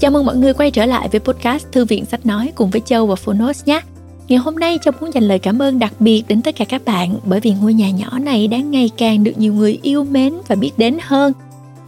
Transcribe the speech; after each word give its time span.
Chào 0.00 0.10
mừng 0.10 0.26
mọi 0.26 0.36
người 0.36 0.52
quay 0.54 0.70
trở 0.70 0.86
lại 0.86 1.08
với 1.08 1.20
podcast 1.20 1.66
Thư 1.72 1.84
viện 1.84 2.04
Sách 2.04 2.26
Nói 2.26 2.52
cùng 2.54 2.70
với 2.70 2.80
Châu 2.84 3.06
và 3.06 3.14
Phonos 3.14 3.64
nhé. 3.66 3.80
Ngày 4.28 4.38
hôm 4.38 4.56
nay 4.56 4.78
Châu 4.84 4.92
muốn 5.00 5.14
dành 5.14 5.24
lời 5.24 5.38
cảm 5.38 5.62
ơn 5.62 5.78
đặc 5.78 5.92
biệt 5.98 6.22
đến 6.28 6.42
tất 6.42 6.56
cả 6.56 6.64
các 6.64 6.84
bạn 6.84 7.18
bởi 7.24 7.40
vì 7.40 7.52
ngôi 7.52 7.74
nhà 7.74 7.90
nhỏ 7.90 8.18
này 8.18 8.48
đang 8.48 8.70
ngày 8.70 8.90
càng 8.96 9.24
được 9.24 9.32
nhiều 9.36 9.54
người 9.54 9.78
yêu 9.82 10.04
mến 10.04 10.34
và 10.48 10.54
biết 10.54 10.70
đến 10.76 10.98
hơn. 11.02 11.32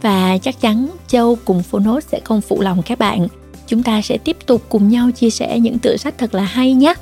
Và 0.01 0.37
chắc 0.37 0.61
chắn 0.61 0.87
Châu 1.07 1.37
cùng 1.45 1.63
Phonos 1.63 2.07
sẽ 2.07 2.19
không 2.23 2.41
phụ 2.41 2.61
lòng 2.61 2.81
các 2.85 2.99
bạn. 2.99 3.27
Chúng 3.67 3.83
ta 3.83 4.01
sẽ 4.01 4.17
tiếp 4.17 4.37
tục 4.45 4.61
cùng 4.69 4.89
nhau 4.89 5.11
chia 5.11 5.29
sẻ 5.29 5.59
những 5.59 5.79
tựa 5.79 5.97
sách 5.97 6.17
thật 6.17 6.33
là 6.33 6.43
hay 6.43 6.73
nhé. 6.73 6.93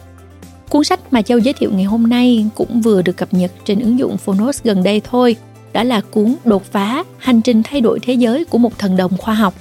Cuốn 0.69 0.83
sách 0.83 0.99
mà 1.11 1.21
Châu 1.21 1.37
giới 1.37 1.53
thiệu 1.53 1.71
ngày 1.73 1.85
hôm 1.85 2.09
nay 2.09 2.45
cũng 2.55 2.81
vừa 2.81 3.01
được 3.01 3.17
cập 3.17 3.33
nhật 3.33 3.51
trên 3.65 3.79
ứng 3.79 3.99
dụng 3.99 4.17
Phonos 4.17 4.63
gần 4.63 4.83
đây 4.83 5.01
thôi. 5.09 5.35
Đó 5.73 5.83
là 5.83 6.01
cuốn 6.01 6.35
Đột 6.45 6.63
phá, 6.71 7.03
hành 7.17 7.41
trình 7.41 7.63
thay 7.63 7.81
đổi 7.81 7.99
thế 7.99 8.13
giới 8.13 8.45
của 8.45 8.57
một 8.57 8.77
thần 8.77 8.97
đồng 8.97 9.17
khoa 9.17 9.33
học. 9.33 9.53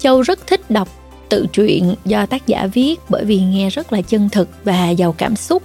Châu 0.00 0.20
rất 0.20 0.46
thích 0.46 0.70
đọc 0.70 0.88
tự 1.28 1.46
truyện 1.52 1.94
do 2.04 2.26
tác 2.26 2.46
giả 2.46 2.66
viết 2.72 3.00
bởi 3.08 3.24
vì 3.24 3.40
nghe 3.40 3.70
rất 3.70 3.92
là 3.92 4.02
chân 4.02 4.28
thực 4.28 4.48
và 4.64 4.90
giàu 4.90 5.12
cảm 5.12 5.36
xúc. 5.36 5.62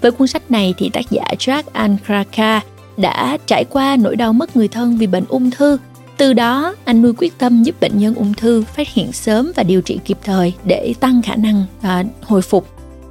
Với 0.00 0.10
cuốn 0.10 0.28
sách 0.28 0.50
này 0.50 0.74
thì 0.78 0.90
tác 0.92 1.10
giả 1.10 1.24
Jack 1.38 1.62
Ankraka 1.72 2.60
đã 2.96 3.38
trải 3.46 3.64
qua 3.70 3.96
nỗi 3.96 4.16
đau 4.16 4.32
mất 4.32 4.56
người 4.56 4.68
thân 4.68 4.96
vì 4.96 5.06
bệnh 5.06 5.24
ung 5.28 5.50
thư. 5.50 5.78
Từ 6.16 6.32
đó, 6.32 6.74
anh 6.84 7.02
nuôi 7.02 7.12
quyết 7.18 7.38
tâm 7.38 7.62
giúp 7.62 7.80
bệnh 7.80 7.98
nhân 7.98 8.14
ung 8.14 8.34
thư 8.34 8.64
phát 8.76 8.88
hiện 8.88 9.12
sớm 9.12 9.52
và 9.56 9.62
điều 9.62 9.80
trị 9.80 9.98
kịp 10.04 10.18
thời 10.24 10.52
để 10.64 10.94
tăng 11.00 11.22
khả 11.22 11.36
năng 11.36 11.64
à, 11.80 12.04
hồi 12.22 12.42
phục. 12.42 12.68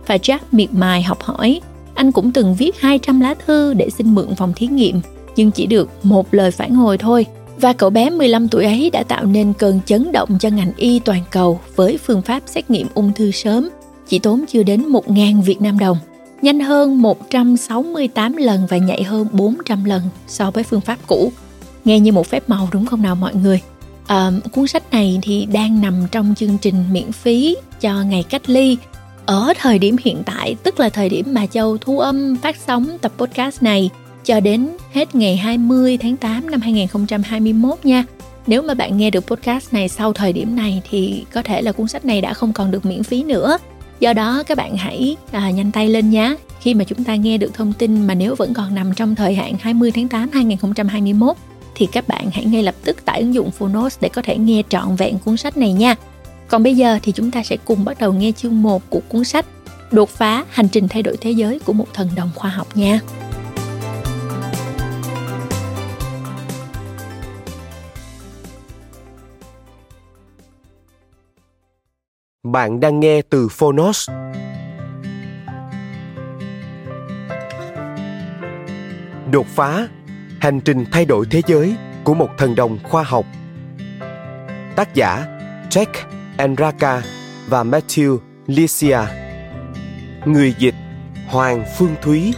Và 0.08 0.18
Jack 0.18 0.40
miệt 0.52 0.74
mài 0.74 1.04
học 1.04 1.24
hỏi. 1.24 1.62
Anh 1.96 2.12
cũng 2.12 2.32
từng 2.32 2.56
viết 2.56 2.80
200 2.80 3.20
lá 3.20 3.36
thư 3.46 3.74
để 3.74 3.90
xin 3.90 4.16
mượn 4.16 4.36
phòng 4.36 4.54
thí 4.56 4.68
nghiệm, 4.68 5.02
nhưng 5.36 5.52
chỉ 5.52 5.66
được 5.66 5.90
một 6.04 6.34
lời 6.34 6.52
phản 6.52 6.76
hồi 6.76 6.98
thôi– 6.98 7.26
và 7.62 7.74
cậu 7.74 7.90
bé 7.90 8.10
15 8.10 8.48
tuổi 8.48 8.66
ấy 8.66 8.90
đã 8.90 9.04
tạo 9.04 9.26
nên 9.26 9.54
cơn 9.54 9.80
chấn 9.86 10.12
động 10.12 10.30
cho 10.40 10.50
ngành 10.50 10.72
y 10.78 11.00
toàn 11.00 11.22
cầu 11.32 11.60
với 11.76 11.98
phương 12.06 12.22
pháp 12.22 12.44
xét 12.46 12.70
nghiệm 12.70 12.88
ung 12.94 13.14
thư 13.14 13.32
sớm 13.32 13.70
chỉ 14.08 14.20
tốn 14.20 14.46
chưa 14.48 14.64
đến 14.64 14.90
1.000 14.90 15.42
Việt 15.42 15.62
Nam 15.62 15.80
đồng, 15.80 15.98
nhanh 16.42 16.60
hơn 16.60 17.02
168 17.02 18.38
lần 18.38 18.66
và 18.70 18.78
nhạy 18.78 19.04
hơn 19.04 19.28
400 19.32 19.86
lần 19.86 20.02
so 20.28 20.52
với 20.52 20.64
phương 20.64 20.82
pháp 20.82 21.00
cũ. 21.08 21.32
Nghe 21.86 22.00
như 22.00 22.12
một 22.12 22.28
phép 22.28 22.50
màu 22.50 22.70
đúng 22.72 22.86
không 22.86 23.02
nào 23.02 23.16
mọi 23.16 23.36
người? 23.36 23.60
À, 24.08 24.32
cuốn 24.52 24.68
sách 24.68 24.92
này 24.92 25.20
thì 25.22 25.46
đang 25.46 25.82
nằm 25.82 25.94
trong 26.12 26.34
chương 26.38 26.58
trình 26.62 26.84
miễn 26.92 27.12
phí 27.12 27.58
cho 27.82 28.04
ngày 28.04 28.24
cách 28.30 28.50
ly 28.50 28.78
ở 29.26 29.54
thời 29.60 29.80
điểm 29.80 29.96
hiện 30.04 30.24
tại, 30.26 30.56
tức 30.64 30.80
là 30.80 30.90
thời 30.90 31.10
điểm 31.10 31.26
mà 31.34 31.46
Châu 31.46 31.78
thu 31.78 32.00
âm 32.00 32.36
phát 32.36 32.56
sóng 32.68 32.98
tập 33.02 33.12
podcast 33.18 33.64
này 33.64 33.90
cho 34.26 34.40
đến 34.40 34.70
hết 34.94 35.16
ngày 35.16 35.38
20 35.38 35.98
tháng 35.98 36.18
8 36.18 36.52
năm 36.52 36.62
2021 36.62 37.86
nha. 37.86 38.04
Nếu 38.48 38.62
mà 38.62 38.74
bạn 38.74 38.98
nghe 38.98 39.10
được 39.10 39.28
podcast 39.28 39.74
này 39.74 39.90
sau 39.90 40.14
thời 40.14 40.34
điểm 40.34 40.56
này 40.56 40.82
thì 40.90 41.26
có 41.34 41.42
thể 41.42 41.62
là 41.62 41.72
cuốn 41.72 41.88
sách 41.88 42.06
này 42.06 42.22
đã 42.22 42.34
không 42.34 42.54
còn 42.54 42.72
được 42.72 42.86
miễn 42.86 43.04
phí 43.04 43.24
nữa. 43.24 43.58
Do 44.00 44.14
đó 44.14 44.44
các 44.48 44.58
bạn 44.58 44.78
hãy 44.78 45.16
à, 45.32 45.52
nhanh 45.52 45.72
tay 45.72 45.90
lên 45.90 46.10
nhé. 46.10 46.36
Khi 46.60 46.74
mà 46.74 46.84
chúng 46.84 47.04
ta 47.04 47.16
nghe 47.16 47.38
được 47.38 47.54
thông 47.54 47.74
tin 47.74 48.08
mà 48.08 48.14
nếu 48.14 48.36
vẫn 48.36 48.54
còn 48.54 48.76
nằm 48.76 48.94
trong 48.94 49.16
thời 49.16 49.36
hạn 49.36 49.56
20 49.60 49.92
tháng 49.92 50.08
8 50.08 50.30
2021 50.34 51.36
thì 51.76 51.86
các 51.92 52.08
bạn 52.08 52.30
hãy 52.34 52.46
ngay 52.46 52.64
lập 52.64 52.76
tức 52.84 53.06
tải 53.06 53.20
ứng 53.20 53.34
dụng 53.34 53.52
Phonos 53.52 53.98
để 54.02 54.10
có 54.10 54.22
thể 54.22 54.38
nghe 54.38 54.64
trọn 54.70 54.96
vẹn 54.96 55.18
cuốn 55.26 55.38
sách 55.38 55.58
này 55.58 55.74
nha. 55.74 55.96
Còn 56.48 56.64
bây 56.64 56.76
giờ 56.76 57.00
thì 57.04 57.12
chúng 57.12 57.32
ta 57.32 57.44
sẽ 57.44 57.58
cùng 57.66 57.86
bắt 57.86 58.00
đầu 58.00 58.14
nghe 58.14 58.32
chương 58.32 58.62
1 58.62 58.90
của 58.90 59.02
cuốn 59.10 59.24
sách 59.24 59.46
Đột 59.92 60.10
phá 60.10 60.46
hành 60.50 60.68
trình 60.68 60.88
thay 60.88 61.04
đổi 61.04 61.18
thế 61.22 61.32
giới 61.32 61.60
của 61.60 61.74
một 61.74 61.88
thần 61.94 62.10
đồng 62.16 62.30
khoa 62.36 62.50
học 62.50 62.68
nha. 62.78 63.00
Bạn 72.46 72.80
đang 72.80 73.00
nghe 73.00 73.22
từ 73.22 73.48
Phonos. 73.48 74.10
Đột 79.32 79.48
phá, 79.48 79.88
hành 80.40 80.60
trình 80.60 80.86
thay 80.92 81.06
đổi 81.06 81.26
thế 81.32 81.42
giới 81.48 81.76
của 82.04 82.14
một 82.14 82.30
thần 82.38 82.56
đồng 82.56 82.80
khoa 82.84 83.04
học. 83.04 83.26
Tác 84.76 84.94
giả 84.94 85.26
Jack 85.70 85.86
Enraka 86.38 87.02
và 87.48 87.64
Matthew 87.64 88.18
Licia. 88.48 89.00
Người 90.26 90.56
dịch 90.58 90.76
Hoàng 91.28 91.66
Phương 91.78 91.96
Thúy. 92.02 92.34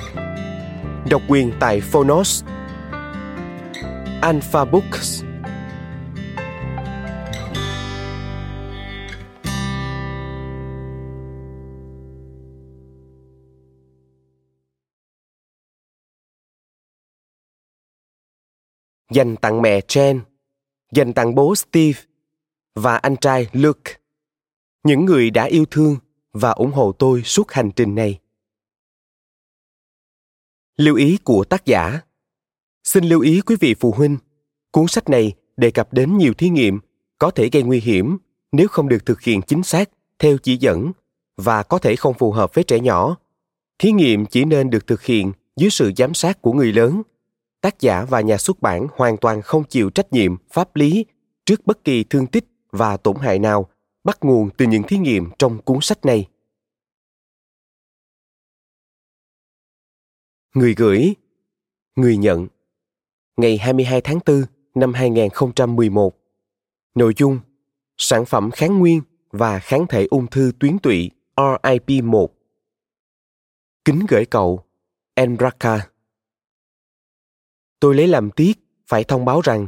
Độc 1.09 1.21
quyền 1.27 1.51
tại 1.59 1.81
Phonos. 1.81 2.43
Alpha 4.21 4.65
Books. 4.65 5.23
Dành 19.11 19.35
tặng 19.35 19.61
mẹ 19.61 19.79
Jen, 19.79 20.19
dành 20.91 21.13
tặng 21.13 21.35
bố 21.35 21.55
Steve 21.55 21.99
và 22.75 22.97
anh 22.97 23.15
trai 23.15 23.47
Luke, 23.53 23.93
những 24.83 25.05
người 25.05 25.29
đã 25.29 25.43
yêu 25.43 25.65
thương 25.71 25.97
và 26.33 26.51
ủng 26.51 26.71
hộ 26.71 26.91
tôi 26.91 27.23
suốt 27.23 27.51
hành 27.51 27.71
trình 27.75 27.95
này. 27.95 28.19
Lưu 30.77 30.95
ý 30.95 31.17
của 31.23 31.43
tác 31.43 31.65
giả 31.65 32.01
Xin 32.83 33.03
lưu 33.05 33.21
ý 33.21 33.41
quý 33.41 33.55
vị 33.59 33.75
phụ 33.79 33.91
huynh, 33.91 34.17
cuốn 34.71 34.87
sách 34.87 35.09
này 35.09 35.33
đề 35.57 35.71
cập 35.71 35.93
đến 35.93 36.17
nhiều 36.17 36.33
thí 36.33 36.49
nghiệm 36.49 36.79
có 37.19 37.31
thể 37.31 37.49
gây 37.49 37.63
nguy 37.63 37.79
hiểm 37.79 38.17
nếu 38.51 38.67
không 38.67 38.89
được 38.89 39.05
thực 39.05 39.21
hiện 39.21 39.41
chính 39.41 39.63
xác 39.63 39.89
theo 40.19 40.37
chỉ 40.37 40.57
dẫn 40.57 40.91
và 41.37 41.63
có 41.63 41.79
thể 41.79 41.95
không 41.95 42.13
phù 42.13 42.31
hợp 42.31 42.53
với 42.53 42.63
trẻ 42.63 42.79
nhỏ. 42.79 43.17
Thí 43.79 43.91
nghiệm 43.91 44.25
chỉ 44.25 44.45
nên 44.45 44.69
được 44.69 44.87
thực 44.87 45.03
hiện 45.03 45.31
dưới 45.55 45.69
sự 45.69 45.91
giám 45.97 46.13
sát 46.13 46.41
của 46.41 46.53
người 46.53 46.73
lớn 46.73 47.01
tác 47.67 47.79
giả 47.79 48.05
và 48.05 48.21
nhà 48.21 48.37
xuất 48.37 48.61
bản 48.61 48.87
hoàn 48.95 49.17
toàn 49.17 49.41
không 49.41 49.63
chịu 49.63 49.89
trách 49.89 50.13
nhiệm 50.13 50.37
pháp 50.51 50.75
lý 50.75 51.05
trước 51.45 51.65
bất 51.65 51.83
kỳ 51.83 52.03
thương 52.03 52.27
tích 52.27 52.45
và 52.71 52.97
tổn 52.97 53.15
hại 53.15 53.39
nào 53.39 53.69
bắt 54.03 54.17
nguồn 54.21 54.49
từ 54.57 54.65
những 54.65 54.83
thí 54.83 54.97
nghiệm 54.97 55.29
trong 55.39 55.61
cuốn 55.61 55.77
sách 55.81 56.05
này. 56.05 56.27
Người 60.53 60.75
gửi, 60.77 61.15
Người 61.95 62.17
nhận. 62.17 62.47
Ngày 63.37 63.57
22 63.57 64.01
tháng 64.01 64.19
4 64.25 64.43
năm 64.75 64.93
2011 64.93 66.15
Nội 66.95 67.13
dung, 67.17 67.39
Sản 67.97 68.25
phẩm 68.25 68.51
kháng 68.51 68.79
nguyên 68.79 69.01
và 69.31 69.59
kháng 69.59 69.85
thể 69.89 70.07
ung 70.09 70.27
thư 70.27 70.51
tuyến 70.59 70.79
tụy 70.79 71.11
RIP1 71.35 72.27
Kính 73.85 74.05
gửi 74.09 74.25
cậu 74.25 74.63
Enraka 75.15 75.87
tôi 77.79 77.95
lấy 77.95 78.07
làm 78.07 78.31
tiếc 78.31 78.53
phải 78.87 79.03
thông 79.03 79.25
báo 79.25 79.41
rằng 79.41 79.67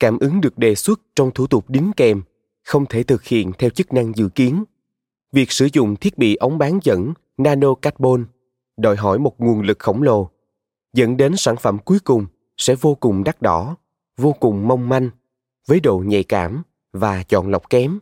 cảm 0.00 0.18
ứng 0.18 0.40
được 0.40 0.58
đề 0.58 0.74
xuất 0.74 1.00
trong 1.16 1.30
thủ 1.30 1.46
tục 1.46 1.70
đính 1.70 1.92
kèm 1.96 2.22
không 2.64 2.86
thể 2.86 3.02
thực 3.02 3.24
hiện 3.24 3.52
theo 3.58 3.70
chức 3.70 3.92
năng 3.92 4.12
dự 4.16 4.28
kiến. 4.28 4.64
Việc 5.32 5.52
sử 5.52 5.68
dụng 5.72 5.96
thiết 5.96 6.18
bị 6.18 6.36
ống 6.36 6.58
bán 6.58 6.78
dẫn 6.82 7.12
nano 7.36 7.74
carbon 7.74 8.26
đòi 8.76 8.96
hỏi 8.96 9.18
một 9.18 9.40
nguồn 9.40 9.60
lực 9.60 9.78
khổng 9.78 10.02
lồ, 10.02 10.30
dẫn 10.92 11.16
đến 11.16 11.36
sản 11.36 11.56
phẩm 11.56 11.78
cuối 11.84 11.98
cùng 12.04 12.26
sẽ 12.56 12.74
vô 12.74 12.94
cùng 12.94 13.24
đắt 13.24 13.42
đỏ, 13.42 13.76
vô 14.16 14.32
cùng 14.32 14.68
mong 14.68 14.88
manh, 14.88 15.10
với 15.66 15.80
độ 15.80 15.98
nhạy 16.06 16.24
cảm 16.24 16.62
và 16.92 17.22
chọn 17.22 17.50
lọc 17.50 17.70
kém. 17.70 17.98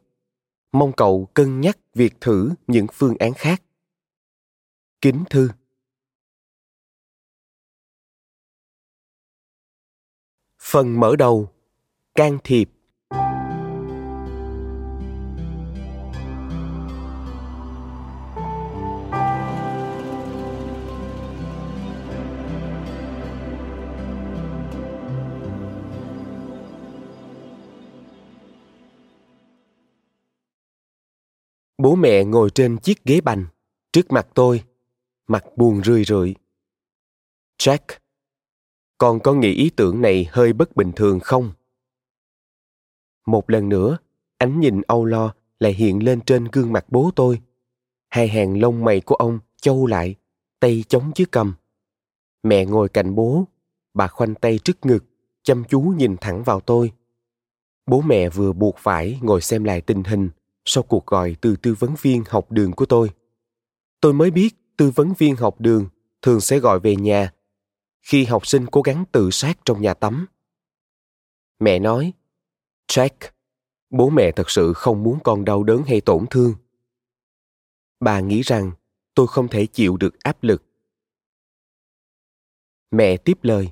Mong 0.72 0.92
cậu 0.92 1.28
cân 1.34 1.60
nhắc 1.60 1.78
việc 1.94 2.20
thử 2.20 2.50
những 2.66 2.86
phương 2.92 3.16
án 3.18 3.32
khác. 3.32 3.62
Kính 5.00 5.24
thư 5.30 5.48
Phần 10.70 11.00
mở 11.00 11.16
đầu 11.16 11.48
Can 12.14 12.38
thiệp 12.44 12.70
Bố 31.78 31.94
mẹ 31.94 32.24
ngồi 32.24 32.50
trên 32.50 32.78
chiếc 32.78 33.04
ghế 33.04 33.20
bành 33.20 33.46
trước 33.92 34.12
mặt 34.12 34.26
tôi, 34.34 34.62
mặt 35.26 35.44
buồn 35.56 35.84
rười 35.84 36.04
rượi. 36.04 36.34
Jack, 37.58 37.78
con 38.98 39.20
có 39.20 39.34
nghĩ 39.34 39.52
ý 39.52 39.70
tưởng 39.70 40.00
này 40.00 40.28
hơi 40.30 40.52
bất 40.52 40.76
bình 40.76 40.92
thường 40.96 41.20
không? 41.20 41.52
Một 43.26 43.50
lần 43.50 43.68
nữa, 43.68 43.98
ánh 44.38 44.60
nhìn 44.60 44.82
âu 44.82 45.04
lo 45.04 45.34
lại 45.60 45.72
hiện 45.72 46.04
lên 46.04 46.20
trên 46.20 46.44
gương 46.52 46.72
mặt 46.72 46.86
bố 46.88 47.10
tôi. 47.16 47.40
Hai 48.08 48.28
hàng 48.28 48.60
lông 48.60 48.84
mày 48.84 49.00
của 49.00 49.14
ông 49.14 49.38
châu 49.60 49.86
lại, 49.86 50.14
tay 50.60 50.84
chống 50.88 51.10
dưới 51.14 51.26
cầm. 51.30 51.54
Mẹ 52.42 52.64
ngồi 52.64 52.88
cạnh 52.88 53.14
bố, 53.14 53.44
bà 53.94 54.08
khoanh 54.08 54.34
tay 54.34 54.58
trước 54.58 54.86
ngực, 54.86 55.04
chăm 55.42 55.64
chú 55.68 55.80
nhìn 55.80 56.16
thẳng 56.20 56.42
vào 56.44 56.60
tôi. 56.60 56.92
Bố 57.86 58.00
mẹ 58.00 58.28
vừa 58.28 58.52
buộc 58.52 58.78
phải 58.78 59.18
ngồi 59.22 59.40
xem 59.40 59.64
lại 59.64 59.80
tình 59.80 60.04
hình 60.04 60.30
sau 60.64 60.82
cuộc 60.82 61.06
gọi 61.06 61.36
từ 61.40 61.56
tư 61.56 61.74
vấn 61.78 61.94
viên 62.02 62.24
học 62.28 62.52
đường 62.52 62.72
của 62.72 62.86
tôi. 62.86 63.10
Tôi 64.00 64.12
mới 64.12 64.30
biết 64.30 64.54
tư 64.76 64.92
vấn 64.94 65.12
viên 65.18 65.36
học 65.36 65.60
đường 65.60 65.88
thường 66.22 66.40
sẽ 66.40 66.58
gọi 66.58 66.80
về 66.80 66.96
nhà 66.96 67.32
khi 68.06 68.24
học 68.24 68.46
sinh 68.46 68.66
cố 68.66 68.82
gắng 68.82 69.04
tự 69.12 69.30
sát 69.30 69.58
trong 69.64 69.82
nhà 69.82 69.94
tắm. 69.94 70.26
Mẹ 71.58 71.78
nói, 71.78 72.12
Jack, 72.88 73.30
bố 73.90 74.10
mẹ 74.10 74.32
thật 74.32 74.50
sự 74.50 74.72
không 74.72 75.02
muốn 75.02 75.18
con 75.24 75.44
đau 75.44 75.62
đớn 75.62 75.82
hay 75.86 76.00
tổn 76.00 76.26
thương. 76.30 76.54
Bà 78.00 78.20
nghĩ 78.20 78.42
rằng 78.42 78.72
tôi 79.14 79.26
không 79.26 79.48
thể 79.48 79.66
chịu 79.66 79.96
được 79.96 80.20
áp 80.20 80.42
lực. 80.42 80.62
Mẹ 82.90 83.16
tiếp 83.16 83.38
lời, 83.42 83.70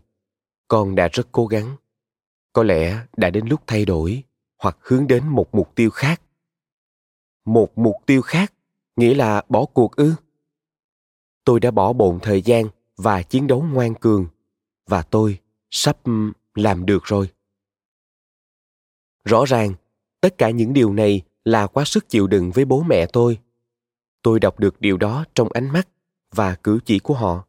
con 0.68 0.94
đã 0.94 1.08
rất 1.12 1.28
cố 1.32 1.46
gắng. 1.46 1.76
Có 2.52 2.62
lẽ 2.62 3.06
đã 3.16 3.30
đến 3.30 3.46
lúc 3.46 3.60
thay 3.66 3.84
đổi 3.84 4.22
hoặc 4.56 4.78
hướng 4.80 5.06
đến 5.06 5.28
một 5.28 5.54
mục 5.54 5.74
tiêu 5.74 5.90
khác. 5.90 6.22
Một 7.44 7.78
mục 7.78 7.96
tiêu 8.06 8.22
khác 8.22 8.52
nghĩa 8.96 9.14
là 9.14 9.42
bỏ 9.48 9.64
cuộc 9.64 9.96
ư? 9.96 10.14
Tôi 11.44 11.60
đã 11.60 11.70
bỏ 11.70 11.92
bộn 11.92 12.18
thời 12.22 12.42
gian 12.42 12.68
và 12.96 13.22
chiến 13.22 13.46
đấu 13.46 13.66
ngoan 13.72 13.94
cường, 13.94 14.26
và 14.86 15.02
tôi 15.02 15.38
sắp 15.70 15.98
làm 16.54 16.86
được 16.86 17.04
rồi. 17.04 17.28
Rõ 19.24 19.44
ràng, 19.44 19.74
tất 20.20 20.38
cả 20.38 20.50
những 20.50 20.72
điều 20.72 20.92
này 20.92 21.22
là 21.44 21.66
quá 21.66 21.84
sức 21.84 22.08
chịu 22.08 22.26
đựng 22.26 22.50
với 22.50 22.64
bố 22.64 22.82
mẹ 22.82 23.06
tôi. 23.12 23.38
Tôi 24.22 24.40
đọc 24.40 24.60
được 24.60 24.80
điều 24.80 24.96
đó 24.96 25.24
trong 25.34 25.48
ánh 25.52 25.70
mắt 25.72 25.88
và 26.34 26.54
cử 26.54 26.78
chỉ 26.84 26.98
của 26.98 27.14
họ. 27.14 27.46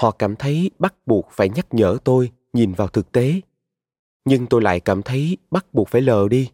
Họ 0.00 0.10
cảm 0.10 0.36
thấy 0.36 0.70
bắt 0.78 0.94
buộc 1.06 1.28
phải 1.30 1.48
nhắc 1.48 1.74
nhở 1.74 1.98
tôi 2.04 2.32
nhìn 2.52 2.72
vào 2.72 2.88
thực 2.88 3.12
tế. 3.12 3.40
Nhưng 4.24 4.46
tôi 4.46 4.62
lại 4.62 4.80
cảm 4.80 5.02
thấy 5.02 5.36
bắt 5.50 5.74
buộc 5.74 5.88
phải 5.88 6.00
lờ 6.00 6.28
đi. 6.28 6.50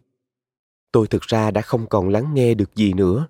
Tôi 0.91 1.07
thực 1.07 1.21
ra 1.21 1.51
đã 1.51 1.61
không 1.61 1.87
còn 1.89 2.09
lắng 2.09 2.33
nghe 2.33 2.53
được 2.53 2.75
gì 2.75 2.93
nữa. 2.93 3.27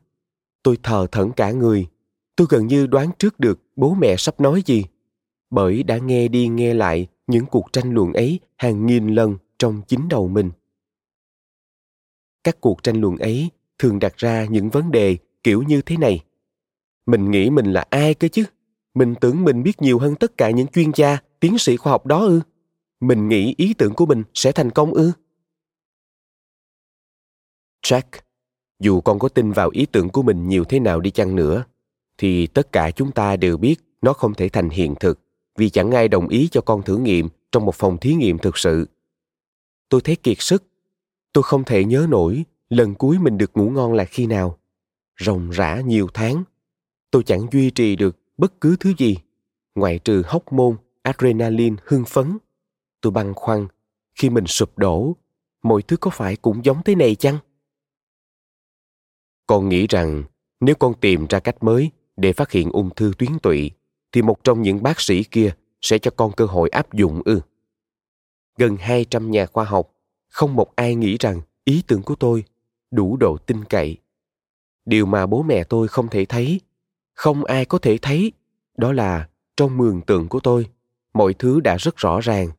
Tôi 0.64 0.78
thờ 0.84 1.08
thẫn 1.12 1.32
cả 1.32 1.52
người 1.52 1.88
tôi 2.38 2.48
gần 2.50 2.68
như 2.68 2.88
đoán 2.88 3.10
trước 3.19 3.39
được 3.39 3.60
bố 3.75 3.94
mẹ 3.94 4.16
sắp 4.18 4.39
nói 4.39 4.62
gì, 4.66 4.86
bởi 5.50 5.84
đã 5.84 5.98
nghe 5.98 6.28
đi 6.28 6.48
nghe 6.48 6.74
lại 6.74 7.07
những 7.28 7.45
cuộc 7.45 7.74
tranh 7.74 7.94
luận 7.94 8.13
ấy 8.13 8.39
hàng 8.57 8.86
nghìn 8.86 9.07
lần 9.07 9.38
trong 9.60 9.81
chính 9.88 10.10
đầu 10.10 10.28
mình. 10.28 10.51
Các 12.44 12.62
cuộc 12.62 12.84
tranh 12.84 13.01
luận 13.01 13.18
ấy 13.18 13.50
thường 13.80 14.00
đặt 14.00 14.18
ra 14.18 14.45
những 14.45 14.69
vấn 14.69 14.92
đề 14.92 15.18
kiểu 15.44 15.63
như 15.63 15.81
thế 15.81 15.98
này. 15.98 16.24
Mình 17.06 17.31
nghĩ 17.31 17.50
mình 17.50 17.74
là 17.74 17.86
ai 17.89 18.13
cơ 18.13 18.28
chứ? 18.28 18.44
Mình 18.94 19.16
tưởng 19.22 19.44
mình 19.44 19.63
biết 19.63 19.81
nhiều 19.81 20.00
hơn 20.00 20.16
tất 20.16 20.38
cả 20.38 20.50
những 20.50 20.68
chuyên 20.68 20.92
gia, 20.95 21.18
tiến 21.39 21.57
sĩ 21.57 21.78
khoa 21.78 21.92
học 21.92 22.06
đó 22.06 22.19
ư? 22.19 22.42
Mình 23.00 23.30
nghĩ 23.30 23.54
ý 23.57 23.74
tưởng 23.74 23.94
của 23.94 24.06
mình 24.06 24.24
sẽ 24.34 24.51
thành 24.51 24.72
công 24.72 24.94
ư? 24.94 25.12
Jack, 27.86 28.22
dù 28.80 29.01
con 29.01 29.19
có 29.19 29.30
tin 29.30 29.51
vào 29.51 29.69
ý 29.69 29.86
tưởng 29.86 30.10
của 30.10 30.22
mình 30.22 30.48
nhiều 30.48 30.63
thế 30.63 30.80
nào 30.80 31.00
đi 31.00 31.12
chăng 31.12 31.36
nữa 31.36 31.66
thì 32.18 32.48
tất 32.48 32.72
cả 32.72 32.92
chúng 32.92 33.12
ta 33.12 33.36
đều 33.36 33.58
biết 33.58 33.75
nó 34.02 34.14
không 34.14 34.34
thể 34.34 34.50
thành 34.50 34.69
hiện 34.69 34.96
thực, 35.00 35.19
vì 35.58 35.69
chẳng 35.69 35.92
ai 35.92 36.08
đồng 36.08 36.28
ý 36.28 36.48
cho 36.52 36.62
con 36.62 36.84
thử 36.84 36.98
nghiệm 36.98 37.30
trong 37.52 37.66
một 37.66 37.75
phòng 37.75 37.98
thí 37.98 38.14
nghiệm 38.14 38.38
thực 38.38 38.58
sự. 38.58 38.88
Tôi 39.90 40.02
thấy 40.02 40.16
kiệt 40.16 40.38
sức. 40.40 40.64
Tôi 41.34 41.44
không 41.44 41.64
thể 41.64 41.86
nhớ 41.86 42.06
nổi 42.10 42.46
lần 42.69 42.96
cuối 42.96 43.19
mình 43.19 43.38
được 43.38 43.58
ngủ 43.58 43.69
ngon 43.69 43.94
là 43.94 44.06
khi 44.06 44.28
nào. 44.28 44.58
Ròng 45.19 45.50
rã 45.50 45.81
nhiều 45.86 46.08
tháng, 46.14 46.44
tôi 47.12 47.24
chẳng 47.24 47.48
duy 47.52 47.72
trì 47.72 47.96
được 47.96 48.18
bất 48.38 48.62
cứ 48.62 48.75
thứ 48.80 48.94
gì, 48.98 49.18
ngoại 49.75 50.00
trừ 50.00 50.24
hóc 50.25 50.54
môn 50.54 50.78
adrenaline 51.02 51.75
hưng 51.86 52.06
phấn. 52.06 52.38
Tôi 53.02 53.12
băn 53.12 53.34
khoăn, 53.34 53.68
khi 54.16 54.30
mình 54.30 54.48
sụp 54.48 54.78
đổ, 54.78 55.16
mọi 55.63 55.81
thứ 55.81 55.98
có 55.98 56.12
phải 56.12 56.36
cũng 56.36 56.66
giống 56.66 56.84
thế 56.86 56.96
này 56.96 57.16
chăng? 57.16 57.38
Con 59.48 59.70
nghĩ 59.70 59.88
rằng 59.88 60.24
nếu 60.60 60.75
con 60.75 60.94
tìm 61.02 61.25
ra 61.30 61.40
cách 61.40 61.63
mới 61.63 61.92
để 62.18 62.34
phát 62.34 62.52
hiện 62.52 62.69
ung 62.72 62.90
thư 62.96 63.12
tuyến 63.18 63.40
tụy 63.44 63.72
thì 64.12 64.22
một 64.22 64.44
trong 64.44 64.62
những 64.62 64.84
bác 64.84 65.02
sĩ 65.02 65.24
kia 65.24 65.52
sẽ 65.81 65.98
cho 65.98 66.12
con 66.12 66.31
cơ 66.31 66.46
hội 66.46 66.69
áp 66.69 66.94
dụng 66.94 67.22
ư. 67.25 67.42
Gần 68.58 68.78
200 68.78 69.31
nhà 69.31 69.46
khoa 69.46 69.66
học, 69.66 69.92
không 70.30 70.56
một 70.56 70.75
ai 70.75 70.96
nghĩ 70.96 71.18
rằng 71.19 71.42
ý 71.66 71.84
tưởng 71.88 72.02
của 72.02 72.16
tôi 72.16 72.44
đủ 72.92 73.18
độ 73.18 73.38
tin 73.38 73.64
cậy. 73.64 73.98
Điều 74.86 75.06
mà 75.06 75.25
bố 75.25 75.44
mẹ 75.44 75.64
tôi 75.64 75.88
không 75.88 76.08
thể 76.08 76.25
thấy, 76.25 76.62
không 77.14 77.46
ai 77.46 77.66
có 77.66 77.78
thể 77.78 77.98
thấy, 78.02 78.31
đó 78.78 78.94
là 78.94 79.30
trong 79.58 79.78
mường 79.78 80.02
tượng 80.02 80.28
của 80.28 80.40
tôi, 80.40 80.68
mọi 81.13 81.34
thứ 81.34 81.60
đã 81.60 81.78
rất 81.78 81.98
rõ 81.98 82.20
ràng. 82.20 82.50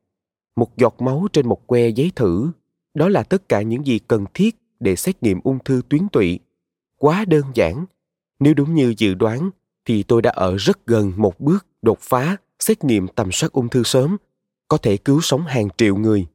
Một 0.56 0.76
giọt 0.76 1.00
máu 1.00 1.26
trên 1.32 1.48
một 1.48 1.66
que 1.66 1.88
giấy 1.88 2.12
thử, 2.16 2.50
đó 2.94 3.08
là 3.08 3.22
tất 3.22 3.48
cả 3.48 3.62
những 3.62 3.86
gì 3.86 3.98
cần 3.98 4.24
thiết 4.34 4.56
để 4.80 4.96
xét 4.96 5.22
nghiệm 5.22 5.40
ung 5.44 5.58
thư 5.64 5.82
tuyến 5.88 6.08
tụy. 6.12 6.38
Quá 6.96 7.24
đơn 7.24 7.44
giản. 7.54 7.86
Nếu 8.38 8.54
đúng 8.54 8.74
như 8.74 8.94
dự 8.98 9.14
đoán, 9.14 9.50
thì 9.84 10.02
tôi 10.02 10.22
đã 10.22 10.30
ở 10.30 10.56
rất 10.56 10.86
gần 10.86 11.12
một 11.16 11.40
bước 11.40 11.66
đột 11.82 11.98
phá 12.00 12.36
xét 12.58 12.84
nghiệm 12.84 13.08
tầm 13.08 13.32
soát 13.32 13.52
ung 13.52 13.68
thư 13.68 13.82
sớm 13.82 14.16
có 14.68 14.78
thể 14.78 14.96
cứu 14.96 15.20
sống 15.20 15.42
hàng 15.46 15.68
triệu 15.76 15.96
người. 15.96 16.26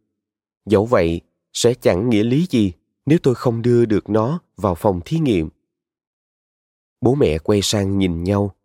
Dẫu 0.65 0.85
vậy 0.85 1.21
sẽ 1.53 1.73
chẳng 1.73 2.09
nghĩa 2.09 2.23
lý 2.23 2.47
gì 2.49 2.71
nếu 3.05 3.17
tôi 3.23 3.35
không 3.35 3.61
đưa 3.61 3.85
được 3.85 4.09
nó 4.09 4.39
vào 4.57 4.75
phòng 4.75 5.01
thí 5.05 5.19
nghiệm. 5.19 5.49
Bố 7.01 7.15
mẹ 7.15 7.37
quay 7.37 7.61
sang 7.61 7.97
nhìn 7.97 8.23
nhau. 8.23 8.55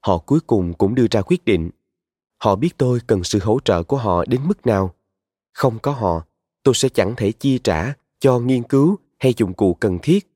Họ 0.00 0.18
cuối 0.18 0.40
cùng 0.40 0.74
cũng 0.74 0.94
đưa 0.94 1.06
ra 1.10 1.22
quyết 1.22 1.44
định. 1.44 1.70
Họ 2.38 2.56
biết 2.56 2.78
tôi 2.78 3.00
cần 3.06 3.24
sự 3.24 3.38
hỗ 3.42 3.58
trợ 3.64 3.82
của 3.82 3.96
họ 3.96 4.24
đến 4.24 4.40
mức 4.48 4.66
nào. 4.66 4.94
Không 5.52 5.78
có 5.78 5.92
họ 5.92 6.26
tôi 6.62 6.74
sẽ 6.74 6.88
chẳng 6.88 7.14
thể 7.16 7.32
chi 7.32 7.58
trả 7.64 7.94
cho 8.20 8.38
nghiên 8.38 8.62
cứu 8.62 8.96
hay 9.18 9.34
dụng 9.36 9.54
cụ 9.54 9.74
cần 9.74 9.98
thiết. 10.02 10.30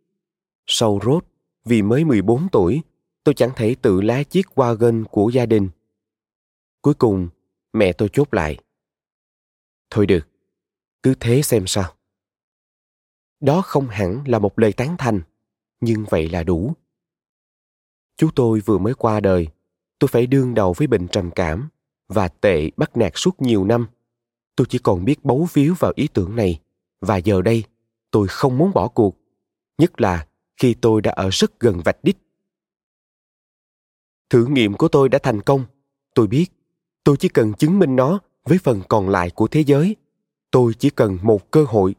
Sau 0.66 0.98
rốt 1.04 1.24
vì 1.68 1.82
mới 1.82 2.04
14 2.04 2.48
tuổi 2.52 2.82
tôi 3.24 3.34
chẳng 3.34 3.50
thể 3.56 3.74
tự 3.82 4.00
lái 4.00 4.24
chiếc 4.24 4.46
wagon 4.54 5.04
của 5.04 5.28
gia 5.28 5.46
đình. 5.46 5.68
Cuối 6.82 6.94
cùng, 6.94 7.28
mẹ 7.72 7.92
tôi 7.92 8.08
chốt 8.12 8.34
lại. 8.34 8.58
Thôi 9.90 10.06
được, 10.06 10.28
cứ 11.02 11.14
thế 11.20 11.42
xem 11.42 11.66
sao. 11.66 11.94
Đó 13.40 13.62
không 13.62 13.88
hẳn 13.88 14.22
là 14.26 14.38
một 14.38 14.58
lời 14.58 14.72
tán 14.72 14.96
thành, 14.98 15.20
nhưng 15.80 16.04
vậy 16.10 16.28
là 16.28 16.42
đủ. 16.42 16.72
Chú 18.16 18.30
tôi 18.34 18.60
vừa 18.60 18.78
mới 18.78 18.94
qua 18.94 19.20
đời, 19.20 19.48
tôi 19.98 20.08
phải 20.08 20.26
đương 20.26 20.54
đầu 20.54 20.72
với 20.72 20.86
bệnh 20.86 21.08
trầm 21.08 21.30
cảm 21.30 21.68
và 22.08 22.28
tệ 22.28 22.70
bắt 22.76 22.96
nạt 22.96 23.12
suốt 23.14 23.42
nhiều 23.42 23.64
năm. 23.64 23.86
Tôi 24.56 24.66
chỉ 24.70 24.78
còn 24.78 25.04
biết 25.04 25.24
bấu 25.24 25.48
víu 25.52 25.74
vào 25.78 25.92
ý 25.96 26.08
tưởng 26.08 26.36
này 26.36 26.60
và 27.00 27.16
giờ 27.16 27.42
đây 27.42 27.64
tôi 28.10 28.28
không 28.28 28.58
muốn 28.58 28.72
bỏ 28.74 28.88
cuộc, 28.88 29.16
nhất 29.78 30.00
là 30.00 30.26
khi 30.58 30.74
tôi 30.82 31.02
đã 31.02 31.10
ở 31.10 31.28
rất 31.32 31.60
gần 31.60 31.80
vạch 31.84 31.98
đích. 32.02 32.16
Thử 34.30 34.46
nghiệm 34.46 34.74
của 34.74 34.88
tôi 34.88 35.08
đã 35.08 35.18
thành 35.22 35.42
công. 35.42 35.64
Tôi 36.14 36.26
biết, 36.26 36.46
tôi 37.04 37.16
chỉ 37.20 37.28
cần 37.28 37.52
chứng 37.58 37.78
minh 37.78 37.96
nó 37.96 38.20
với 38.44 38.58
phần 38.58 38.82
còn 38.88 39.08
lại 39.08 39.30
của 39.30 39.48
thế 39.48 39.64
giới. 39.66 39.96
Tôi 40.50 40.72
chỉ 40.78 40.90
cần 40.90 41.18
một 41.22 41.50
cơ 41.50 41.64
hội. 41.64 41.94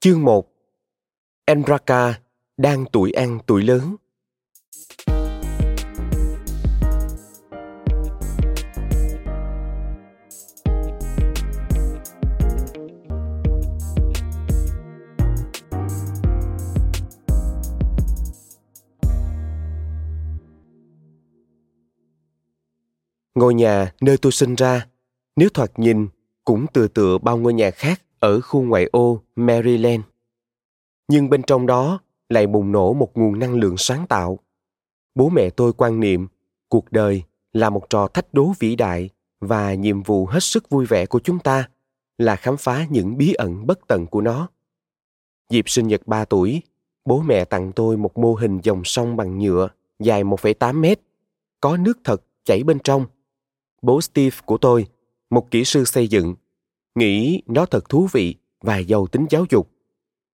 Chương 0.00 0.22
1 0.22 0.52
Enraka, 1.44 2.20
đang 2.56 2.84
tuổi 2.92 3.12
ăn 3.12 3.38
tuổi 3.46 3.62
lớn. 3.62 3.96
Ngôi 23.36 23.54
nhà 23.54 23.92
nơi 24.00 24.16
tôi 24.16 24.32
sinh 24.32 24.54
ra, 24.54 24.86
nếu 25.36 25.48
thoạt 25.54 25.78
nhìn 25.78 26.08
cũng 26.44 26.66
tựa 26.72 26.88
tựa 26.88 27.18
bao 27.18 27.38
ngôi 27.38 27.54
nhà 27.54 27.70
khác 27.70 28.02
ở 28.20 28.40
khu 28.40 28.62
ngoại 28.62 28.88
ô 28.92 29.22
Maryland. 29.36 30.02
Nhưng 31.08 31.30
bên 31.30 31.42
trong 31.42 31.66
đó 31.66 32.00
lại 32.28 32.46
bùng 32.46 32.72
nổ 32.72 32.92
một 32.92 33.10
nguồn 33.14 33.38
năng 33.38 33.54
lượng 33.54 33.74
sáng 33.78 34.06
tạo. 34.06 34.38
Bố 35.14 35.28
mẹ 35.28 35.50
tôi 35.50 35.72
quan 35.72 36.00
niệm 36.00 36.28
cuộc 36.68 36.92
đời 36.92 37.22
là 37.52 37.70
một 37.70 37.90
trò 37.90 38.08
thách 38.08 38.34
đố 38.34 38.52
vĩ 38.58 38.76
đại 38.76 39.10
và 39.40 39.74
nhiệm 39.74 40.02
vụ 40.02 40.26
hết 40.26 40.42
sức 40.42 40.70
vui 40.70 40.86
vẻ 40.86 41.06
của 41.06 41.20
chúng 41.20 41.38
ta 41.38 41.68
là 42.18 42.36
khám 42.36 42.56
phá 42.56 42.86
những 42.90 43.18
bí 43.18 43.32
ẩn 43.32 43.66
bất 43.66 43.78
tận 43.86 44.06
của 44.06 44.20
nó. 44.20 44.48
Dịp 45.50 45.68
sinh 45.68 45.88
nhật 45.88 46.06
3 46.06 46.24
tuổi, 46.24 46.62
bố 47.04 47.20
mẹ 47.20 47.44
tặng 47.44 47.72
tôi 47.72 47.96
một 47.96 48.18
mô 48.18 48.34
hình 48.34 48.60
dòng 48.62 48.84
sông 48.84 49.16
bằng 49.16 49.38
nhựa 49.38 49.68
dài 49.98 50.24
1,8 50.24 50.80
mét, 50.80 51.00
có 51.60 51.76
nước 51.76 51.98
thật 52.04 52.22
chảy 52.44 52.62
bên 52.62 52.78
trong 52.78 53.06
bố 53.86 54.00
Steve 54.00 54.36
của 54.44 54.58
tôi, 54.58 54.86
một 55.30 55.50
kỹ 55.50 55.64
sư 55.64 55.84
xây 55.84 56.08
dựng, 56.08 56.34
nghĩ 56.94 57.42
nó 57.46 57.66
thật 57.66 57.88
thú 57.88 58.08
vị 58.12 58.34
và 58.60 58.78
giàu 58.78 59.06
tính 59.06 59.26
giáo 59.30 59.44
dục. 59.50 59.70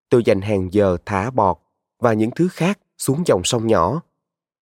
Tôi 0.08 0.22
dành 0.24 0.40
hàng 0.40 0.68
giờ 0.72 0.96
thả 1.06 1.30
bọt 1.30 1.58
và 1.98 2.12
những 2.12 2.30
thứ 2.30 2.48
khác 2.48 2.78
xuống 2.98 3.22
dòng 3.26 3.44
sông 3.44 3.66
nhỏ. 3.66 4.02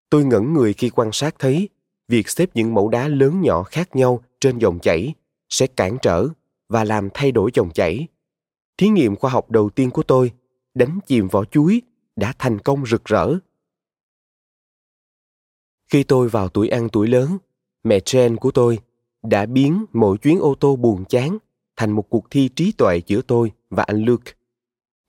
Tôi 0.10 0.26
ngẩn 0.26 0.54
người 0.54 0.74
khi 0.74 0.90
quan 0.90 1.10
sát 1.14 1.36
thấy 1.40 1.70
việc 2.08 2.30
xếp 2.30 2.50
những 2.54 2.74
mẫu 2.74 2.90
đá 2.90 3.08
lớn 3.08 3.42
nhỏ 3.42 3.64
khác 3.64 3.96
nhau 3.96 4.24
trên 4.42 4.58
dòng 4.58 4.80
chảy 4.80 5.14
sẽ 5.50 5.68
cản 5.68 5.98
trở 6.02 6.28
và 6.70 6.84
làm 6.84 7.10
thay 7.14 7.32
đổi 7.32 7.52
dòng 7.54 7.72
chảy. 7.74 8.08
Thí 8.78 8.88
nghiệm 8.88 9.16
khoa 9.16 9.32
học 9.32 9.52
đầu 9.52 9.70
tiên 9.70 9.92
của 9.92 10.04
tôi, 10.04 10.32
đánh 10.74 11.00
chìm 11.08 11.28
vỏ 11.28 11.46
chuối, 11.46 11.82
đã 12.16 12.34
thành 12.40 12.60
công 12.60 12.86
rực 12.86 13.06
rỡ. 13.06 13.34
Khi 15.92 16.04
tôi 16.04 16.30
vào 16.30 16.50
tuổi 16.50 16.68
ăn 16.68 16.90
tuổi 16.90 17.08
lớn, 17.08 17.38
mẹ 17.84 18.00
Jen 18.00 18.38
của 18.38 18.52
tôi 18.52 18.80
đã 19.24 19.46
biến 19.46 19.86
mỗi 19.94 20.18
chuyến 20.18 20.40
ô 20.40 20.56
tô 20.60 20.76
buồn 20.76 21.06
chán 21.06 21.38
thành 21.76 21.92
một 21.92 22.10
cuộc 22.10 22.32
thi 22.32 22.50
trí 22.56 22.72
tuệ 22.72 23.02
giữa 23.06 23.22
tôi 23.22 23.52
và 23.70 23.84
anh 23.84 24.06
Luke. 24.06 24.32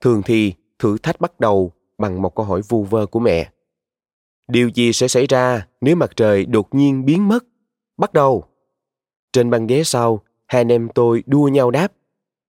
Thường 0.01 0.21
thì 0.25 0.53
thử 0.79 0.97
thách 0.97 1.21
bắt 1.21 1.39
đầu 1.39 1.71
bằng 1.97 2.21
một 2.21 2.35
câu 2.35 2.45
hỏi 2.45 2.61
vu 2.69 2.83
vơ 2.83 3.05
của 3.05 3.19
mẹ. 3.19 3.51
Điều 4.47 4.69
gì 4.69 4.93
sẽ 4.93 5.07
xảy 5.07 5.27
ra 5.27 5.67
nếu 5.81 5.95
mặt 5.95 6.11
trời 6.15 6.45
đột 6.45 6.75
nhiên 6.75 7.05
biến 7.05 7.27
mất? 7.27 7.45
Bắt 7.97 8.13
đầu. 8.13 8.43
Trên 9.33 9.49
băng 9.49 9.67
ghế 9.67 9.83
sau, 9.83 10.21
hai 10.47 10.61
anh 10.61 10.71
em 10.71 10.89
tôi 10.95 11.23
đua 11.25 11.47
nhau 11.47 11.71
đáp. 11.71 11.93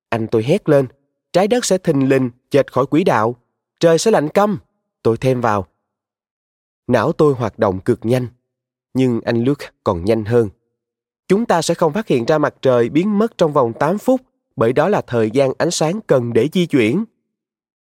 Anh 0.08 0.26
tôi 0.26 0.42
hét 0.42 0.68
lên, 0.68 0.86
trái 1.32 1.48
đất 1.48 1.64
sẽ 1.64 1.78
thình 1.78 2.08
lình 2.08 2.30
chệch 2.50 2.66
khỏi 2.66 2.86
quỹ 2.86 3.04
đạo, 3.04 3.36
trời 3.80 3.98
sẽ 3.98 4.10
lạnh 4.10 4.28
câm. 4.28 4.58
Tôi 5.02 5.16
thêm 5.16 5.40
vào. 5.40 5.66
Não 6.86 7.12
tôi 7.12 7.34
hoạt 7.34 7.58
động 7.58 7.80
cực 7.80 8.00
nhanh, 8.02 8.26
nhưng 8.94 9.20
anh 9.20 9.44
Luke 9.44 9.66
còn 9.84 10.04
nhanh 10.04 10.25
hơn. 10.25 10.49
Chúng 11.28 11.46
ta 11.46 11.62
sẽ 11.62 11.75
không 11.75 11.92
phát 11.92 12.06
hiện 12.06 12.25
ra 12.25 12.38
mặt 12.38 12.54
trời 12.62 12.88
biến 12.88 13.18
mất 13.18 13.38
trong 13.38 13.52
vòng 13.52 13.72
8 13.80 13.99
phút, 13.99 14.20
bởi 14.56 14.72
đó 14.72 14.88
là 14.88 15.00
thời 15.06 15.30
gian 15.30 15.52
ánh 15.58 15.70
sáng 15.70 16.00
cần 16.06 16.32
để 16.32 16.49
di 16.52 16.66
chuyển. 16.66 17.04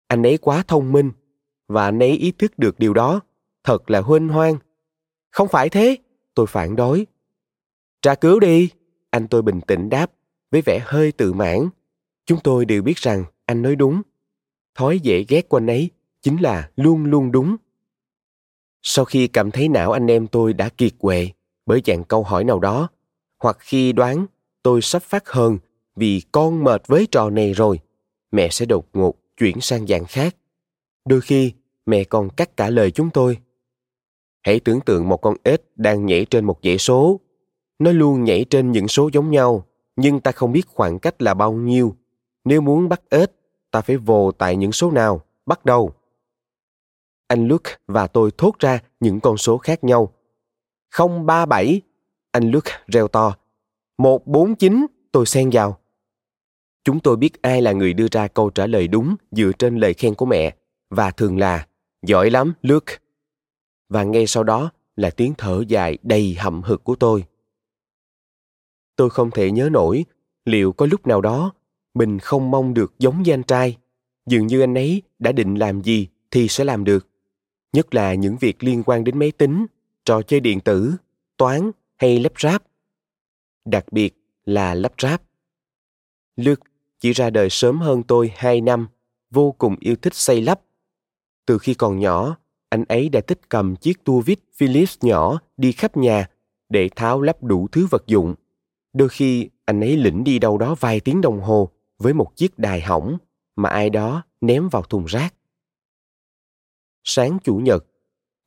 Anh 0.08 0.22
ấy 0.22 0.38
quá 0.38 0.64
thông 0.68 0.92
minh, 0.92 1.12
và 1.68 1.84
anh 1.84 1.98
ấy 1.98 2.10
ý 2.10 2.32
thức 2.32 2.58
được 2.58 2.78
điều 2.78 2.94
đó. 2.94 3.20
Thật 3.64 3.90
là 3.90 4.00
huênh 4.00 4.28
hoang. 4.28 4.56
Không 5.30 5.48
phải 5.48 5.68
thế, 5.68 5.96
tôi 6.34 6.46
phản 6.46 6.76
đối. 6.76 7.06
Tra 8.02 8.14
cứu 8.14 8.40
đi, 8.40 8.70
anh 9.10 9.28
tôi 9.28 9.42
bình 9.42 9.60
tĩnh 9.60 9.88
đáp, 9.88 10.12
với 10.50 10.62
vẻ 10.62 10.80
hơi 10.84 11.12
tự 11.12 11.32
mãn. 11.32 11.68
Chúng 12.26 12.38
tôi 12.44 12.64
đều 12.64 12.82
biết 12.82 12.96
rằng 12.96 13.24
anh 13.46 13.62
nói 13.62 13.76
đúng. 13.76 14.02
Thói 14.74 15.00
dễ 15.00 15.24
ghét 15.28 15.48
của 15.48 15.56
anh 15.56 15.66
ấy 15.66 15.90
chính 16.22 16.42
là 16.42 16.70
luôn 16.76 17.04
luôn 17.04 17.32
đúng. 17.32 17.56
Sau 18.82 19.04
khi 19.04 19.28
cảm 19.28 19.50
thấy 19.50 19.68
não 19.68 19.92
anh 19.92 20.10
em 20.10 20.26
tôi 20.26 20.52
đã 20.52 20.68
kiệt 20.68 20.92
quệ 20.98 21.28
bởi 21.66 21.82
dạng 21.86 22.04
câu 22.04 22.22
hỏi 22.22 22.44
nào 22.44 22.58
đó, 22.58 22.88
hoặc 23.42 23.56
khi 23.60 23.92
đoán 23.92 24.26
tôi 24.62 24.82
sắp 24.82 25.02
phát 25.02 25.28
hơn 25.28 25.58
vì 25.96 26.22
con 26.32 26.64
mệt 26.64 26.82
với 26.86 27.06
trò 27.10 27.30
này 27.30 27.52
rồi, 27.52 27.80
mẹ 28.32 28.48
sẽ 28.48 28.66
đột 28.66 28.86
ngột 28.92 29.14
chuyển 29.36 29.60
sang 29.60 29.86
dạng 29.86 30.04
khác. 30.04 30.36
Đôi 31.08 31.20
khi, 31.20 31.52
mẹ 31.86 32.04
còn 32.04 32.30
cắt 32.30 32.56
cả 32.56 32.70
lời 32.70 32.90
chúng 32.90 33.10
tôi. 33.10 33.38
Hãy 34.42 34.60
tưởng 34.60 34.80
tượng 34.80 35.08
một 35.08 35.16
con 35.16 35.36
ếch 35.42 35.60
đang 35.76 36.06
nhảy 36.06 36.24
trên 36.24 36.44
một 36.44 36.58
dãy 36.62 36.78
số. 36.78 37.20
Nó 37.78 37.92
luôn 37.92 38.24
nhảy 38.24 38.44
trên 38.50 38.72
những 38.72 38.88
số 38.88 39.10
giống 39.12 39.30
nhau, 39.30 39.66
nhưng 39.96 40.20
ta 40.20 40.32
không 40.32 40.52
biết 40.52 40.66
khoảng 40.66 40.98
cách 40.98 41.22
là 41.22 41.34
bao 41.34 41.52
nhiêu. 41.52 41.96
Nếu 42.44 42.60
muốn 42.60 42.88
bắt 42.88 43.00
ếch, 43.10 43.30
ta 43.70 43.80
phải 43.80 43.96
vồ 43.96 44.32
tại 44.32 44.56
những 44.56 44.72
số 44.72 44.90
nào, 44.90 45.24
bắt 45.46 45.64
đầu. 45.64 45.92
Anh 47.28 47.48
Luke 47.48 47.72
và 47.86 48.06
tôi 48.06 48.30
thốt 48.38 48.58
ra 48.58 48.80
những 49.00 49.20
con 49.20 49.36
số 49.36 49.58
khác 49.58 49.84
nhau. 49.84 50.12
037, 50.98 51.80
anh 52.30 52.50
Luke 52.50 52.72
reo 52.86 53.08
to. 53.08 53.36
149, 53.98 54.86
tôi 55.12 55.26
xen 55.26 55.50
vào. 55.52 55.78
Chúng 56.84 57.00
tôi 57.00 57.16
biết 57.16 57.42
ai 57.42 57.62
là 57.62 57.72
người 57.72 57.94
đưa 57.94 58.06
ra 58.10 58.28
câu 58.28 58.50
trả 58.50 58.66
lời 58.66 58.88
đúng 58.88 59.16
dựa 59.30 59.52
trên 59.58 59.76
lời 59.76 59.94
khen 59.94 60.14
của 60.14 60.26
mẹ, 60.26 60.56
và 60.90 61.10
thường 61.10 61.38
là 61.38 61.66
Giỏi 62.06 62.30
lắm, 62.30 62.52
Luke. 62.62 62.94
Và 63.88 64.02
ngay 64.02 64.26
sau 64.26 64.44
đó 64.44 64.70
là 64.96 65.10
tiếng 65.10 65.34
thở 65.38 65.64
dài 65.68 65.98
đầy 66.02 66.34
hậm 66.34 66.62
hực 66.62 66.84
của 66.84 66.94
tôi. 66.94 67.24
Tôi 68.96 69.10
không 69.10 69.30
thể 69.30 69.50
nhớ 69.50 69.68
nổi 69.72 70.04
liệu 70.44 70.72
có 70.72 70.86
lúc 70.86 71.06
nào 71.06 71.20
đó 71.20 71.52
mình 71.94 72.18
không 72.18 72.50
mong 72.50 72.74
được 72.74 72.94
giống 72.98 73.22
như 73.22 73.32
anh 73.32 73.42
trai. 73.42 73.76
Dường 74.26 74.46
như 74.46 74.60
anh 74.60 74.74
ấy 74.74 75.02
đã 75.18 75.32
định 75.32 75.54
làm 75.54 75.82
gì 75.82 76.08
thì 76.30 76.48
sẽ 76.48 76.64
làm 76.64 76.84
được. 76.84 77.08
Nhất 77.72 77.94
là 77.94 78.14
những 78.14 78.36
việc 78.36 78.64
liên 78.64 78.82
quan 78.86 79.04
đến 79.04 79.18
máy 79.18 79.32
tính, 79.32 79.66
trò 80.04 80.22
chơi 80.22 80.40
điện 80.40 80.60
tử, 80.60 80.94
toán 81.36 81.70
hay 81.96 82.20
lắp 82.20 82.32
ráp. 82.40 82.62
Đặc 83.64 83.92
biệt 83.92 84.14
là 84.44 84.74
lắp 84.74 84.92
ráp. 84.98 85.22
Luke 86.36 86.62
chỉ 87.00 87.12
ra 87.12 87.30
đời 87.30 87.50
sớm 87.50 87.80
hơn 87.80 88.02
tôi 88.02 88.32
2 88.36 88.60
năm, 88.60 88.88
vô 89.30 89.52
cùng 89.58 89.76
yêu 89.80 89.96
thích 89.96 90.14
xây 90.14 90.42
lắp 90.42 90.60
từ 91.46 91.58
khi 91.58 91.74
còn 91.74 91.98
nhỏ, 91.98 92.36
anh 92.68 92.84
ấy 92.84 93.08
đã 93.08 93.20
thích 93.20 93.40
cầm 93.48 93.76
chiếc 93.76 94.04
tua 94.04 94.20
vít 94.20 94.38
Philips 94.56 94.98
nhỏ 95.02 95.40
đi 95.56 95.72
khắp 95.72 95.96
nhà 95.96 96.28
để 96.68 96.88
tháo 96.96 97.20
lắp 97.20 97.42
đủ 97.42 97.68
thứ 97.72 97.86
vật 97.90 98.06
dụng. 98.06 98.34
Đôi 98.92 99.08
khi 99.08 99.48
anh 99.64 99.80
ấy 99.80 99.96
lĩnh 99.96 100.24
đi 100.24 100.38
đâu 100.38 100.58
đó 100.58 100.74
vài 100.80 101.00
tiếng 101.00 101.20
đồng 101.20 101.40
hồ 101.40 101.68
với 101.98 102.14
một 102.14 102.36
chiếc 102.36 102.58
đài 102.58 102.80
hỏng 102.80 103.18
mà 103.56 103.68
ai 103.68 103.90
đó 103.90 104.22
ném 104.40 104.68
vào 104.68 104.82
thùng 104.82 105.04
rác. 105.04 105.34
Sáng 107.04 107.38
chủ 107.44 107.56
nhật, 107.56 107.86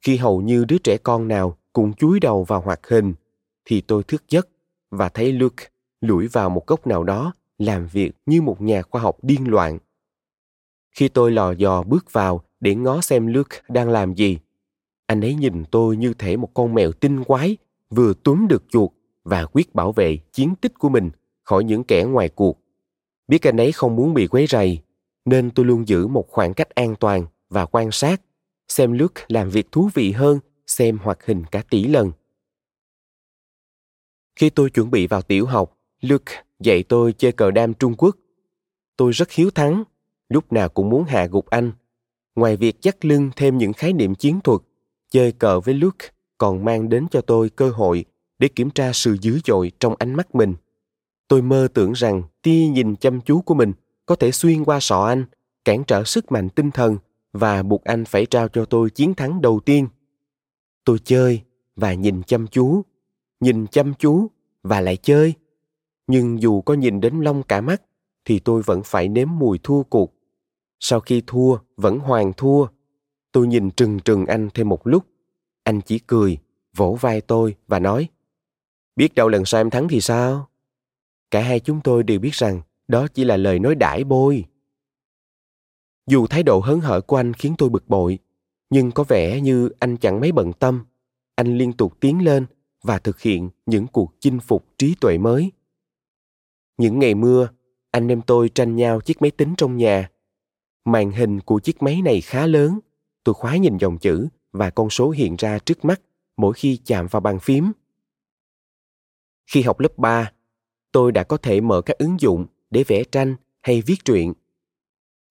khi 0.01 0.17
hầu 0.17 0.41
như 0.41 0.65
đứa 0.65 0.77
trẻ 0.77 0.97
con 0.97 1.27
nào 1.27 1.57
cũng 1.73 1.93
chúi 1.93 2.19
đầu 2.19 2.43
vào 2.43 2.61
hoạt 2.61 2.87
hình, 2.87 3.13
thì 3.65 3.81
tôi 3.81 4.03
thức 4.03 4.23
giấc 4.29 4.47
và 4.91 5.09
thấy 5.09 5.31
Luke 5.31 5.65
lủi 6.01 6.27
vào 6.27 6.49
một 6.49 6.67
góc 6.67 6.87
nào 6.87 7.03
đó 7.03 7.33
làm 7.57 7.87
việc 7.87 8.11
như 8.25 8.41
một 8.41 8.61
nhà 8.61 8.81
khoa 8.81 9.01
học 9.01 9.17
điên 9.21 9.47
loạn. 9.47 9.79
Khi 10.91 11.07
tôi 11.07 11.31
lò 11.31 11.51
dò 11.51 11.83
bước 11.83 12.13
vào 12.13 12.41
để 12.59 12.75
ngó 12.75 13.01
xem 13.01 13.27
Luke 13.27 13.57
đang 13.69 13.89
làm 13.89 14.13
gì. 14.13 14.39
Anh 15.05 15.21
ấy 15.21 15.35
nhìn 15.35 15.63
tôi 15.71 15.97
như 15.97 16.13
thể 16.13 16.37
một 16.37 16.49
con 16.53 16.73
mèo 16.73 16.91
tinh 16.91 17.23
quái 17.23 17.57
vừa 17.89 18.13
túm 18.13 18.47
được 18.47 18.63
chuột 18.69 18.91
và 19.23 19.45
quyết 19.45 19.75
bảo 19.75 19.91
vệ 19.91 20.17
chiến 20.31 20.55
tích 20.61 20.79
của 20.79 20.89
mình 20.89 21.09
khỏi 21.43 21.63
những 21.63 21.83
kẻ 21.83 22.03
ngoài 22.03 22.29
cuộc. 22.29 22.59
Biết 23.27 23.47
anh 23.47 23.57
ấy 23.57 23.71
không 23.71 23.95
muốn 23.95 24.13
bị 24.13 24.27
quấy 24.27 24.47
rầy, 24.47 24.79
nên 25.25 25.51
tôi 25.51 25.65
luôn 25.65 25.87
giữ 25.87 26.07
một 26.07 26.25
khoảng 26.29 26.53
cách 26.53 26.69
an 26.69 26.95
toàn 26.99 27.25
và 27.49 27.65
quan 27.65 27.91
sát, 27.91 28.21
xem 28.67 28.91
Luke 28.91 29.23
làm 29.27 29.49
việc 29.49 29.71
thú 29.71 29.89
vị 29.93 30.11
hơn 30.11 30.39
xem 30.67 30.97
hoạt 30.97 31.25
hình 31.25 31.43
cả 31.51 31.63
tỷ 31.69 31.83
lần. 31.83 32.11
Khi 34.35 34.49
tôi 34.49 34.69
chuẩn 34.69 34.91
bị 34.91 35.07
vào 35.07 35.21
tiểu 35.21 35.45
học, 35.45 35.77
Luke 36.01 36.43
dạy 36.59 36.83
tôi 36.83 37.13
chơi 37.13 37.31
cờ 37.31 37.51
đam 37.51 37.73
Trung 37.73 37.95
Quốc. 37.97 38.15
Tôi 38.97 39.11
rất 39.11 39.31
hiếu 39.31 39.49
thắng, 39.51 39.83
lúc 40.29 40.53
nào 40.53 40.69
cũng 40.69 40.89
muốn 40.89 41.03
hạ 41.03 41.27
gục 41.31 41.45
anh 41.45 41.71
ngoài 42.35 42.57
việc 42.57 42.81
dắt 42.81 43.05
lưng 43.05 43.31
thêm 43.35 43.57
những 43.57 43.73
khái 43.73 43.93
niệm 43.93 44.15
chiến 44.15 44.39
thuật 44.43 44.61
chơi 45.11 45.31
cờ 45.31 45.59
với 45.59 45.73
luke 45.73 46.07
còn 46.37 46.65
mang 46.65 46.89
đến 46.89 47.07
cho 47.11 47.21
tôi 47.21 47.49
cơ 47.49 47.69
hội 47.69 48.05
để 48.39 48.47
kiểm 48.47 48.69
tra 48.69 48.93
sự 48.93 49.17
dữ 49.21 49.39
dội 49.45 49.71
trong 49.79 49.95
ánh 49.99 50.13
mắt 50.13 50.35
mình 50.35 50.55
tôi 51.27 51.41
mơ 51.41 51.67
tưởng 51.73 51.93
rằng 51.93 52.23
tia 52.41 52.67
nhìn 52.67 52.95
chăm 52.95 53.21
chú 53.21 53.41
của 53.41 53.53
mình 53.53 53.73
có 54.05 54.15
thể 54.15 54.31
xuyên 54.31 54.63
qua 54.63 54.79
sọ 54.79 55.03
anh 55.03 55.25
cản 55.65 55.83
trở 55.83 56.03
sức 56.03 56.31
mạnh 56.31 56.49
tinh 56.49 56.71
thần 56.71 56.97
và 57.35 57.63
buộc 57.63 57.83
anh 57.83 58.05
phải 58.05 58.25
trao 58.25 58.47
cho 58.47 58.65
tôi 58.65 58.89
chiến 58.89 59.13
thắng 59.13 59.41
đầu 59.41 59.59
tiên. 59.59 59.87
Tôi 60.85 60.99
chơi 61.03 61.41
và 61.75 61.93
nhìn 61.93 62.23
chăm 62.23 62.47
chú, 62.47 62.81
nhìn 63.39 63.67
chăm 63.67 63.93
chú 63.93 64.27
và 64.63 64.81
lại 64.81 64.97
chơi. 64.97 65.33
Nhưng 66.07 66.41
dù 66.41 66.61
có 66.61 66.73
nhìn 66.73 67.01
đến 67.01 67.21
long 67.21 67.43
cả 67.43 67.61
mắt, 67.61 67.81
thì 68.25 68.39
tôi 68.39 68.61
vẫn 68.61 68.81
phải 68.85 69.07
nếm 69.07 69.27
mùi 69.31 69.59
thua 69.63 69.83
cuộc. 69.83 70.13
Sau 70.79 70.99
khi 70.99 71.23
thua, 71.27 71.57
vẫn 71.77 71.99
hoàn 71.99 72.33
thua. 72.33 72.67
Tôi 73.31 73.47
nhìn 73.47 73.71
trừng 73.71 73.99
trừng 73.99 74.25
anh 74.25 74.49
thêm 74.53 74.69
một 74.69 74.87
lúc. 74.87 75.05
Anh 75.63 75.81
chỉ 75.81 75.99
cười, 75.99 76.37
vỗ 76.75 76.97
vai 77.01 77.21
tôi 77.21 77.55
và 77.67 77.79
nói, 77.79 78.09
biết 78.95 79.15
đâu 79.15 79.29
lần 79.29 79.45
sau 79.45 79.61
em 79.61 79.69
thắng 79.69 79.87
thì 79.87 80.01
sao? 80.01 80.49
Cả 81.31 81.41
hai 81.41 81.59
chúng 81.59 81.81
tôi 81.83 82.03
đều 82.03 82.19
biết 82.19 82.33
rằng 82.33 82.61
đó 82.87 83.07
chỉ 83.13 83.23
là 83.23 83.37
lời 83.37 83.59
nói 83.59 83.75
đãi 83.75 84.03
bôi 84.03 84.45
dù 86.07 86.27
thái 86.27 86.43
độ 86.43 86.59
hớn 86.59 86.79
hở 86.79 87.01
của 87.01 87.15
anh 87.15 87.33
khiến 87.33 87.55
tôi 87.57 87.69
bực 87.69 87.89
bội 87.89 88.19
nhưng 88.69 88.91
có 88.91 89.03
vẻ 89.03 89.41
như 89.41 89.69
anh 89.79 89.97
chẳng 89.97 90.19
mấy 90.19 90.31
bận 90.31 90.53
tâm 90.53 90.85
anh 91.35 91.57
liên 91.57 91.73
tục 91.73 91.99
tiến 91.99 92.23
lên 92.23 92.45
và 92.83 92.99
thực 92.99 93.21
hiện 93.21 93.49
những 93.65 93.87
cuộc 93.87 94.13
chinh 94.19 94.39
phục 94.39 94.65
trí 94.77 94.95
tuệ 95.01 95.17
mới 95.17 95.51
những 96.77 96.99
ngày 96.99 97.15
mưa 97.15 97.49
anh 97.91 98.07
em 98.07 98.21
tôi 98.21 98.49
tranh 98.49 98.75
nhau 98.75 99.01
chiếc 99.01 99.21
máy 99.21 99.31
tính 99.31 99.53
trong 99.57 99.77
nhà 99.77 100.09
Màn 100.85 101.11
hình 101.11 101.39
của 101.41 101.59
chiếc 101.59 101.83
máy 101.83 102.01
này 102.01 102.21
khá 102.21 102.47
lớn. 102.47 102.79
Tôi 103.23 103.35
khoái 103.35 103.59
nhìn 103.59 103.77
dòng 103.77 103.97
chữ 103.97 104.27
và 104.51 104.69
con 104.69 104.89
số 104.89 105.09
hiện 105.09 105.35
ra 105.35 105.59
trước 105.59 105.85
mắt 105.85 106.01
mỗi 106.37 106.53
khi 106.53 106.79
chạm 106.85 107.07
vào 107.07 107.19
bàn 107.19 107.39
phím. 107.39 107.71
Khi 109.51 109.61
học 109.61 109.79
lớp 109.79 109.97
3, 109.97 110.31
tôi 110.91 111.11
đã 111.11 111.23
có 111.23 111.37
thể 111.37 111.61
mở 111.61 111.81
các 111.81 111.97
ứng 111.97 112.19
dụng 112.19 112.45
để 112.69 112.83
vẽ 112.83 113.03
tranh 113.03 113.35
hay 113.61 113.81
viết 113.81 114.05
truyện. 114.05 114.33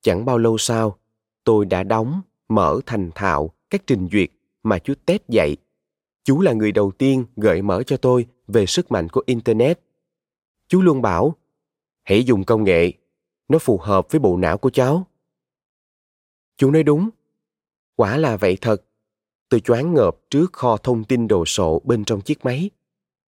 Chẳng 0.05 0.25
bao 0.25 0.39
lâu 0.39 0.59
sau, 0.59 0.99
tôi 1.45 1.65
đã 1.65 1.83
đóng, 1.83 2.21
mở 2.49 2.81
thành 2.87 3.11
thạo 3.15 3.51
các 3.71 3.83
trình 3.87 4.09
duyệt 4.13 4.31
mà 4.63 4.79
chú 4.79 4.95
Tết 5.07 5.29
dạy. 5.29 5.57
Chú 6.25 6.41
là 6.41 6.53
người 6.53 6.73
đầu 6.73 6.93
tiên 6.99 7.25
gợi 7.37 7.63
mở 7.63 7.83
cho 7.83 7.97
tôi 7.97 8.27
về 8.47 8.67
sức 8.67 8.93
mạnh 8.93 9.09
của 9.09 9.23
Internet. 9.27 9.81
Chú 10.69 10.83
luôn 10.83 11.03
bảo, 11.03 11.35
hãy 12.03 12.25
dùng 12.25 12.45
công 12.45 12.65
nghệ, 12.65 12.93
nó 13.49 13.59
phù 13.59 13.79
hợp 13.79 14.07
với 14.11 14.19
bộ 14.19 14.37
não 14.37 14.59
của 14.59 14.71
cháu. 14.71 15.07
Chú 16.57 16.71
nói 16.71 16.83
đúng. 16.83 17.11
Quả 17.97 18.17
là 18.17 18.37
vậy 18.37 18.59
thật. 18.61 18.85
Tôi 19.49 19.61
choáng 19.61 19.95
ngợp 19.95 20.17
trước 20.31 20.53
kho 20.53 20.77
thông 20.77 21.05
tin 21.05 21.29
đồ 21.29 21.45
sộ 21.45 21.81
bên 21.85 22.05
trong 22.05 22.21
chiếc 22.21 22.45
máy. 22.45 22.71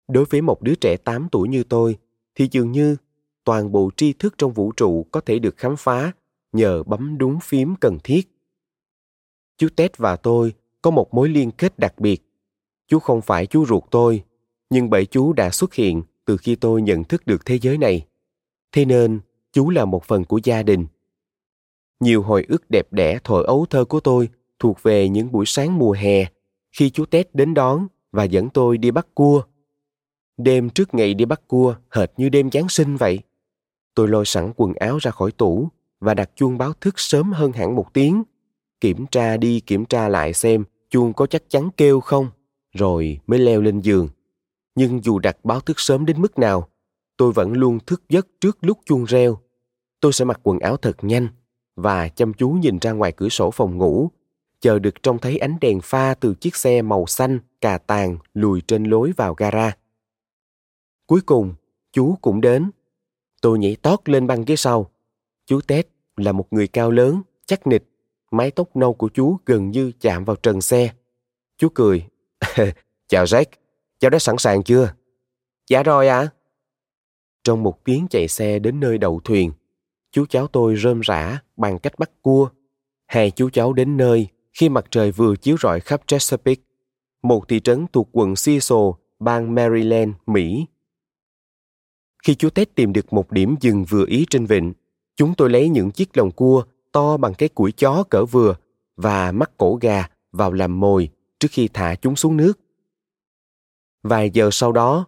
Đối 0.08 0.24
với 0.24 0.42
một 0.42 0.62
đứa 0.62 0.74
trẻ 0.74 0.96
8 0.96 1.28
tuổi 1.32 1.48
như 1.48 1.64
tôi, 1.64 1.98
thì 2.34 2.48
dường 2.50 2.72
như 2.72 2.96
toàn 3.44 3.72
bộ 3.72 3.90
tri 3.96 4.12
thức 4.12 4.34
trong 4.38 4.52
vũ 4.52 4.72
trụ 4.72 5.06
có 5.10 5.20
thể 5.20 5.38
được 5.38 5.56
khám 5.56 5.76
phá 5.76 6.12
nhờ 6.54 6.82
bấm 6.82 7.18
đúng 7.18 7.38
phím 7.42 7.76
cần 7.76 7.98
thiết. 8.04 8.28
Chú 9.58 9.68
Tết 9.76 9.98
và 9.98 10.16
tôi 10.16 10.52
có 10.82 10.90
một 10.90 11.14
mối 11.14 11.28
liên 11.28 11.50
kết 11.50 11.78
đặc 11.78 11.98
biệt. 11.98 12.22
Chú 12.88 12.98
không 12.98 13.22
phải 13.22 13.46
chú 13.46 13.66
ruột 13.66 13.82
tôi, 13.90 14.22
nhưng 14.70 14.90
bởi 14.90 15.06
chú 15.06 15.32
đã 15.32 15.50
xuất 15.50 15.74
hiện 15.74 16.02
từ 16.24 16.36
khi 16.36 16.56
tôi 16.56 16.82
nhận 16.82 17.04
thức 17.04 17.26
được 17.26 17.46
thế 17.46 17.58
giới 17.58 17.78
này. 17.78 18.06
Thế 18.72 18.84
nên, 18.84 19.20
chú 19.52 19.70
là 19.70 19.84
một 19.84 20.04
phần 20.04 20.24
của 20.24 20.40
gia 20.44 20.62
đình. 20.62 20.86
Nhiều 22.00 22.22
hồi 22.22 22.46
ức 22.48 22.70
đẹp 22.70 22.92
đẽ 22.92 23.18
thổi 23.24 23.44
ấu 23.44 23.66
thơ 23.70 23.84
của 23.84 24.00
tôi 24.00 24.28
thuộc 24.58 24.82
về 24.82 25.08
những 25.08 25.32
buổi 25.32 25.46
sáng 25.46 25.78
mùa 25.78 25.92
hè 25.92 26.26
khi 26.72 26.90
chú 26.90 27.06
Tết 27.06 27.34
đến 27.34 27.54
đón 27.54 27.86
và 28.12 28.24
dẫn 28.24 28.50
tôi 28.50 28.78
đi 28.78 28.90
bắt 28.90 29.06
cua. 29.14 29.42
Đêm 30.36 30.70
trước 30.70 30.94
ngày 30.94 31.14
đi 31.14 31.24
bắt 31.24 31.48
cua 31.48 31.76
hệt 31.90 32.10
như 32.16 32.28
đêm 32.28 32.50
Giáng 32.50 32.68
sinh 32.68 32.96
vậy. 32.96 33.18
Tôi 33.94 34.08
lôi 34.08 34.26
sẵn 34.26 34.52
quần 34.56 34.74
áo 34.74 34.98
ra 34.98 35.10
khỏi 35.10 35.32
tủ 35.32 35.68
và 36.04 36.14
đặt 36.14 36.30
chuông 36.34 36.58
báo 36.58 36.72
thức 36.80 36.94
sớm 36.96 37.32
hơn 37.32 37.52
hẳn 37.52 37.74
một 37.74 37.94
tiếng. 37.94 38.22
Kiểm 38.80 39.06
tra 39.06 39.36
đi 39.36 39.60
kiểm 39.60 39.84
tra 39.84 40.08
lại 40.08 40.32
xem 40.32 40.64
chuông 40.90 41.12
có 41.12 41.26
chắc 41.26 41.42
chắn 41.48 41.68
kêu 41.76 42.00
không, 42.00 42.30
rồi 42.72 43.20
mới 43.26 43.38
leo 43.38 43.60
lên 43.60 43.80
giường. 43.80 44.08
Nhưng 44.74 45.04
dù 45.04 45.18
đặt 45.18 45.44
báo 45.44 45.60
thức 45.60 45.80
sớm 45.80 46.06
đến 46.06 46.22
mức 46.22 46.38
nào, 46.38 46.68
tôi 47.16 47.32
vẫn 47.32 47.52
luôn 47.52 47.78
thức 47.86 48.02
giấc 48.08 48.26
trước 48.40 48.58
lúc 48.60 48.78
chuông 48.84 49.04
reo. 49.04 49.38
Tôi 50.00 50.12
sẽ 50.12 50.24
mặc 50.24 50.40
quần 50.42 50.58
áo 50.58 50.76
thật 50.76 51.04
nhanh 51.04 51.28
và 51.76 52.08
chăm 52.08 52.34
chú 52.34 52.50
nhìn 52.50 52.78
ra 52.78 52.92
ngoài 52.92 53.12
cửa 53.12 53.28
sổ 53.28 53.50
phòng 53.50 53.78
ngủ, 53.78 54.10
chờ 54.60 54.78
được 54.78 55.02
trông 55.02 55.18
thấy 55.18 55.38
ánh 55.38 55.56
đèn 55.60 55.80
pha 55.80 56.14
từ 56.14 56.34
chiếc 56.34 56.56
xe 56.56 56.82
màu 56.82 57.06
xanh 57.06 57.38
cà 57.60 57.78
tàng 57.78 58.18
lùi 58.34 58.60
trên 58.60 58.84
lối 58.84 59.12
vào 59.16 59.34
gara. 59.34 59.76
Cuối 61.06 61.20
cùng, 61.20 61.54
chú 61.92 62.18
cũng 62.22 62.40
đến. 62.40 62.70
Tôi 63.40 63.58
nhảy 63.58 63.76
tót 63.82 64.08
lên 64.08 64.26
băng 64.26 64.44
ghế 64.44 64.56
sau. 64.56 64.90
Chú 65.46 65.60
Tết 65.60 65.93
là 66.16 66.32
một 66.32 66.46
người 66.50 66.68
cao 66.68 66.90
lớn, 66.90 67.22
chắc 67.46 67.66
nịch, 67.66 67.84
mái 68.30 68.50
tóc 68.50 68.76
nâu 68.76 68.94
của 68.94 69.08
chú 69.14 69.36
gần 69.46 69.70
như 69.70 69.92
chạm 70.00 70.24
vào 70.24 70.36
trần 70.36 70.60
xe. 70.60 70.92
Chú 71.58 71.68
cười. 71.74 72.06
Chào 73.08 73.24
Jack, 73.24 73.44
cháu 73.98 74.10
đã 74.10 74.18
sẵn 74.18 74.38
sàng 74.38 74.62
chưa? 74.62 74.94
Dạ 75.70 75.82
rồi 75.82 76.08
ạ. 76.08 76.18
À? 76.18 76.30
Trong 77.44 77.62
một 77.62 77.84
tiếng 77.84 78.06
chạy 78.10 78.28
xe 78.28 78.58
đến 78.58 78.80
nơi 78.80 78.98
đậu 78.98 79.20
thuyền, 79.24 79.52
chú 80.12 80.26
cháu 80.26 80.46
tôi 80.46 80.76
rơm 80.76 81.00
rã 81.00 81.38
bằng 81.56 81.78
cách 81.78 81.98
bắt 81.98 82.10
cua. 82.22 82.48
Hai 83.06 83.30
chú 83.30 83.50
cháu 83.50 83.72
đến 83.72 83.96
nơi 83.96 84.28
khi 84.52 84.68
mặt 84.68 84.84
trời 84.90 85.12
vừa 85.12 85.36
chiếu 85.36 85.56
rọi 85.60 85.80
khắp 85.80 86.02
Chesapeake, 86.06 86.62
một 87.22 87.48
thị 87.48 87.60
trấn 87.60 87.86
thuộc 87.92 88.08
quận 88.12 88.34
Cecil, 88.44 88.78
bang 89.18 89.54
Maryland, 89.54 90.10
Mỹ. 90.26 90.66
Khi 92.24 92.34
chú 92.34 92.50
Tết 92.50 92.74
tìm 92.74 92.92
được 92.92 93.12
một 93.12 93.32
điểm 93.32 93.54
dừng 93.60 93.84
vừa 93.88 94.06
ý 94.06 94.26
trên 94.30 94.46
vịnh, 94.46 94.72
chúng 95.16 95.34
tôi 95.34 95.50
lấy 95.50 95.68
những 95.68 95.90
chiếc 95.90 96.16
lồng 96.16 96.30
cua 96.30 96.64
to 96.92 97.16
bằng 97.16 97.34
cái 97.34 97.48
củi 97.48 97.72
chó 97.72 98.04
cỡ 98.10 98.24
vừa 98.24 98.56
và 98.96 99.32
mắc 99.32 99.50
cổ 99.56 99.78
gà 99.80 100.08
vào 100.32 100.52
làm 100.52 100.80
mồi 100.80 101.08
trước 101.38 101.48
khi 101.50 101.68
thả 101.68 101.94
chúng 101.94 102.16
xuống 102.16 102.36
nước. 102.36 102.52
Vài 104.02 104.30
giờ 104.30 104.48
sau 104.52 104.72
đó, 104.72 105.06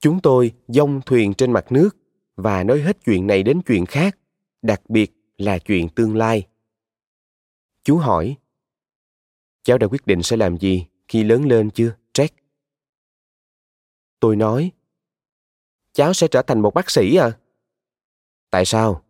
chúng 0.00 0.20
tôi 0.20 0.52
dông 0.68 1.00
thuyền 1.06 1.34
trên 1.34 1.52
mặt 1.52 1.72
nước 1.72 1.96
và 2.36 2.64
nói 2.64 2.80
hết 2.80 3.04
chuyện 3.04 3.26
này 3.26 3.42
đến 3.42 3.60
chuyện 3.66 3.86
khác, 3.86 4.18
đặc 4.62 4.82
biệt 4.88 5.12
là 5.36 5.58
chuyện 5.58 5.88
tương 5.88 6.16
lai. 6.16 6.46
Chú 7.84 7.96
hỏi, 7.96 8.36
cháu 9.62 9.78
đã 9.78 9.86
quyết 9.86 10.06
định 10.06 10.22
sẽ 10.22 10.36
làm 10.36 10.58
gì 10.58 10.86
khi 11.08 11.24
lớn 11.24 11.44
lên 11.44 11.70
chưa, 11.70 11.96
Jack? 12.14 12.28
Tôi 14.20 14.36
nói, 14.36 14.70
cháu 15.92 16.14
sẽ 16.14 16.28
trở 16.28 16.42
thành 16.42 16.60
một 16.60 16.74
bác 16.74 16.90
sĩ 16.90 17.16
à? 17.16 17.38
Tại 18.50 18.64
sao? 18.64 19.03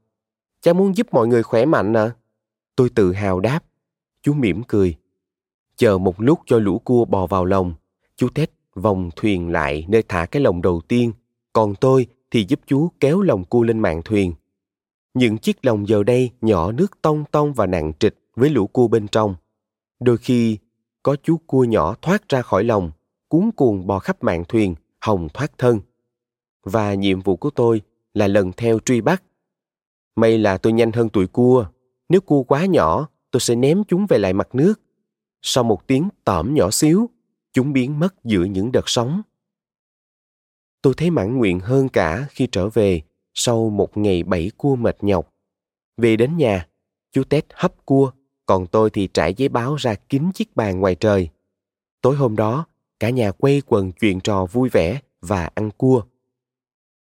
Cha 0.64 0.72
muốn 0.72 0.96
giúp 0.96 1.06
mọi 1.12 1.26
người 1.26 1.42
khỏe 1.42 1.64
mạnh 1.64 1.96
à? 1.96 2.10
Tôi 2.76 2.90
tự 2.90 3.12
hào 3.12 3.40
đáp. 3.40 3.64
Chú 4.22 4.32
mỉm 4.32 4.62
cười. 4.68 4.96
Chờ 5.76 5.98
một 5.98 6.20
lúc 6.20 6.40
cho 6.46 6.58
lũ 6.58 6.78
cua 6.78 7.04
bò 7.04 7.26
vào 7.26 7.44
lồng, 7.44 7.74
chú 8.16 8.28
Tết 8.34 8.50
vòng 8.74 9.10
thuyền 9.16 9.48
lại 9.48 9.84
nơi 9.88 10.02
thả 10.08 10.26
cái 10.26 10.42
lồng 10.42 10.62
đầu 10.62 10.80
tiên, 10.88 11.12
còn 11.52 11.74
tôi 11.74 12.06
thì 12.30 12.46
giúp 12.48 12.60
chú 12.66 12.88
kéo 13.00 13.20
lồng 13.20 13.44
cua 13.44 13.62
lên 13.62 13.78
mạng 13.78 14.02
thuyền. 14.04 14.34
Những 15.14 15.38
chiếc 15.38 15.64
lồng 15.64 15.88
giờ 15.88 16.02
đây 16.02 16.30
nhỏ 16.40 16.72
nước 16.72 17.02
tông 17.02 17.24
tông 17.30 17.52
và 17.52 17.66
nặng 17.66 17.92
trịch 17.98 18.14
với 18.36 18.50
lũ 18.50 18.66
cua 18.66 18.88
bên 18.88 19.08
trong. 19.08 19.34
Đôi 20.00 20.16
khi 20.16 20.58
có 21.02 21.16
chú 21.22 21.36
cua 21.46 21.64
nhỏ 21.64 21.94
thoát 22.02 22.28
ra 22.28 22.42
khỏi 22.42 22.64
lồng, 22.64 22.90
cuốn 23.28 23.50
cuồng 23.56 23.86
bò 23.86 23.98
khắp 23.98 24.24
mạng 24.24 24.44
thuyền, 24.48 24.74
hồng 25.00 25.28
thoát 25.34 25.58
thân. 25.58 25.80
Và 26.62 26.94
nhiệm 26.94 27.20
vụ 27.20 27.36
của 27.36 27.50
tôi 27.50 27.82
là 28.14 28.28
lần 28.28 28.52
theo 28.52 28.78
truy 28.78 29.00
bắt. 29.00 29.22
May 30.16 30.38
là 30.38 30.58
tôi 30.58 30.72
nhanh 30.72 30.92
hơn 30.92 31.08
tụi 31.08 31.26
cua. 31.26 31.66
Nếu 32.08 32.20
cua 32.20 32.42
quá 32.42 32.66
nhỏ, 32.66 33.08
tôi 33.30 33.40
sẽ 33.40 33.54
ném 33.54 33.82
chúng 33.88 34.06
về 34.06 34.18
lại 34.18 34.32
mặt 34.32 34.54
nước. 34.54 34.74
Sau 35.42 35.64
một 35.64 35.86
tiếng 35.86 36.08
tỏm 36.24 36.54
nhỏ 36.54 36.70
xíu, 36.70 37.10
chúng 37.52 37.72
biến 37.72 38.00
mất 38.00 38.24
giữa 38.24 38.44
những 38.44 38.72
đợt 38.72 38.88
sóng. 38.88 39.22
Tôi 40.82 40.94
thấy 40.96 41.10
mãn 41.10 41.36
nguyện 41.36 41.60
hơn 41.60 41.88
cả 41.88 42.26
khi 42.30 42.48
trở 42.52 42.68
về 42.68 43.02
sau 43.34 43.70
một 43.70 43.96
ngày 43.96 44.22
bảy 44.22 44.50
cua 44.56 44.76
mệt 44.76 44.96
nhọc. 45.00 45.34
Về 45.96 46.16
đến 46.16 46.36
nhà, 46.36 46.68
chú 47.12 47.24
Tết 47.24 47.44
hấp 47.54 47.86
cua, 47.86 48.10
còn 48.46 48.66
tôi 48.66 48.90
thì 48.90 49.08
trải 49.14 49.34
giấy 49.34 49.48
báo 49.48 49.74
ra 49.74 49.94
kín 49.94 50.32
chiếc 50.34 50.56
bàn 50.56 50.80
ngoài 50.80 50.94
trời. 50.94 51.28
Tối 52.00 52.16
hôm 52.16 52.36
đó, 52.36 52.66
cả 53.00 53.10
nhà 53.10 53.32
quay 53.32 53.62
quần 53.66 53.92
chuyện 53.92 54.20
trò 54.20 54.46
vui 54.46 54.68
vẻ 54.68 55.00
và 55.20 55.50
ăn 55.54 55.70
cua. 55.70 56.02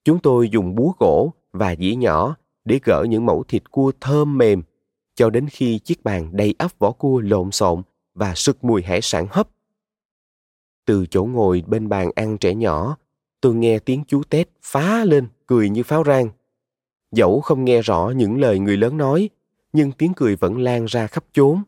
Chúng 0.04 0.18
tôi 0.18 0.48
dùng 0.48 0.74
búa 0.74 0.92
gỗ 0.98 1.32
và 1.52 1.76
dĩa 1.76 1.94
nhỏ 1.94 2.36
để 2.64 2.80
gỡ 2.84 3.06
những 3.08 3.26
mẫu 3.26 3.44
thịt 3.48 3.70
cua 3.70 3.92
thơm 4.00 4.38
mềm 4.38 4.62
cho 5.14 5.30
đến 5.30 5.48
khi 5.50 5.78
chiếc 5.78 6.04
bàn 6.04 6.28
đầy 6.32 6.54
ắp 6.58 6.78
vỏ 6.78 6.90
cua 6.90 7.20
lộn 7.20 7.50
xộn 7.50 7.82
và 8.14 8.34
sực 8.34 8.64
mùi 8.64 8.82
hải 8.82 9.00
sản 9.00 9.26
hấp. 9.30 9.48
Từ 10.84 11.06
chỗ 11.06 11.24
ngồi 11.24 11.62
bên 11.66 11.88
bàn 11.88 12.10
ăn 12.14 12.38
trẻ 12.38 12.54
nhỏ, 12.54 12.96
tôi 13.40 13.54
nghe 13.54 13.78
tiếng 13.78 14.04
chú 14.08 14.22
Tết 14.22 14.48
phá 14.62 15.04
lên, 15.04 15.28
cười 15.46 15.70
như 15.70 15.82
pháo 15.82 16.04
rang. 16.04 16.28
Dẫu 17.12 17.40
không 17.40 17.64
nghe 17.64 17.82
rõ 17.82 18.12
những 18.16 18.40
lời 18.40 18.58
người 18.58 18.76
lớn 18.76 18.96
nói, 18.96 19.30
nhưng 19.72 19.92
tiếng 19.92 20.12
cười 20.16 20.36
vẫn 20.36 20.58
lan 20.58 20.84
ra 20.84 21.06
khắp 21.06 21.24
chốn. 21.32 21.62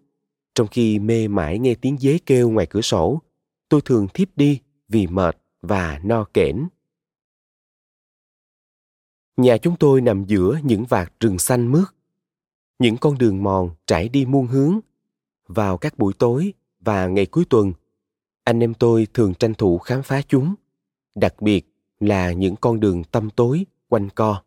Trong 0.55 0.67
khi 0.67 0.99
mê 0.99 1.29
mải 1.29 1.59
nghe 1.59 1.75
tiếng 1.75 1.97
dế 1.99 2.19
kêu 2.27 2.51
ngoài 2.51 2.67
cửa 2.67 2.81
sổ, 2.81 3.23
tôi 3.69 3.81
thường 3.81 4.07
thiếp 4.15 4.29
đi 4.37 4.61
vì 4.89 5.07
mệt 5.07 5.37
và 5.63 6.01
no 6.05 6.25
kẽn. 6.35 6.67
Nhà 9.37 9.59
chúng 9.59 9.77
tôi 9.77 10.01
nằm 10.01 10.25
giữa 10.25 10.59
những 10.63 10.85
vạt 10.85 11.13
rừng 11.21 11.39
xanh 11.39 11.73
mướt. 11.73 11.89
Những 12.79 12.97
con 12.97 13.19
đường 13.19 13.43
mòn 13.43 13.71
trải 13.87 14.09
đi 14.09 14.27
muôn 14.27 14.47
hướng. 14.47 14.81
Vào 15.49 15.79
các 15.79 15.99
buổi 15.99 16.13
tối 16.19 16.53
và 16.81 17.07
ngày 17.07 17.27
cuối 17.27 17.45
tuần, 17.51 17.73
anh 18.45 18.61
em 18.61 18.75
tôi 18.75 19.07
thường 19.15 19.35
tranh 19.35 19.55
thủ 19.55 19.79
khám 19.79 20.03
phá 20.03 20.23
chúng, 20.29 20.55
đặc 21.15 21.43
biệt 21.43 21.75
là 22.01 22.33
những 22.33 22.57
con 22.57 22.81
đường 22.81 23.05
tăm 23.05 23.31
tối 23.31 23.67
quanh 23.89 24.09
co. 24.11 24.43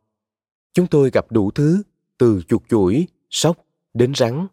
Chúng 0.74 0.88
tôi 0.88 1.10
gặp 1.14 1.32
đủ 1.32 1.52
thứ, 1.52 1.84
từ 2.18 2.42
chuột 2.48 2.62
chuỗi, 2.70 3.08
sóc 3.30 3.66
đến 3.94 4.14
rắn. 4.16 4.48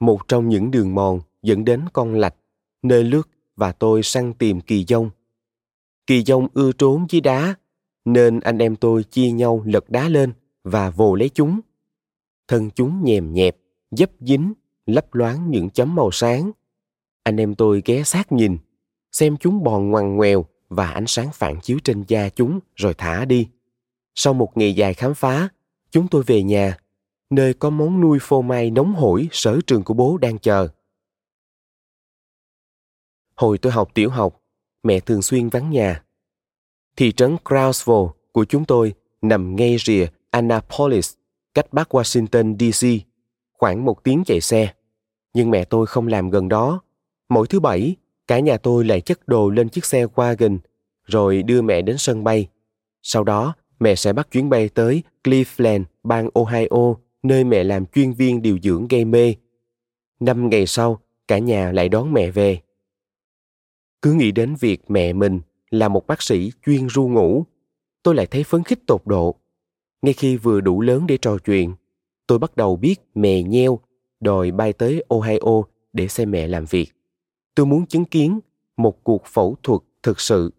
Một 0.00 0.28
trong 0.28 0.48
những 0.48 0.70
đường 0.70 0.94
mòn 0.94 1.20
dẫn 1.42 1.64
đến 1.64 1.84
con 1.92 2.14
lạch, 2.14 2.34
nơi 2.82 3.04
lướt 3.04 3.28
và 3.56 3.72
tôi 3.72 4.02
săn 4.02 4.34
tìm 4.34 4.60
kỳ 4.60 4.84
dông. 4.84 5.10
Kỳ 6.06 6.22
dông 6.22 6.48
ưa 6.54 6.72
trốn 6.72 7.06
dưới 7.08 7.20
đá 7.20 7.54
nên 8.04 8.40
anh 8.40 8.58
em 8.58 8.76
tôi 8.76 9.04
chia 9.04 9.30
nhau 9.30 9.62
lật 9.66 9.90
đá 9.90 10.08
lên 10.08 10.32
và 10.64 10.90
vồ 10.90 11.14
lấy 11.14 11.28
chúng. 11.28 11.60
Thân 12.48 12.70
chúng 12.70 13.04
nhèm 13.04 13.32
nhẹp, 13.32 13.56
dấp 13.90 14.10
dính, 14.20 14.52
lấp 14.86 15.14
loáng 15.14 15.50
những 15.50 15.70
chấm 15.70 15.94
màu 15.94 16.10
sáng. 16.10 16.50
Anh 17.22 17.40
em 17.40 17.54
tôi 17.54 17.82
ghé 17.84 18.02
sát 18.02 18.32
nhìn, 18.32 18.58
xem 19.12 19.36
chúng 19.36 19.64
bò 19.64 19.78
ngoằn 19.78 20.16
ngoèo 20.16 20.44
và 20.68 20.90
ánh 20.90 21.06
sáng 21.06 21.28
phản 21.32 21.60
chiếu 21.60 21.78
trên 21.84 22.04
da 22.08 22.28
chúng 22.28 22.60
rồi 22.76 22.94
thả 22.94 23.24
đi. 23.24 23.48
Sau 24.14 24.34
một 24.34 24.56
ngày 24.56 24.74
dài 24.74 24.94
khám 24.94 25.14
phá, 25.14 25.48
chúng 25.90 26.08
tôi 26.08 26.22
về 26.22 26.42
nhà, 26.42 26.78
nơi 27.30 27.54
có 27.54 27.70
món 27.70 28.00
nuôi 28.00 28.18
phô 28.20 28.42
mai 28.42 28.70
nóng 28.70 28.94
hổi 28.94 29.28
sở 29.32 29.60
trường 29.66 29.84
của 29.84 29.94
bố 29.94 30.18
đang 30.18 30.38
chờ. 30.38 30.68
Hồi 33.34 33.58
tôi 33.58 33.72
học 33.72 33.90
tiểu 33.94 34.10
học, 34.10 34.42
mẹ 34.82 35.00
thường 35.00 35.22
xuyên 35.22 35.48
vắng 35.48 35.70
nhà 35.70 36.04
Thị 36.96 37.12
trấn 37.12 37.36
Crowsville 37.44 38.10
của 38.32 38.44
chúng 38.44 38.64
tôi 38.64 38.94
nằm 39.22 39.56
ngay 39.56 39.76
rìa 39.78 40.06
Annapolis, 40.30 41.14
cách 41.54 41.72
Bắc 41.72 41.94
Washington 41.94 42.56
DC, 42.58 43.06
khoảng 43.52 43.84
một 43.84 44.04
tiếng 44.04 44.22
chạy 44.26 44.40
xe. 44.40 44.72
Nhưng 45.34 45.50
mẹ 45.50 45.64
tôi 45.64 45.86
không 45.86 46.06
làm 46.06 46.30
gần 46.30 46.48
đó. 46.48 46.80
Mỗi 47.28 47.46
thứ 47.46 47.60
bảy, 47.60 47.96
cả 48.26 48.38
nhà 48.38 48.56
tôi 48.56 48.84
lại 48.84 49.00
chất 49.00 49.28
đồ 49.28 49.50
lên 49.50 49.68
chiếc 49.68 49.84
xe 49.84 50.06
wagon, 50.06 50.58
rồi 51.04 51.42
đưa 51.42 51.62
mẹ 51.62 51.82
đến 51.82 51.98
sân 51.98 52.24
bay. 52.24 52.48
Sau 53.02 53.24
đó, 53.24 53.54
mẹ 53.80 53.94
sẽ 53.94 54.12
bắt 54.12 54.30
chuyến 54.30 54.50
bay 54.50 54.68
tới 54.68 55.02
Cleveland, 55.24 55.84
bang 56.02 56.28
Ohio, 56.34 56.94
nơi 57.22 57.44
mẹ 57.44 57.64
làm 57.64 57.86
chuyên 57.86 58.12
viên 58.12 58.42
điều 58.42 58.58
dưỡng 58.62 58.88
gây 58.88 59.04
mê. 59.04 59.34
Năm 60.20 60.50
ngày 60.50 60.66
sau, 60.66 61.00
cả 61.28 61.38
nhà 61.38 61.72
lại 61.72 61.88
đón 61.88 62.12
mẹ 62.12 62.30
về. 62.30 62.60
Cứ 64.02 64.12
nghĩ 64.12 64.32
đến 64.32 64.54
việc 64.60 64.90
mẹ 64.90 65.12
mình 65.12 65.40
là 65.72 65.88
một 65.88 66.06
bác 66.06 66.22
sĩ 66.22 66.52
chuyên 66.66 66.88
ru 66.88 67.08
ngủ, 67.08 67.44
tôi 68.02 68.14
lại 68.14 68.26
thấy 68.26 68.44
phấn 68.44 68.62
khích 68.62 68.86
tột 68.86 69.02
độ. 69.06 69.34
ngay 70.02 70.12
khi 70.12 70.36
vừa 70.36 70.60
đủ 70.60 70.80
lớn 70.80 71.06
để 71.06 71.16
trò 71.16 71.38
chuyện 71.38 71.74
tôi 72.26 72.38
bắt 72.38 72.56
đầu 72.56 72.76
biết 72.76 73.00
mè 73.14 73.42
nheo 73.42 73.80
đòi 74.20 74.50
bay 74.50 74.72
tới 74.72 75.04
ohio 75.08 75.62
để 75.92 76.08
xem 76.08 76.30
mẹ 76.30 76.46
làm 76.46 76.64
việc 76.64 76.92
tôi 77.54 77.66
muốn 77.66 77.86
chứng 77.86 78.04
kiến 78.04 78.40
một 78.76 79.04
cuộc 79.04 79.26
phẫu 79.26 79.56
thuật 79.62 79.80
thực 80.02 80.20
sự 80.20 80.52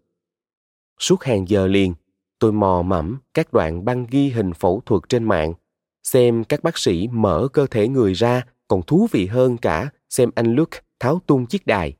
suốt 0.98 1.22
hàng 1.22 1.48
giờ 1.48 1.66
liền 1.66 1.94
tôi 2.38 2.52
mò 2.52 2.82
mẫm 2.82 3.18
các 3.34 3.52
đoạn 3.52 3.84
băng 3.84 4.06
ghi 4.10 4.28
hình 4.28 4.52
phẫu 4.52 4.82
thuật 4.86 5.02
trên 5.08 5.24
mạng 5.24 5.54
xem 6.02 6.44
các 6.44 6.62
bác 6.62 6.78
sĩ 6.78 7.08
mở 7.12 7.48
cơ 7.52 7.66
thể 7.66 7.88
người 7.88 8.12
ra 8.12 8.42
còn 8.68 8.82
thú 8.82 9.06
vị 9.10 9.26
hơn 9.26 9.56
cả 9.56 9.90
xem 10.10 10.30
anh 10.34 10.54
Luke 10.54 10.78
tháo 11.00 11.20
tung 11.26 11.46
chiếc 11.46 11.66
đài. 11.66 11.96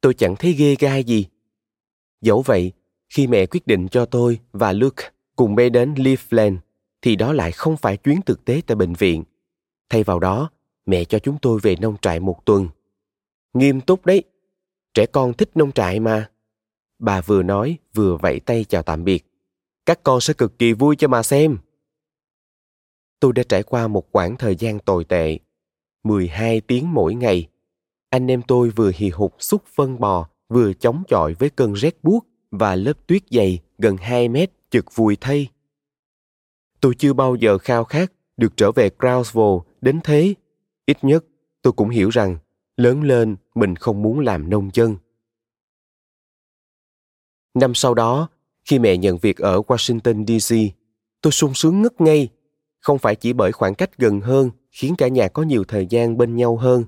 Tôi 0.00 0.14
chẳng 0.14 0.36
thấy 0.36 0.52
ghê 0.52 0.74
gai 0.78 1.04
gì. 1.04 1.26
Dẫu 2.20 2.42
vậy, 2.42 2.72
khi 3.08 3.26
mẹ 3.26 3.46
quyết 3.46 3.66
định 3.66 3.88
cho 3.88 4.04
tôi 4.04 4.38
và 4.52 4.72
Luke 4.72 5.10
cùng 5.36 5.54
bay 5.54 5.70
đến 5.70 5.94
Leafland, 5.94 6.56
thì 7.02 7.16
đó 7.16 7.32
lại 7.32 7.52
không 7.52 7.76
phải 7.76 7.96
chuyến 7.96 8.22
thực 8.22 8.44
tế 8.44 8.60
tại 8.66 8.76
bệnh 8.76 8.92
viện. 8.92 9.24
Thay 9.88 10.02
vào 10.02 10.18
đó, 10.18 10.50
mẹ 10.86 11.04
cho 11.04 11.18
chúng 11.18 11.38
tôi 11.38 11.60
về 11.62 11.76
nông 11.76 11.96
trại 12.02 12.20
một 12.20 12.46
tuần. 12.46 12.68
Nghiêm 13.54 13.80
túc 13.80 14.06
đấy, 14.06 14.22
trẻ 14.94 15.06
con 15.06 15.34
thích 15.34 15.50
nông 15.54 15.72
trại 15.72 16.00
mà. 16.00 16.30
Bà 16.98 17.20
vừa 17.20 17.42
nói 17.42 17.78
vừa 17.94 18.16
vẫy 18.16 18.40
tay 18.40 18.64
chào 18.64 18.82
tạm 18.82 19.04
biệt. 19.04 19.24
Các 19.86 20.02
con 20.02 20.20
sẽ 20.20 20.34
cực 20.34 20.58
kỳ 20.58 20.72
vui 20.72 20.96
cho 20.96 21.08
mà 21.08 21.22
xem. 21.22 21.58
Tôi 23.20 23.32
đã 23.32 23.42
trải 23.48 23.62
qua 23.62 23.88
một 23.88 24.12
quãng 24.12 24.36
thời 24.36 24.56
gian 24.56 24.78
tồi 24.78 25.04
tệ. 25.04 25.38
12 26.04 26.60
tiếng 26.60 26.94
mỗi 26.94 27.14
ngày. 27.14 27.48
Anh 28.10 28.30
em 28.30 28.42
tôi 28.42 28.70
vừa 28.70 28.90
hì 28.94 29.08
hục 29.08 29.34
xúc 29.38 29.62
phân 29.74 30.00
bò, 30.00 30.28
vừa 30.48 30.72
chống 30.72 31.02
chọi 31.08 31.34
với 31.34 31.50
cơn 31.50 31.72
rét 31.72 31.98
buốt 32.02 32.26
và 32.50 32.74
lớp 32.76 33.06
tuyết 33.06 33.22
dày 33.30 33.60
gần 33.78 33.96
2 33.96 34.28
mét 34.28 34.50
chực 34.70 34.94
vùi 34.94 35.16
thay. 35.20 35.48
Tôi 36.80 36.94
chưa 36.98 37.12
bao 37.12 37.34
giờ 37.34 37.58
khao 37.58 37.84
khát 37.84 38.12
được 38.36 38.56
trở 38.56 38.72
về 38.72 38.90
Crowsville 38.98 39.60
đến 39.80 40.00
thế. 40.04 40.34
Ít 40.86 41.04
nhất, 41.04 41.24
tôi 41.62 41.72
cũng 41.72 41.88
hiểu 41.88 42.08
rằng 42.08 42.36
lớn 42.76 43.02
lên 43.02 43.36
mình 43.54 43.76
không 43.76 44.02
muốn 44.02 44.20
làm 44.20 44.50
nông 44.50 44.70
dân. 44.74 44.96
Năm 47.54 47.74
sau 47.74 47.94
đó, 47.94 48.28
khi 48.64 48.78
mẹ 48.78 48.96
nhận 48.96 49.18
việc 49.18 49.36
ở 49.36 49.60
Washington 49.60 50.38
DC, 50.38 50.56
tôi 51.20 51.32
sung 51.32 51.54
sướng 51.54 51.82
ngất 51.82 52.00
ngây, 52.00 52.28
không 52.80 52.98
phải 52.98 53.16
chỉ 53.16 53.32
bởi 53.32 53.52
khoảng 53.52 53.74
cách 53.74 53.98
gần 53.98 54.20
hơn 54.20 54.50
khiến 54.70 54.94
cả 54.98 55.08
nhà 55.08 55.28
có 55.28 55.42
nhiều 55.42 55.64
thời 55.64 55.86
gian 55.86 56.16
bên 56.16 56.36
nhau 56.36 56.56
hơn. 56.56 56.84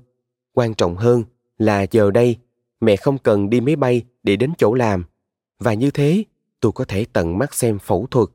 Quan 0.52 0.74
trọng 0.74 0.96
hơn 0.96 1.24
là 1.58 1.86
giờ 1.90 2.10
đây, 2.10 2.36
mẹ 2.80 2.96
không 2.96 3.18
cần 3.18 3.50
đi 3.50 3.60
máy 3.60 3.76
bay 3.76 4.04
để 4.22 4.36
đến 4.36 4.52
chỗ 4.58 4.74
làm. 4.74 5.04
Và 5.58 5.74
như 5.74 5.90
thế, 5.90 6.24
tôi 6.60 6.72
có 6.72 6.84
thể 6.84 7.06
tận 7.12 7.38
mắt 7.38 7.54
xem 7.54 7.78
phẫu 7.78 8.06
thuật. 8.10 8.28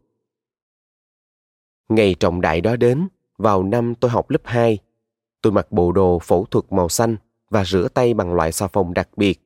Ngày 1.89 2.15
trọng 2.19 2.41
đại 2.41 2.61
đó 2.61 2.75
đến, 2.75 3.07
vào 3.37 3.63
năm 3.63 3.95
tôi 3.95 4.11
học 4.11 4.29
lớp 4.29 4.41
2, 4.43 4.77
tôi 5.41 5.53
mặc 5.53 5.71
bộ 5.71 5.91
đồ 5.91 6.19
phẫu 6.19 6.45
thuật 6.45 6.65
màu 6.69 6.89
xanh 6.89 7.15
và 7.49 7.65
rửa 7.65 7.87
tay 7.93 8.13
bằng 8.13 8.33
loại 8.33 8.51
xà 8.51 8.67
phòng 8.67 8.93
đặc 8.93 9.09
biệt. 9.17 9.39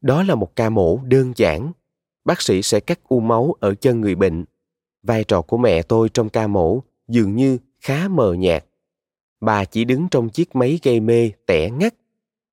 Đó 0.00 0.22
là 0.22 0.34
một 0.34 0.56
ca 0.56 0.70
mổ 0.70 1.00
đơn 1.04 1.32
giản. 1.36 1.72
Bác 2.24 2.42
sĩ 2.42 2.62
sẽ 2.62 2.80
cắt 2.80 3.00
u 3.08 3.20
máu 3.20 3.54
ở 3.60 3.74
chân 3.74 4.00
người 4.00 4.14
bệnh. 4.14 4.44
Vai 5.02 5.24
trò 5.24 5.42
của 5.42 5.58
mẹ 5.58 5.82
tôi 5.82 6.08
trong 6.08 6.28
ca 6.28 6.46
mổ 6.46 6.82
dường 7.08 7.36
như 7.36 7.58
khá 7.80 8.08
mờ 8.08 8.32
nhạt. 8.34 8.64
Bà 9.40 9.64
chỉ 9.64 9.84
đứng 9.84 10.08
trong 10.10 10.28
chiếc 10.28 10.56
máy 10.56 10.78
gây 10.82 11.00
mê 11.00 11.30
tẻ 11.46 11.70
ngắt. 11.70 11.94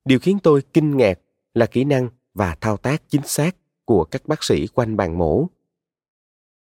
Điều 0.05 0.19
khiến 0.19 0.39
tôi 0.43 0.61
kinh 0.73 0.97
ngạc 0.97 1.19
là 1.57 1.65
kỹ 1.65 1.83
năng 1.83 2.09
và 2.33 2.55
thao 2.61 2.77
tác 2.77 3.09
chính 3.09 3.27
xác 3.27 3.55
của 3.85 4.03
các 4.03 4.27
bác 4.27 4.43
sĩ 4.43 4.67
quanh 4.67 4.97
bàn 4.97 5.17
mổ. 5.17 5.47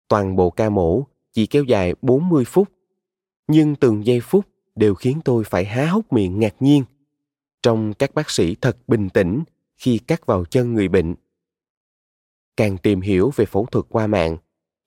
Toàn 0.08 0.36
bộ 0.36 0.50
ca 0.50 0.70
mổ 0.70 1.06
chỉ 1.32 1.46
kéo 1.46 1.64
dài 1.64 1.94
40 2.02 2.44
phút, 2.44 2.68
nhưng 3.48 3.76
từng 3.76 4.06
giây 4.06 4.20
phút 4.20 4.46
đều 4.74 4.94
khiến 4.94 5.20
tôi 5.24 5.44
phải 5.44 5.64
há 5.64 5.86
hốc 5.86 6.12
miệng 6.12 6.40
ngạc 6.40 6.54
nhiên. 6.60 6.84
Trong 7.62 7.94
các 7.94 8.14
bác 8.14 8.30
sĩ 8.30 8.54
thật 8.54 8.76
bình 8.88 9.08
tĩnh 9.08 9.42
khi 9.76 9.98
cắt 9.98 10.26
vào 10.26 10.44
chân 10.44 10.74
người 10.74 10.88
bệnh. 10.88 11.14
Càng 12.56 12.78
tìm 12.78 13.00
hiểu 13.00 13.30
về 13.36 13.44
phẫu 13.44 13.66
thuật 13.66 13.86
qua 13.88 14.06
mạng, 14.06 14.36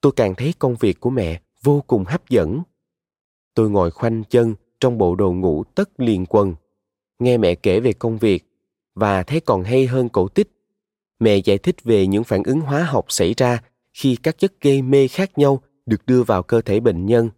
tôi 0.01 0.12
càng 0.15 0.36
thấy 0.36 0.53
công 0.60 0.75
việc 0.75 0.99
của 0.99 1.10
mẹ 1.10 1.41
vô 1.63 1.84
cùng 1.88 2.03
hấp 2.08 2.29
dẫn. 2.29 2.62
Tôi 3.53 3.69
ngồi 3.69 3.91
khoanh 3.91 4.23
chân 4.23 4.56
trong 4.79 4.97
bộ 4.97 5.15
đồ 5.15 5.34
ngủ 5.34 5.63
tất 5.63 5.99
liền 5.99 6.25
quần, 6.25 6.56
nghe 7.19 7.38
mẹ 7.38 7.56
kể 7.56 7.79
về 7.79 7.93
công 7.93 8.17
việc 8.17 8.53
và 8.95 9.23
thấy 9.23 9.39
còn 9.39 9.63
hay 9.63 9.88
hơn 9.88 10.10
cổ 10.10 10.27
tích. 10.27 10.51
Mẹ 11.19 11.38
giải 11.38 11.58
thích 11.58 11.84
về 11.84 12.08
những 12.08 12.23
phản 12.23 12.43
ứng 12.43 12.62
hóa 12.62 12.84
học 12.84 13.06
xảy 13.10 13.34
ra 13.34 13.63
khi 13.93 14.17
các 14.23 14.38
chất 14.38 14.53
gây 14.62 14.82
mê 14.82 15.08
khác 15.08 15.38
nhau 15.38 15.62
được 15.86 16.06
đưa 16.06 16.23
vào 16.23 16.43
cơ 16.43 16.62
thể 16.62 16.79
bệnh 16.79 17.06
nhân, 17.06 17.29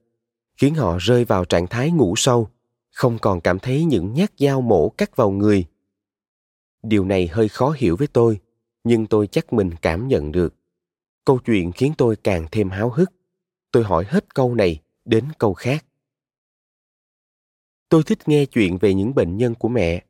khiến 0.57 0.75
họ 0.75 0.97
rơi 0.99 1.25
vào 1.25 1.45
trạng 1.45 1.67
thái 1.67 1.91
ngủ 1.91 2.13
sâu, 2.17 2.49
không 2.91 3.19
còn 3.19 3.41
cảm 3.41 3.59
thấy 3.59 3.83
những 3.83 4.13
nhát 4.13 4.31
dao 4.37 4.61
mổ 4.61 4.89
cắt 4.89 5.15
vào 5.15 5.31
người. 5.31 5.65
Điều 6.83 7.05
này 7.05 7.27
hơi 7.27 7.49
khó 7.49 7.75
hiểu 7.77 7.95
với 7.95 8.07
tôi, 8.07 8.39
nhưng 8.83 9.07
tôi 9.07 9.27
chắc 9.27 9.53
mình 9.53 9.71
cảm 9.81 10.07
nhận 10.07 10.31
được. 10.31 10.55
Câu 11.25 11.39
chuyện 11.45 11.71
khiến 11.71 11.93
tôi 11.97 12.15
càng 12.15 12.47
thêm 12.51 12.69
háo 12.69 12.89
hức. 12.89 13.11
Tôi 13.71 13.83
hỏi 13.83 14.05
hết 14.07 14.35
câu 14.35 14.55
này 14.55 14.81
đến 15.05 15.25
câu 15.37 15.53
khác. 15.53 15.85
Tôi 17.89 18.03
thích 18.03 18.19
nghe 18.25 18.45
chuyện 18.45 18.77
về 18.77 18.93
những 18.93 19.15
bệnh 19.15 19.37
nhân 19.37 19.55
của 19.55 19.67
mẹ. 19.67 20.04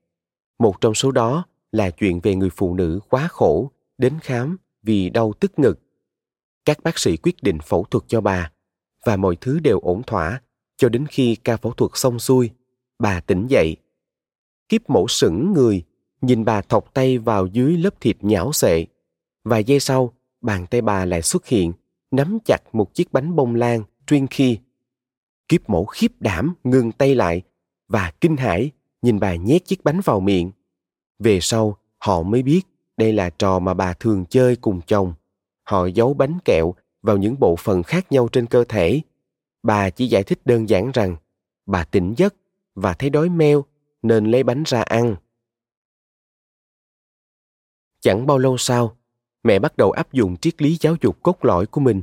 Một 0.60 0.82
trong 0.82 0.94
số 0.94 1.12
đó 1.12 1.46
là 1.72 1.90
chuyện 1.90 2.20
về 2.20 2.36
người 2.36 2.50
phụ 2.50 2.74
nữ 2.74 3.00
quá 3.10 3.28
khổ 3.28 3.72
đến 3.98 4.20
khám 4.22 4.58
vì 4.84 5.10
đau 5.10 5.34
tức 5.40 5.60
ngực. 5.60 5.80
Các 6.66 6.84
bác 6.84 7.00
sĩ 7.00 7.18
quyết 7.18 7.44
định 7.44 7.60
phẫu 7.60 7.84
thuật 7.84 8.04
cho 8.08 8.22
bà 8.22 8.52
và 9.06 9.18
mọi 9.18 9.36
thứ 9.42 9.60
đều 9.60 9.80
ổn 9.80 10.04
thỏa 10.04 10.42
cho 10.78 10.90
đến 10.90 11.06
khi 11.08 11.36
ca 11.36 11.58
phẫu 11.58 11.72
thuật 11.72 11.92
xong 11.94 12.20
xuôi, 12.20 12.50
bà 13.00 13.20
tỉnh 13.20 13.48
dậy. 13.48 13.78
Kiếp 14.70 14.90
mổ 14.90 15.08
sững 15.08 15.54
người, 15.54 15.84
nhìn 16.22 16.46
bà 16.46 16.62
thọc 16.62 16.94
tay 16.94 17.18
vào 17.18 17.46
dưới 17.46 17.78
lớp 17.78 18.02
thịt 18.02 18.18
nhão 18.22 18.54
xệ. 18.54 18.86
Vài 19.44 19.64
giây 19.64 19.80
sau, 19.80 20.14
bàn 20.42 20.66
tay 20.70 20.82
bà 20.82 21.06
lại 21.06 21.22
xuất 21.22 21.46
hiện, 21.46 21.74
nắm 22.12 22.38
chặt 22.46 22.58
một 22.74 22.94
chiếc 22.94 23.14
bánh 23.14 23.36
bông 23.36 23.56
lan, 23.56 23.84
chuyên 24.08 24.28
khi. 24.28 24.60
Kiếp 25.48 25.70
mổ 25.70 25.86
khiếp 25.86 26.12
đảm 26.20 26.54
ngừng 26.64 26.92
tay 26.92 27.16
lại 27.16 27.42
và 27.88 28.12
kinh 28.22 28.38
hãi 28.38 28.72
nhìn 29.06 29.20
bà 29.20 29.36
nhét 29.36 29.66
chiếc 29.66 29.84
bánh 29.84 30.02
vào 30.02 30.20
miệng. 30.20 30.52
Về 31.20 31.40
sau, 31.42 31.78
họ 31.98 32.22
mới 32.22 32.44
biết 32.44 32.62
đây 32.98 33.14
là 33.14 33.30
trò 33.30 33.60
mà 33.60 33.74
bà 33.74 33.94
thường 33.94 34.26
chơi 34.30 34.56
cùng 34.56 34.82
chồng. 34.88 35.14
Họ 35.64 35.86
giấu 35.86 36.14
bánh 36.14 36.38
kẹo 36.46 36.74
vào 37.02 37.18
những 37.18 37.40
bộ 37.40 37.56
phận 37.56 37.84
khác 37.84 38.12
nhau 38.12 38.28
trên 38.32 38.46
cơ 38.46 38.64
thể. 38.64 39.02
Bà 39.64 39.90
chỉ 39.90 40.08
giải 40.08 40.24
thích 40.24 40.40
đơn 40.46 40.70
giản 40.70 40.92
rằng 40.94 41.16
bà 41.66 41.84
tỉnh 41.84 42.14
giấc 42.18 42.36
và 42.76 42.94
thấy 42.94 43.10
đói 43.10 43.30
meo 43.30 43.66
nên 44.02 44.26
lấy 44.32 44.44
bánh 44.44 44.64
ra 44.66 44.82
ăn. 44.82 45.16
Chẳng 48.02 48.26
bao 48.28 48.38
lâu 48.38 48.58
sau, 48.58 48.98
mẹ 49.44 49.60
bắt 49.60 49.78
đầu 49.78 49.92
áp 49.92 50.14
dụng 50.14 50.38
triết 50.38 50.62
lý 50.62 50.78
giáo 50.80 50.96
dục 51.02 51.24
cốt 51.24 51.46
lõi 51.46 51.66
của 51.66 51.82
mình, 51.82 52.02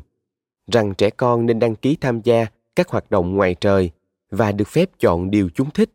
rằng 0.72 0.94
trẻ 0.94 1.10
con 1.10 1.46
nên 1.46 1.58
đăng 1.58 1.76
ký 1.76 1.96
tham 2.00 2.20
gia 2.24 2.46
các 2.76 2.88
hoạt 2.88 3.10
động 3.10 3.34
ngoài 3.34 3.54
trời 3.60 3.90
và 4.30 4.52
được 4.52 4.68
phép 4.68 4.90
chọn 4.98 5.30
điều 5.30 5.50
chúng 5.54 5.70
thích. 5.70 5.90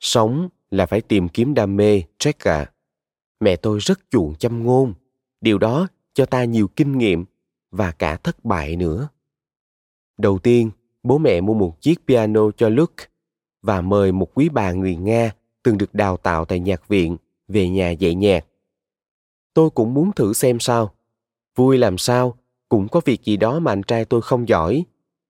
Sống 0.00 0.48
là 0.70 0.86
phải 0.86 1.00
tìm 1.00 1.28
kiếm 1.28 1.54
đam 1.54 1.76
mê, 1.76 2.02
Jack 2.18 2.66
Mẹ 3.40 3.56
tôi 3.56 3.78
rất 3.78 4.00
chuộng 4.10 4.34
châm 4.34 4.64
ngôn. 4.64 4.94
Điều 5.40 5.58
đó 5.58 5.88
cho 6.14 6.26
ta 6.26 6.44
nhiều 6.44 6.68
kinh 6.68 6.98
nghiệm 6.98 7.24
và 7.70 7.92
cả 7.92 8.16
thất 8.16 8.44
bại 8.44 8.76
nữa. 8.76 9.08
Đầu 10.18 10.38
tiên, 10.38 10.70
bố 11.02 11.18
mẹ 11.18 11.40
mua 11.40 11.54
một 11.54 11.80
chiếc 11.80 12.06
piano 12.06 12.50
cho 12.56 12.68
Luke 12.68 13.04
và 13.62 13.80
mời 13.80 14.12
một 14.12 14.30
quý 14.34 14.48
bà 14.48 14.72
người 14.72 14.96
Nga 14.96 15.30
từng 15.62 15.78
được 15.78 15.94
đào 15.94 16.16
tạo 16.16 16.44
tại 16.44 16.60
nhạc 16.60 16.88
viện 16.88 17.16
về 17.48 17.68
nhà 17.68 17.90
dạy 17.90 18.14
nhạc. 18.14 18.46
Tôi 19.54 19.70
cũng 19.70 19.94
muốn 19.94 20.12
thử 20.12 20.32
xem 20.32 20.60
sao. 20.60 20.94
Vui 21.56 21.78
làm 21.78 21.98
sao, 21.98 22.38
cũng 22.68 22.88
có 22.88 23.00
việc 23.04 23.24
gì 23.24 23.36
đó 23.36 23.58
mà 23.58 23.72
anh 23.72 23.82
trai 23.82 24.04
tôi 24.04 24.22
không 24.22 24.48
giỏi. 24.48 24.84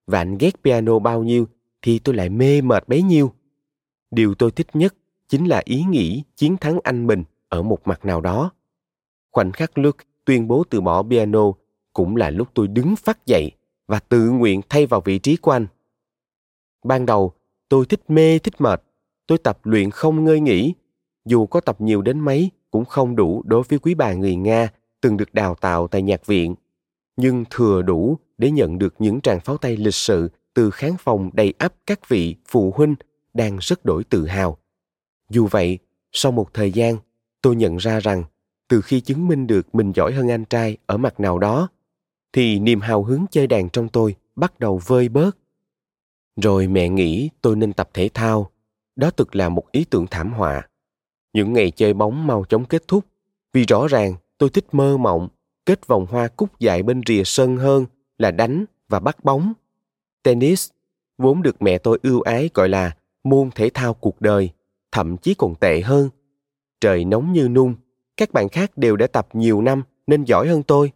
Và 0.07 0.21
anh 0.21 0.37
ghét 0.37 0.63
piano 0.63 0.99
bao 0.99 1.23
nhiêu 1.23 1.47
thì 1.81 1.99
tôi 1.99 2.15
lại 2.15 2.29
mê 2.29 2.61
mệt 2.61 2.87
bấy 2.87 3.01
nhiêu. 3.01 3.31
Điều 4.11 4.35
tôi 4.35 4.51
thích 4.51 4.67
nhất 4.73 4.95
chính 5.29 5.45
là 5.45 5.61
ý 5.65 5.83
nghĩ 5.83 6.23
chiến 6.35 6.57
thắng 6.57 6.79
anh 6.83 7.07
mình 7.07 7.23
ở 7.49 7.61
một 7.61 7.87
mặt 7.87 8.05
nào 8.05 8.21
đó. 8.21 8.51
Khoảnh 9.31 9.51
khắc 9.51 9.77
Luke 9.77 10.05
tuyên 10.25 10.47
bố 10.47 10.63
từ 10.69 10.81
bỏ 10.81 11.03
piano 11.03 11.51
cũng 11.93 12.15
là 12.15 12.29
lúc 12.29 12.47
tôi 12.53 12.67
đứng 12.67 12.95
phát 12.95 13.25
dậy 13.25 13.51
và 13.87 13.99
tự 13.99 14.29
nguyện 14.29 14.61
thay 14.69 14.85
vào 14.85 15.01
vị 15.01 15.19
trí 15.19 15.35
của 15.37 15.51
anh. 15.51 15.67
Ban 16.83 17.05
đầu, 17.05 17.33
tôi 17.69 17.85
thích 17.85 18.01
mê 18.07 18.39
thích 18.39 18.61
mệt. 18.61 18.83
Tôi 19.27 19.37
tập 19.37 19.59
luyện 19.63 19.91
không 19.91 20.23
ngơi 20.23 20.39
nghỉ. 20.39 20.73
Dù 21.25 21.45
có 21.45 21.59
tập 21.59 21.81
nhiều 21.81 22.01
đến 22.01 22.19
mấy 22.19 22.51
cũng 22.71 22.85
không 22.85 23.15
đủ 23.15 23.43
đối 23.45 23.63
với 23.63 23.79
quý 23.79 23.93
bà 23.93 24.13
người 24.13 24.35
Nga 24.35 24.69
từng 25.01 25.17
được 25.17 25.33
đào 25.33 25.55
tạo 25.55 25.87
tại 25.87 26.01
nhạc 26.01 26.25
viện. 26.25 26.55
Nhưng 27.17 27.45
thừa 27.49 27.81
đủ 27.81 28.17
để 28.37 28.51
nhận 28.51 28.77
được 28.77 28.95
những 28.99 29.21
tràng 29.21 29.39
pháo 29.39 29.57
tay 29.57 29.77
lịch 29.77 29.95
sự 29.95 30.29
từ 30.53 30.69
khán 30.69 30.91
phòng 30.99 31.29
đầy 31.33 31.53
ắp 31.57 31.73
các 31.85 32.09
vị 32.09 32.35
phụ 32.47 32.73
huynh 32.75 32.95
đang 33.37 33.57
rất 33.57 33.85
đổi 33.85 34.03
tự 34.03 34.25
hào. 34.25 34.57
Dù 35.29 35.47
vậy, 35.47 35.79
sau 36.11 36.31
một 36.31 36.53
thời 36.53 36.71
gian, 36.71 36.97
tôi 37.41 37.55
nhận 37.55 37.77
ra 37.77 37.99
rằng 37.99 38.23
từ 38.67 38.81
khi 38.81 39.01
chứng 39.01 39.27
minh 39.27 39.47
được 39.47 39.75
mình 39.75 39.91
giỏi 39.91 40.13
hơn 40.13 40.31
anh 40.31 40.45
trai 40.45 40.77
ở 40.85 40.97
mặt 40.97 41.19
nào 41.19 41.39
đó, 41.39 41.69
thì 42.33 42.59
niềm 42.59 42.81
hào 42.81 43.03
hứng 43.03 43.25
chơi 43.31 43.47
đàn 43.47 43.69
trong 43.69 43.89
tôi 43.89 44.15
bắt 44.35 44.59
đầu 44.59 44.81
vơi 44.85 45.09
bớt. 45.09 45.37
Rồi 46.41 46.67
mẹ 46.67 46.89
nghĩ 46.89 47.29
tôi 47.41 47.55
nên 47.55 47.73
tập 47.73 47.89
thể 47.93 48.09
thao. 48.13 48.51
Đó 48.95 49.11
thực 49.11 49.35
là 49.35 49.49
một 49.49 49.71
ý 49.71 49.85
tưởng 49.89 50.07
thảm 50.07 50.33
họa. 50.33 50.67
Những 51.33 51.53
ngày 51.53 51.71
chơi 51.71 51.93
bóng 51.93 52.27
mau 52.27 52.45
chóng 52.49 52.65
kết 52.65 52.87
thúc 52.87 53.05
vì 53.53 53.63
rõ 53.63 53.87
ràng 53.87 54.15
tôi 54.37 54.49
thích 54.49 54.65
mơ 54.71 54.97
mộng 54.97 55.27
kết 55.65 55.87
vòng 55.87 56.05
hoa 56.09 56.27
cúc 56.27 56.59
dài 56.59 56.83
bên 56.83 57.01
rìa 57.05 57.21
sân 57.25 57.57
hơn 57.57 57.85
là 58.17 58.31
đánh 58.31 58.65
và 58.89 58.99
bắt 58.99 59.23
bóng. 59.23 59.53
Tennis, 60.23 60.69
vốn 61.17 61.41
được 61.41 61.61
mẹ 61.61 61.77
tôi 61.77 61.99
ưu 62.03 62.21
ái 62.21 62.49
gọi 62.53 62.69
là 62.69 62.96
môn 63.29 63.49
thể 63.55 63.69
thao 63.73 63.93
cuộc 63.93 64.21
đời, 64.21 64.49
thậm 64.91 65.17
chí 65.17 65.33
còn 65.33 65.55
tệ 65.55 65.81
hơn. 65.81 66.09
Trời 66.81 67.05
nóng 67.05 67.33
như 67.33 67.47
nung, 67.49 67.75
các 68.17 68.33
bạn 68.33 68.49
khác 68.49 68.77
đều 68.77 68.95
đã 68.95 69.07
tập 69.07 69.27
nhiều 69.33 69.61
năm 69.61 69.83
nên 70.07 70.23
giỏi 70.23 70.47
hơn 70.47 70.63
tôi. 70.63 70.91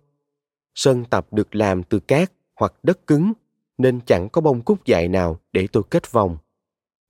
Sân 0.75 1.05
tập 1.05 1.27
được 1.31 1.55
làm 1.55 1.83
từ 1.83 1.99
cát 1.99 2.31
hoặc 2.55 2.73
đất 2.83 3.07
cứng 3.07 3.33
nên 3.77 3.99
chẳng 4.05 4.29
có 4.29 4.41
bông 4.41 4.61
cúc 4.61 4.85
dài 4.85 5.07
nào 5.07 5.39
để 5.51 5.67
tôi 5.71 5.83
kết 5.89 6.11
vòng. 6.11 6.37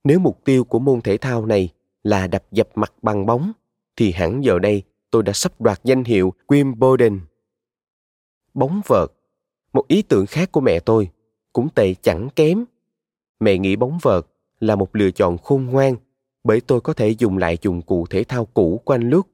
Nếu 0.04 0.18
mục 0.18 0.44
tiêu 0.44 0.64
của 0.64 0.78
môn 0.78 1.00
thể 1.00 1.16
thao 1.16 1.46
này 1.46 1.68
là 2.02 2.26
đập 2.26 2.44
dập 2.52 2.68
mặt 2.74 2.92
bằng 3.02 3.26
bóng, 3.26 3.52
thì 3.96 4.12
hẳn 4.12 4.44
giờ 4.44 4.58
đây 4.58 4.82
tôi 5.10 5.22
đã 5.22 5.32
sắp 5.32 5.60
đoạt 5.60 5.80
danh 5.84 6.04
hiệu 6.04 6.32
Wimbledon. 6.48 7.18
Bóng 8.54 8.80
vợt, 8.86 9.10
một 9.72 9.88
ý 9.88 10.02
tưởng 10.02 10.26
khác 10.26 10.52
của 10.52 10.60
mẹ 10.60 10.80
tôi, 10.80 11.10
cũng 11.52 11.68
tệ 11.74 11.94
chẳng 11.94 12.28
kém. 12.36 12.64
Mẹ 13.40 13.58
nghĩ 13.58 13.76
bóng 13.76 13.98
vợt 14.02 14.26
là 14.62 14.76
một 14.76 14.96
lựa 14.96 15.10
chọn 15.10 15.38
khôn 15.38 15.66
ngoan 15.66 15.96
bởi 16.44 16.60
tôi 16.60 16.80
có 16.80 16.92
thể 16.92 17.08
dùng 17.08 17.38
lại 17.38 17.58
dụng 17.62 17.82
cụ 17.82 18.06
thể 18.06 18.24
thao 18.24 18.44
cũ 18.44 18.80
của 18.84 18.94
anh 18.94 19.10
lúc. 19.10 19.26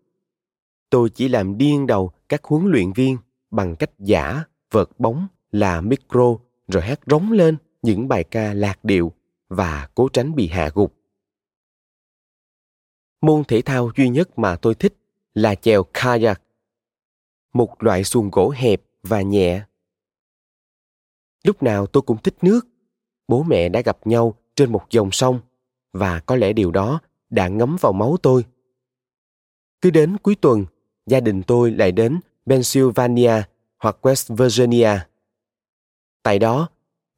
Tôi 0.90 1.10
chỉ 1.10 1.28
làm 1.28 1.58
điên 1.58 1.86
đầu 1.86 2.10
các 2.28 2.44
huấn 2.44 2.66
luyện 2.66 2.92
viên 2.92 3.18
bằng 3.50 3.76
cách 3.76 3.90
giả 3.98 4.44
vợt 4.70 4.88
bóng 4.98 5.26
là 5.52 5.80
micro 5.80 6.36
rồi 6.68 6.82
hát 6.82 7.00
rống 7.06 7.32
lên 7.32 7.56
những 7.82 8.08
bài 8.08 8.24
ca 8.24 8.54
lạc 8.54 8.84
điệu 8.84 9.12
và 9.48 9.88
cố 9.94 10.08
tránh 10.08 10.34
bị 10.34 10.48
hạ 10.48 10.70
gục. 10.74 10.94
Môn 13.20 13.44
thể 13.44 13.62
thao 13.62 13.90
duy 13.96 14.08
nhất 14.08 14.38
mà 14.38 14.56
tôi 14.56 14.74
thích 14.74 14.94
là 15.34 15.54
chèo 15.54 15.82
kayak, 15.92 16.42
một 17.52 17.82
loại 17.82 18.04
xuồng 18.04 18.30
gỗ 18.30 18.50
hẹp 18.56 18.82
và 19.02 19.22
nhẹ. 19.22 19.64
Lúc 21.44 21.62
nào 21.62 21.86
tôi 21.86 22.02
cũng 22.02 22.22
thích 22.22 22.34
nước. 22.42 22.66
Bố 23.28 23.42
mẹ 23.42 23.68
đã 23.68 23.80
gặp 23.80 24.06
nhau 24.06 24.34
trên 24.58 24.72
một 24.72 24.82
dòng 24.90 25.10
sông 25.10 25.40
và 25.92 26.20
có 26.20 26.36
lẽ 26.36 26.52
điều 26.52 26.70
đó 26.70 27.00
đã 27.30 27.48
ngấm 27.48 27.76
vào 27.80 27.92
máu 27.92 28.16
tôi. 28.22 28.44
Cứ 29.80 29.90
đến 29.90 30.16
cuối 30.18 30.34
tuần, 30.34 30.64
gia 31.06 31.20
đình 31.20 31.42
tôi 31.42 31.70
lại 31.70 31.92
đến 31.92 32.20
Pennsylvania 32.46 33.32
hoặc 33.78 33.96
West 34.02 34.36
Virginia. 34.36 34.90
Tại 36.22 36.38
đó, 36.38 36.68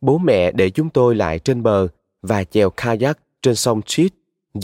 bố 0.00 0.18
mẹ 0.18 0.53
để 0.53 0.70
chúng 0.70 0.90
tôi 0.90 1.14
lại 1.14 1.38
trên 1.38 1.62
bờ 1.62 1.88
và 2.22 2.44
chèo 2.44 2.70
kayak 2.70 3.18
trên 3.42 3.55
sông 3.55 3.81
Cheat, 3.87 4.12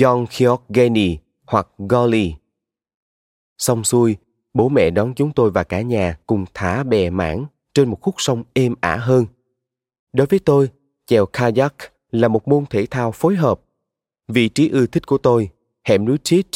Yonkiokgeni 0.00 1.18
hoặc 1.46 1.68
Gully. 1.78 2.34
Xong 3.58 3.84
xuôi, 3.84 4.16
bố 4.54 4.68
mẹ 4.68 4.90
đón 4.90 5.14
chúng 5.14 5.32
tôi 5.32 5.50
và 5.50 5.64
cả 5.64 5.80
nhà 5.80 6.18
cùng 6.26 6.44
thả 6.54 6.82
bè 6.82 7.10
mảng 7.10 7.46
trên 7.74 7.88
một 7.88 7.98
khúc 8.00 8.14
sông 8.18 8.44
êm 8.52 8.74
ả 8.80 8.96
hơn. 8.96 9.26
Đối 10.12 10.26
với 10.26 10.38
tôi, 10.38 10.70
chèo 11.06 11.26
kayak 11.26 11.74
là 12.10 12.28
một 12.28 12.48
môn 12.48 12.64
thể 12.70 12.86
thao 12.86 13.12
phối 13.12 13.36
hợp. 13.36 13.60
Vị 14.28 14.48
trí 14.48 14.68
ưa 14.68 14.86
thích 14.86 15.06
của 15.06 15.18
tôi, 15.18 15.48
hẻm 15.84 16.04
núi 16.04 16.18
Cheat, 16.22 16.46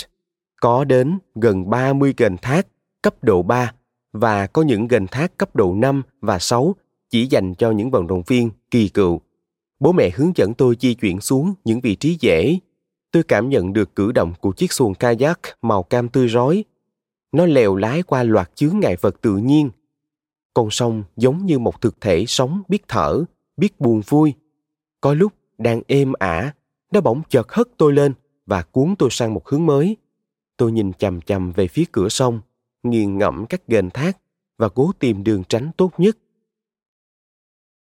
có 0.61 0.85
đến 0.85 1.19
gần 1.35 1.71
30 1.71 2.15
gành 2.17 2.37
thác 2.43 2.67
cấp 3.03 3.25
độ 3.25 3.43
3 3.43 3.73
và 4.13 4.47
có 4.47 4.63
những 4.63 4.89
gành 4.89 5.07
thác 5.07 5.37
cấp 5.37 5.57
độ 5.57 5.75
5 5.75 6.03
và 6.21 6.39
6 6.39 6.75
chỉ 7.11 7.27
dành 7.27 7.55
cho 7.55 7.71
những 7.71 7.91
vận 7.91 8.07
động 8.07 8.23
viên 8.27 8.51
kỳ 8.71 8.89
cựu. 8.89 9.21
Bố 9.81 9.93
mẹ 9.93 10.11
hướng 10.15 10.33
dẫn 10.37 10.55
tôi 10.55 10.77
di 10.81 10.95
chuyển 10.95 11.21
xuống 11.21 11.55
những 11.65 11.81
vị 11.81 11.95
trí 11.95 12.17
dễ. 12.21 12.59
Tôi 13.11 13.23
cảm 13.23 13.49
nhận 13.49 13.73
được 13.73 13.95
cử 13.95 14.13
động 14.13 14.33
của 14.41 14.53
chiếc 14.53 14.73
xuồng 14.73 14.95
kayak 14.95 15.41
màu 15.63 15.83
cam 15.83 16.09
tươi 16.09 16.29
rói. 16.29 16.65
Nó 17.33 17.47
lèo 17.47 17.77
lái 17.77 18.03
qua 18.03 18.23
loạt 18.23 18.57
chướng 18.57 18.81
ngại 18.81 18.97
vật 19.01 19.21
tự 19.21 19.37
nhiên. 19.37 19.71
Con 20.55 20.71
sông 20.71 21.03
giống 21.17 21.47
như 21.47 21.59
một 21.59 21.81
thực 21.81 22.01
thể 22.01 22.25
sống 22.27 22.63
biết 22.69 22.83
thở, 22.89 23.25
biết 23.57 23.81
buồn 23.81 24.01
vui. 24.09 24.35
Có 25.01 25.15
lúc 25.15 25.33
đang 25.61 25.83
êm 25.87 26.13
ả, 26.13 26.55
nó 26.93 27.01
bỗng 27.01 27.23
chợt 27.29 27.53
hất 27.53 27.69
tôi 27.77 27.93
lên 27.93 28.15
và 28.47 28.63
cuốn 28.63 28.95
tôi 28.99 29.09
sang 29.11 29.35
một 29.35 29.49
hướng 29.49 29.67
mới. 29.67 29.97
Tôi 30.57 30.73
nhìn 30.73 30.93
chằm 30.93 31.21
chằm 31.21 31.53
về 31.53 31.69
phía 31.69 31.85
cửa 31.93 32.09
sông, 32.09 32.41
nghiền 32.83 33.19
ngẫm 33.19 33.47
các 33.49 33.67
ghềnh 33.67 33.91
thác 33.91 34.19
và 34.59 34.69
cố 34.69 34.93
tìm 34.99 35.25
đường 35.25 35.45
tránh 35.45 35.71
tốt 35.77 35.93
nhất. 35.99 36.19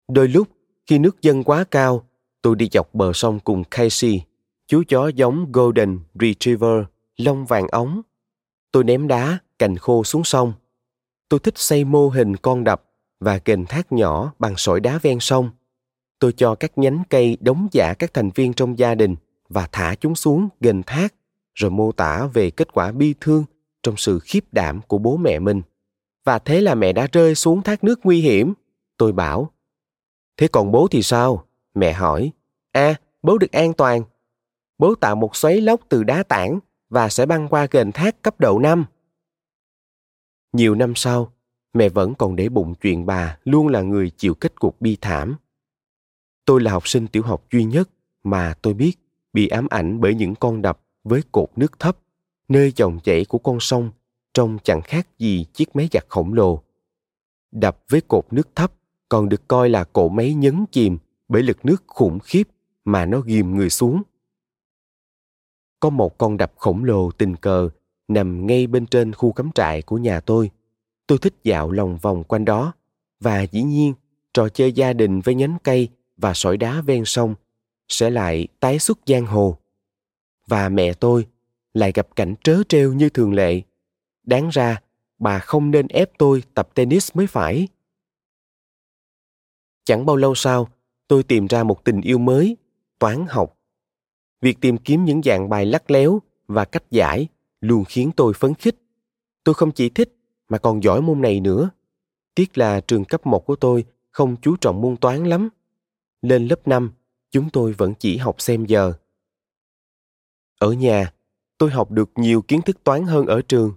Đôi 0.08 0.28
lúc, 0.28 0.48
khi 0.86 0.98
nước 0.98 1.22
dâng 1.22 1.44
quá 1.44 1.64
cao, 1.64 2.08
tôi 2.42 2.56
đi 2.56 2.68
dọc 2.72 2.94
bờ 2.94 3.12
sông 3.12 3.40
cùng 3.40 3.64
Casey, 3.64 4.22
chú 4.66 4.82
chó 4.88 5.08
giống 5.08 5.52
Golden 5.52 5.98
Retriever, 6.14 6.84
lông 7.16 7.46
vàng 7.46 7.68
ống. 7.68 8.02
Tôi 8.72 8.84
ném 8.84 9.08
đá, 9.08 9.38
cành 9.58 9.76
khô 9.76 10.04
xuống 10.04 10.24
sông. 10.24 10.52
Tôi 11.28 11.40
thích 11.40 11.58
xây 11.58 11.84
mô 11.84 12.08
hình 12.08 12.36
con 12.36 12.64
đập 12.64 12.84
và 13.20 13.38
kênh 13.38 13.66
thác 13.66 13.92
nhỏ 13.92 14.32
bằng 14.38 14.54
sỏi 14.56 14.80
đá 14.80 14.98
ven 15.02 15.20
sông. 15.20 15.50
Tôi 16.18 16.32
cho 16.32 16.54
các 16.54 16.78
nhánh 16.78 17.02
cây 17.10 17.36
đóng 17.40 17.68
giả 17.72 17.94
các 17.94 18.14
thành 18.14 18.30
viên 18.34 18.52
trong 18.52 18.78
gia 18.78 18.94
đình 18.94 19.16
và 19.48 19.68
thả 19.72 19.94
chúng 19.94 20.14
xuống 20.14 20.48
gần 20.60 20.82
thác, 20.82 21.14
rồi 21.54 21.70
mô 21.70 21.92
tả 21.92 22.26
về 22.26 22.50
kết 22.50 22.72
quả 22.72 22.92
bi 22.92 23.14
thương 23.20 23.44
trong 23.82 23.96
sự 23.96 24.18
khiếp 24.18 24.44
đảm 24.52 24.80
của 24.88 24.98
bố 24.98 25.16
mẹ 25.16 25.38
mình. 25.38 25.62
Và 26.24 26.38
thế 26.38 26.60
là 26.60 26.74
mẹ 26.74 26.92
đã 26.92 27.08
rơi 27.12 27.34
xuống 27.34 27.62
thác 27.62 27.84
nước 27.84 28.00
nguy 28.04 28.20
hiểm. 28.20 28.54
Tôi 28.96 29.12
bảo, 29.12 29.50
Thế 30.36 30.48
còn 30.48 30.72
bố 30.72 30.88
thì 30.90 31.02
sao? 31.02 31.44
Mẹ 31.74 31.92
hỏi. 31.92 32.32
À, 32.72 32.94
bố 33.22 33.38
được 33.38 33.52
an 33.52 33.72
toàn. 33.72 34.02
Bố 34.78 34.94
tạo 34.94 35.16
một 35.16 35.36
xoáy 35.36 35.60
lốc 35.60 35.80
từ 35.88 36.04
đá 36.04 36.22
tảng 36.22 36.58
và 36.88 37.08
sẽ 37.08 37.26
băng 37.26 37.48
qua 37.48 37.66
gần 37.70 37.92
thác 37.92 38.22
cấp 38.22 38.40
độ 38.40 38.58
5. 38.58 38.84
Nhiều 40.52 40.74
năm 40.74 40.92
sau, 40.96 41.32
mẹ 41.72 41.88
vẫn 41.88 42.14
còn 42.14 42.36
để 42.36 42.48
bụng 42.48 42.74
chuyện 42.74 43.06
bà 43.06 43.38
luôn 43.44 43.68
là 43.68 43.82
người 43.82 44.10
chịu 44.10 44.34
kết 44.34 44.60
cục 44.60 44.80
bi 44.80 44.96
thảm. 45.00 45.36
Tôi 46.46 46.60
là 46.60 46.72
học 46.72 46.88
sinh 46.88 47.06
tiểu 47.06 47.22
học 47.22 47.44
duy 47.52 47.64
nhất 47.64 47.90
mà 48.24 48.54
tôi 48.62 48.74
biết 48.74 48.98
bị 49.32 49.48
ám 49.48 49.66
ảnh 49.70 50.00
bởi 50.00 50.14
những 50.14 50.34
con 50.34 50.62
đập 50.62 50.80
với 51.04 51.22
cột 51.32 51.48
nước 51.56 51.78
thấp, 51.78 51.98
nơi 52.48 52.72
dòng 52.76 52.98
chảy 53.04 53.24
của 53.24 53.38
con 53.38 53.60
sông 53.60 53.90
trông 54.34 54.58
chẳng 54.62 54.82
khác 54.82 55.08
gì 55.18 55.44
chiếc 55.52 55.76
máy 55.76 55.88
giặt 55.92 56.04
khổng 56.08 56.34
lồ. 56.34 56.62
Đập 57.52 57.78
với 57.88 58.00
cột 58.00 58.24
nước 58.30 58.48
thấp 58.54 58.72
còn 59.08 59.28
được 59.28 59.48
coi 59.48 59.70
là 59.70 59.84
cỗ 59.84 60.08
máy 60.08 60.34
nhấn 60.34 60.64
chìm 60.72 60.98
bởi 61.28 61.42
lực 61.42 61.64
nước 61.64 61.84
khủng 61.86 62.18
khiếp 62.18 62.48
mà 62.84 63.06
nó 63.06 63.20
ghìm 63.20 63.56
người 63.56 63.70
xuống. 63.70 64.02
Có 65.80 65.90
một 65.90 66.18
con 66.18 66.36
đập 66.36 66.52
khổng 66.56 66.84
lồ 66.84 67.10
tình 67.10 67.36
cờ 67.36 67.68
nằm 68.08 68.46
ngay 68.46 68.66
bên 68.66 68.86
trên 68.86 69.12
khu 69.12 69.32
cắm 69.32 69.50
trại 69.54 69.82
của 69.82 69.98
nhà 69.98 70.20
tôi. 70.20 70.50
Tôi 71.06 71.18
thích 71.18 71.34
dạo 71.44 71.70
lòng 71.70 71.98
vòng 71.98 72.24
quanh 72.24 72.44
đó 72.44 72.72
và 73.20 73.42
dĩ 73.42 73.62
nhiên 73.62 73.94
trò 74.34 74.48
chơi 74.48 74.72
gia 74.72 74.92
đình 74.92 75.20
với 75.20 75.34
nhánh 75.34 75.56
cây 75.62 75.88
và 76.16 76.34
sỏi 76.34 76.56
đá 76.56 76.80
ven 76.80 77.04
sông 77.04 77.34
sẽ 77.88 78.10
lại 78.10 78.48
tái 78.60 78.78
xuất 78.78 78.98
giang 79.06 79.26
hồ. 79.26 79.58
Và 80.46 80.68
mẹ 80.68 80.92
tôi 80.94 81.26
lại 81.74 81.92
gặp 81.92 82.08
cảnh 82.16 82.34
trớ 82.44 82.62
trêu 82.68 82.92
như 82.92 83.08
thường 83.08 83.34
lệ. 83.34 83.62
Đáng 84.22 84.48
ra, 84.48 84.82
bà 85.18 85.38
không 85.38 85.70
nên 85.70 85.88
ép 85.88 86.10
tôi 86.18 86.42
tập 86.54 86.68
tennis 86.74 87.10
mới 87.14 87.26
phải. 87.26 87.68
Chẳng 89.84 90.06
bao 90.06 90.16
lâu 90.16 90.34
sau, 90.34 90.68
tôi 91.08 91.22
tìm 91.22 91.46
ra 91.46 91.62
một 91.62 91.84
tình 91.84 92.00
yêu 92.00 92.18
mới, 92.18 92.56
toán 92.98 93.26
học. 93.28 93.58
Việc 94.40 94.60
tìm 94.60 94.78
kiếm 94.78 95.04
những 95.04 95.22
dạng 95.22 95.48
bài 95.48 95.66
lắc 95.66 95.90
léo 95.90 96.22
và 96.46 96.64
cách 96.64 96.90
giải 96.90 97.28
luôn 97.60 97.84
khiến 97.84 98.10
tôi 98.16 98.32
phấn 98.34 98.54
khích. 98.54 98.76
Tôi 99.44 99.54
không 99.54 99.72
chỉ 99.72 99.88
thích 99.88 100.16
mà 100.48 100.58
còn 100.58 100.82
giỏi 100.82 101.02
môn 101.02 101.20
này 101.20 101.40
nữa. 101.40 101.70
Tiếc 102.34 102.58
là 102.58 102.80
trường 102.80 103.04
cấp 103.04 103.26
1 103.26 103.46
của 103.46 103.56
tôi 103.56 103.84
không 104.10 104.36
chú 104.42 104.56
trọng 104.56 104.80
môn 104.80 104.96
toán 104.96 105.24
lắm. 105.24 105.48
Lên 106.22 106.46
lớp 106.46 106.68
5, 106.68 106.92
chúng 107.30 107.50
tôi 107.50 107.72
vẫn 107.72 107.94
chỉ 107.98 108.16
học 108.16 108.40
xem 108.40 108.64
giờ. 108.64 108.92
Ở 110.58 110.72
nhà, 110.72 111.12
tôi 111.58 111.70
học 111.70 111.90
được 111.90 112.10
nhiều 112.16 112.42
kiến 112.42 112.62
thức 112.62 112.84
toán 112.84 113.04
hơn 113.04 113.26
ở 113.26 113.42
trường. 113.42 113.72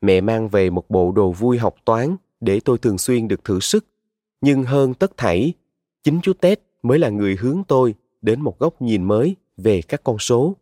Mẹ 0.00 0.20
mang 0.20 0.48
về 0.48 0.70
một 0.70 0.90
bộ 0.90 1.12
đồ 1.12 1.32
vui 1.32 1.58
học 1.58 1.74
toán 1.84 2.16
để 2.40 2.60
tôi 2.64 2.78
thường 2.78 2.98
xuyên 2.98 3.28
được 3.28 3.44
thử 3.44 3.60
sức 3.60 3.86
nhưng 4.40 4.64
hơn 4.64 4.94
tất 4.94 5.16
thảy 5.16 5.52
chính 6.02 6.20
chú 6.22 6.32
tết 6.32 6.60
mới 6.82 6.98
là 6.98 7.08
người 7.08 7.36
hướng 7.36 7.62
tôi 7.68 7.94
đến 8.22 8.40
một 8.40 8.58
góc 8.58 8.82
nhìn 8.82 9.04
mới 9.04 9.36
về 9.56 9.82
các 9.88 10.04
con 10.04 10.18
số 10.18 10.56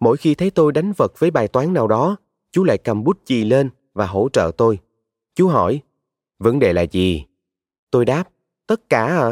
mỗi 0.00 0.16
khi 0.16 0.34
thấy 0.34 0.50
tôi 0.50 0.72
đánh 0.72 0.92
vật 0.96 1.18
với 1.18 1.30
bài 1.30 1.48
toán 1.48 1.72
nào 1.72 1.88
đó 1.88 2.16
chú 2.52 2.64
lại 2.64 2.78
cầm 2.78 3.04
bút 3.04 3.20
chì 3.24 3.44
lên 3.44 3.70
và 3.92 4.06
hỗ 4.06 4.28
trợ 4.32 4.50
tôi 4.56 4.78
chú 5.34 5.48
hỏi 5.48 5.82
vấn 6.38 6.58
đề 6.58 6.72
là 6.72 6.82
gì 6.82 7.24
tôi 7.90 8.04
đáp 8.04 8.28
tất 8.70 8.88
cả 8.88 9.06
à? 9.06 9.30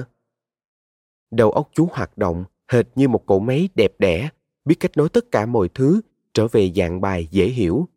đầu 1.30 1.50
óc 1.50 1.70
chú 1.72 1.88
hoạt 1.92 2.18
động 2.18 2.44
hệt 2.68 2.86
như 2.94 3.08
một 3.08 3.26
cỗ 3.26 3.38
máy 3.38 3.68
đẹp 3.74 3.92
đẽ 3.98 4.28
biết 4.64 4.80
kết 4.80 4.96
nối 4.96 5.08
tất 5.08 5.30
cả 5.30 5.46
mọi 5.46 5.68
thứ 5.74 6.00
trở 6.32 6.48
về 6.48 6.72
dạng 6.76 7.00
bài 7.00 7.28
dễ 7.30 7.46
hiểu 7.46 7.88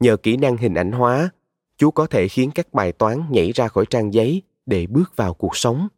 nhờ 0.00 0.16
kỹ 0.16 0.36
năng 0.36 0.56
hình 0.56 0.74
ảnh 0.74 0.92
hóa 0.92 1.30
chú 1.76 1.90
có 1.90 2.06
thể 2.06 2.28
khiến 2.28 2.50
các 2.54 2.72
bài 2.72 2.92
toán 2.92 3.22
nhảy 3.30 3.52
ra 3.52 3.68
khỏi 3.68 3.84
trang 3.90 4.14
giấy 4.14 4.42
để 4.66 4.86
bước 4.86 5.16
vào 5.16 5.34
cuộc 5.34 5.56
sống. 5.56 5.88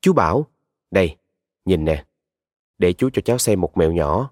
Chú 0.00 0.12
bảo, 0.12 0.46
đây, 0.90 1.16
nhìn 1.64 1.84
nè, 1.84 2.04
để 2.78 2.92
chú 2.92 3.10
cho 3.12 3.22
cháu 3.24 3.38
xem 3.38 3.60
một 3.60 3.76
mẹo 3.76 3.92
nhỏ. 3.92 4.30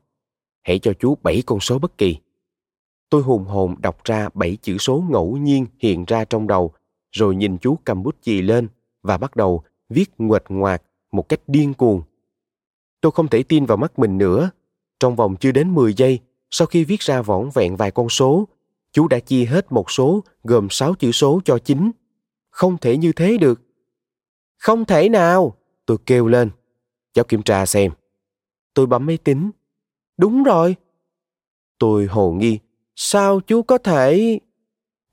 Hãy 0.63 0.79
cho 0.79 0.93
chú 0.99 1.15
bảy 1.23 1.43
con 1.47 1.61
số 1.61 1.79
bất 1.79 1.99
kỳ. 1.99 2.17
Tôi 3.11 3.23
hùng 3.23 3.45
hồn 3.45 3.75
đọc 3.79 4.05
ra 4.05 4.29
bảy 4.35 4.59
chữ 4.63 4.79
số 4.79 5.05
ngẫu 5.11 5.37
nhiên 5.37 5.67
hiện 5.79 6.05
ra 6.05 6.25
trong 6.25 6.47
đầu, 6.47 6.73
rồi 7.11 7.37
nhìn 7.37 7.59
chú 7.59 7.79
cầm 7.85 8.03
bút 8.03 8.17
chì 8.23 8.43
lên 8.43 8.69
và 9.03 9.19
bắt 9.19 9.37
đầu 9.37 9.63
viết 9.89 10.11
nguệch 10.19 10.45
ngoạc 10.49 10.83
một 11.13 11.29
cách 11.29 11.41
điên 11.47 11.75
cuồng. 11.75 12.03
Tôi 13.01 13.13
không 13.13 13.29
thể 13.29 13.43
tin 13.43 13.67
vào 13.67 13.77
mắt 13.77 13.99
mình 13.99 14.19
nữa. 14.19 14.51
Trong 15.01 15.17
vòng 15.17 15.37
chưa 15.37 15.53
đến 15.53 15.75
10 15.75 15.95
giây, 15.95 16.21
sau 16.51 16.67
khi 16.67 16.85
viết 16.85 17.01
ra 17.01 17.23
vỏn 17.23 17.51
vẹn 17.55 17.77
vài 17.77 17.91
con 17.91 18.09
số, 18.09 18.49
chú 18.93 19.09
đã 19.09 19.19
chia 19.19 19.45
hết 19.45 19.73
một 19.73 19.91
số 19.91 20.25
gồm 20.45 20.69
6 20.71 20.95
chữ 20.95 21.13
số 21.13 21.41
cho 21.45 21.59
chính. 21.59 21.91
Không 22.51 22.79
thể 22.79 22.97
như 22.97 23.13
thế 23.13 23.39
được. 23.39 23.61
Không 24.57 24.85
thể 24.85 25.09
nào, 25.09 25.57
tôi 25.87 25.99
kêu 26.07 26.27
lên. 26.27 26.51
Cháu 27.13 27.25
kiểm 27.25 27.43
tra 27.43 27.67
xem. 27.67 27.93
Tôi 28.75 28.87
bấm 28.87 29.07
máy 29.07 29.17
tính. 29.17 29.51
Đúng 30.17 30.43
rồi. 30.43 30.77
Tôi 31.79 32.07
hồ 32.07 32.33
nghi. 32.33 32.59
Sao 32.97 33.41
chú 33.41 33.63
có 33.63 33.79
thể... 33.79 34.39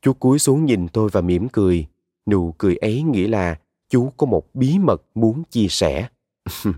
Chú 0.01 0.13
cúi 0.13 0.39
xuống 0.39 0.65
nhìn 0.65 0.87
tôi 0.87 1.09
và 1.11 1.21
mỉm 1.21 1.49
cười. 1.49 1.87
Nụ 2.25 2.51
cười 2.57 2.75
ấy 2.75 3.01
nghĩa 3.01 3.27
là 3.27 3.59
chú 3.95 4.13
có 4.17 4.25
một 4.25 4.55
bí 4.55 4.79
mật 4.79 5.03
muốn 5.15 5.43
chia 5.43 5.67
sẻ. 5.69 6.07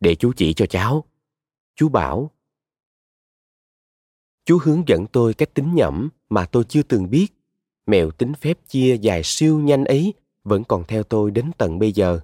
Để 0.00 0.14
chú 0.14 0.32
chỉ 0.36 0.54
cho 0.54 0.66
cháu. 0.66 1.04
Chú 1.76 1.88
bảo. 1.88 2.30
Chú 4.44 4.58
hướng 4.62 4.82
dẫn 4.86 5.06
tôi 5.06 5.34
cách 5.34 5.54
tính 5.54 5.74
nhẩm 5.74 6.08
mà 6.28 6.46
tôi 6.46 6.64
chưa 6.64 6.82
từng 6.82 7.10
biết. 7.10 7.26
Mẹo 7.86 8.10
tính 8.10 8.34
phép 8.34 8.58
chia 8.68 8.96
dài 8.96 9.22
siêu 9.24 9.58
nhanh 9.58 9.84
ấy, 9.84 10.14
vẫn 10.44 10.64
còn 10.64 10.84
theo 10.88 11.02
tôi 11.02 11.30
đến 11.30 11.50
tận 11.58 11.78
bây 11.78 11.92
giờ. 11.92 12.20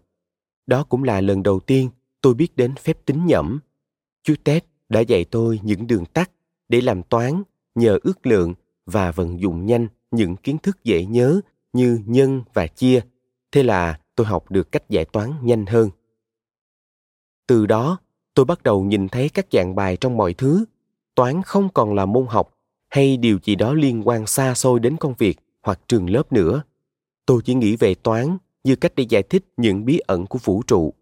Đó 0.67 0.85
cũng 0.85 1.05
là 1.05 1.21
lần 1.21 1.43
đầu 1.43 1.61
tiên 1.61 1.91
tôi 2.21 2.35
biết 2.35 2.57
đến 2.57 2.75
phép 2.75 3.05
tính 3.05 3.27
nhẩm. 3.27 3.59
Chú 4.23 4.35
ted 4.45 4.63
đã 4.89 5.01
dạy 5.01 5.25
tôi 5.25 5.61
những 5.63 5.87
đường 5.87 6.05
tắt 6.05 6.31
để 6.69 6.81
làm 6.81 7.03
toán 7.03 7.43
nhờ 7.75 7.99
ước 8.03 8.27
lượng 8.27 8.55
và 8.87 9.13
vận 9.13 9.41
dụng 9.41 9.67
nhanh 9.67 9.89
những 10.11 10.37
kiến 10.37 10.59
thức 10.59 10.85
dễ 10.85 11.05
nhớ 11.05 11.41
như 11.73 12.01
nhân 12.07 12.43
và 12.55 12.67
chia. 12.67 13.01
Thế 13.53 13.63
là 13.63 14.01
tôi 14.19 14.27
học 14.27 14.51
được 14.51 14.73
cách 14.73 14.91
giải 14.91 15.05
toán 15.05 15.33
nhanh 15.43 15.67
hơn. 15.67 15.91
Từ 17.47 17.67
đó, 17.67 17.99
tôi 18.35 18.45
bắt 18.45 18.63
đầu 18.63 18.85
nhìn 18.85 19.09
thấy 19.09 19.29
các 19.29 19.47
dạng 19.53 19.75
bài 19.75 19.97
trong 19.97 20.17
mọi 20.17 20.35
thứ. 20.35 20.65
Toán 21.15 21.43
không 21.43 21.69
còn 21.75 21.95
là 21.95 22.07
môn 22.07 22.27
học 22.29 22.55
hay 22.89 23.17
điều 23.17 23.39
gì 23.45 23.55
đó 23.55 23.73
liên 23.73 24.09
quan 24.09 24.27
xa 24.27 24.55
xôi 24.55 24.81
đến 24.81 24.97
công 24.97 25.15
việc 25.19 25.39
hoặc 25.63 25.81
trường 25.89 26.11
lớp 26.11 26.33
nữa. 26.33 26.63
Tôi 27.27 27.43
chỉ 27.45 27.55
nghĩ 27.55 27.77
về 27.77 27.95
toán 27.95 28.39
như 28.65 28.77
cách 28.77 28.93
để 28.97 29.07
giải 29.09 29.23
thích 29.23 29.45
những 29.57 29.85
bí 29.85 29.99
ẩn 29.99 30.27
của 30.27 30.39
vũ 30.45 30.63
trụ. 30.67 30.95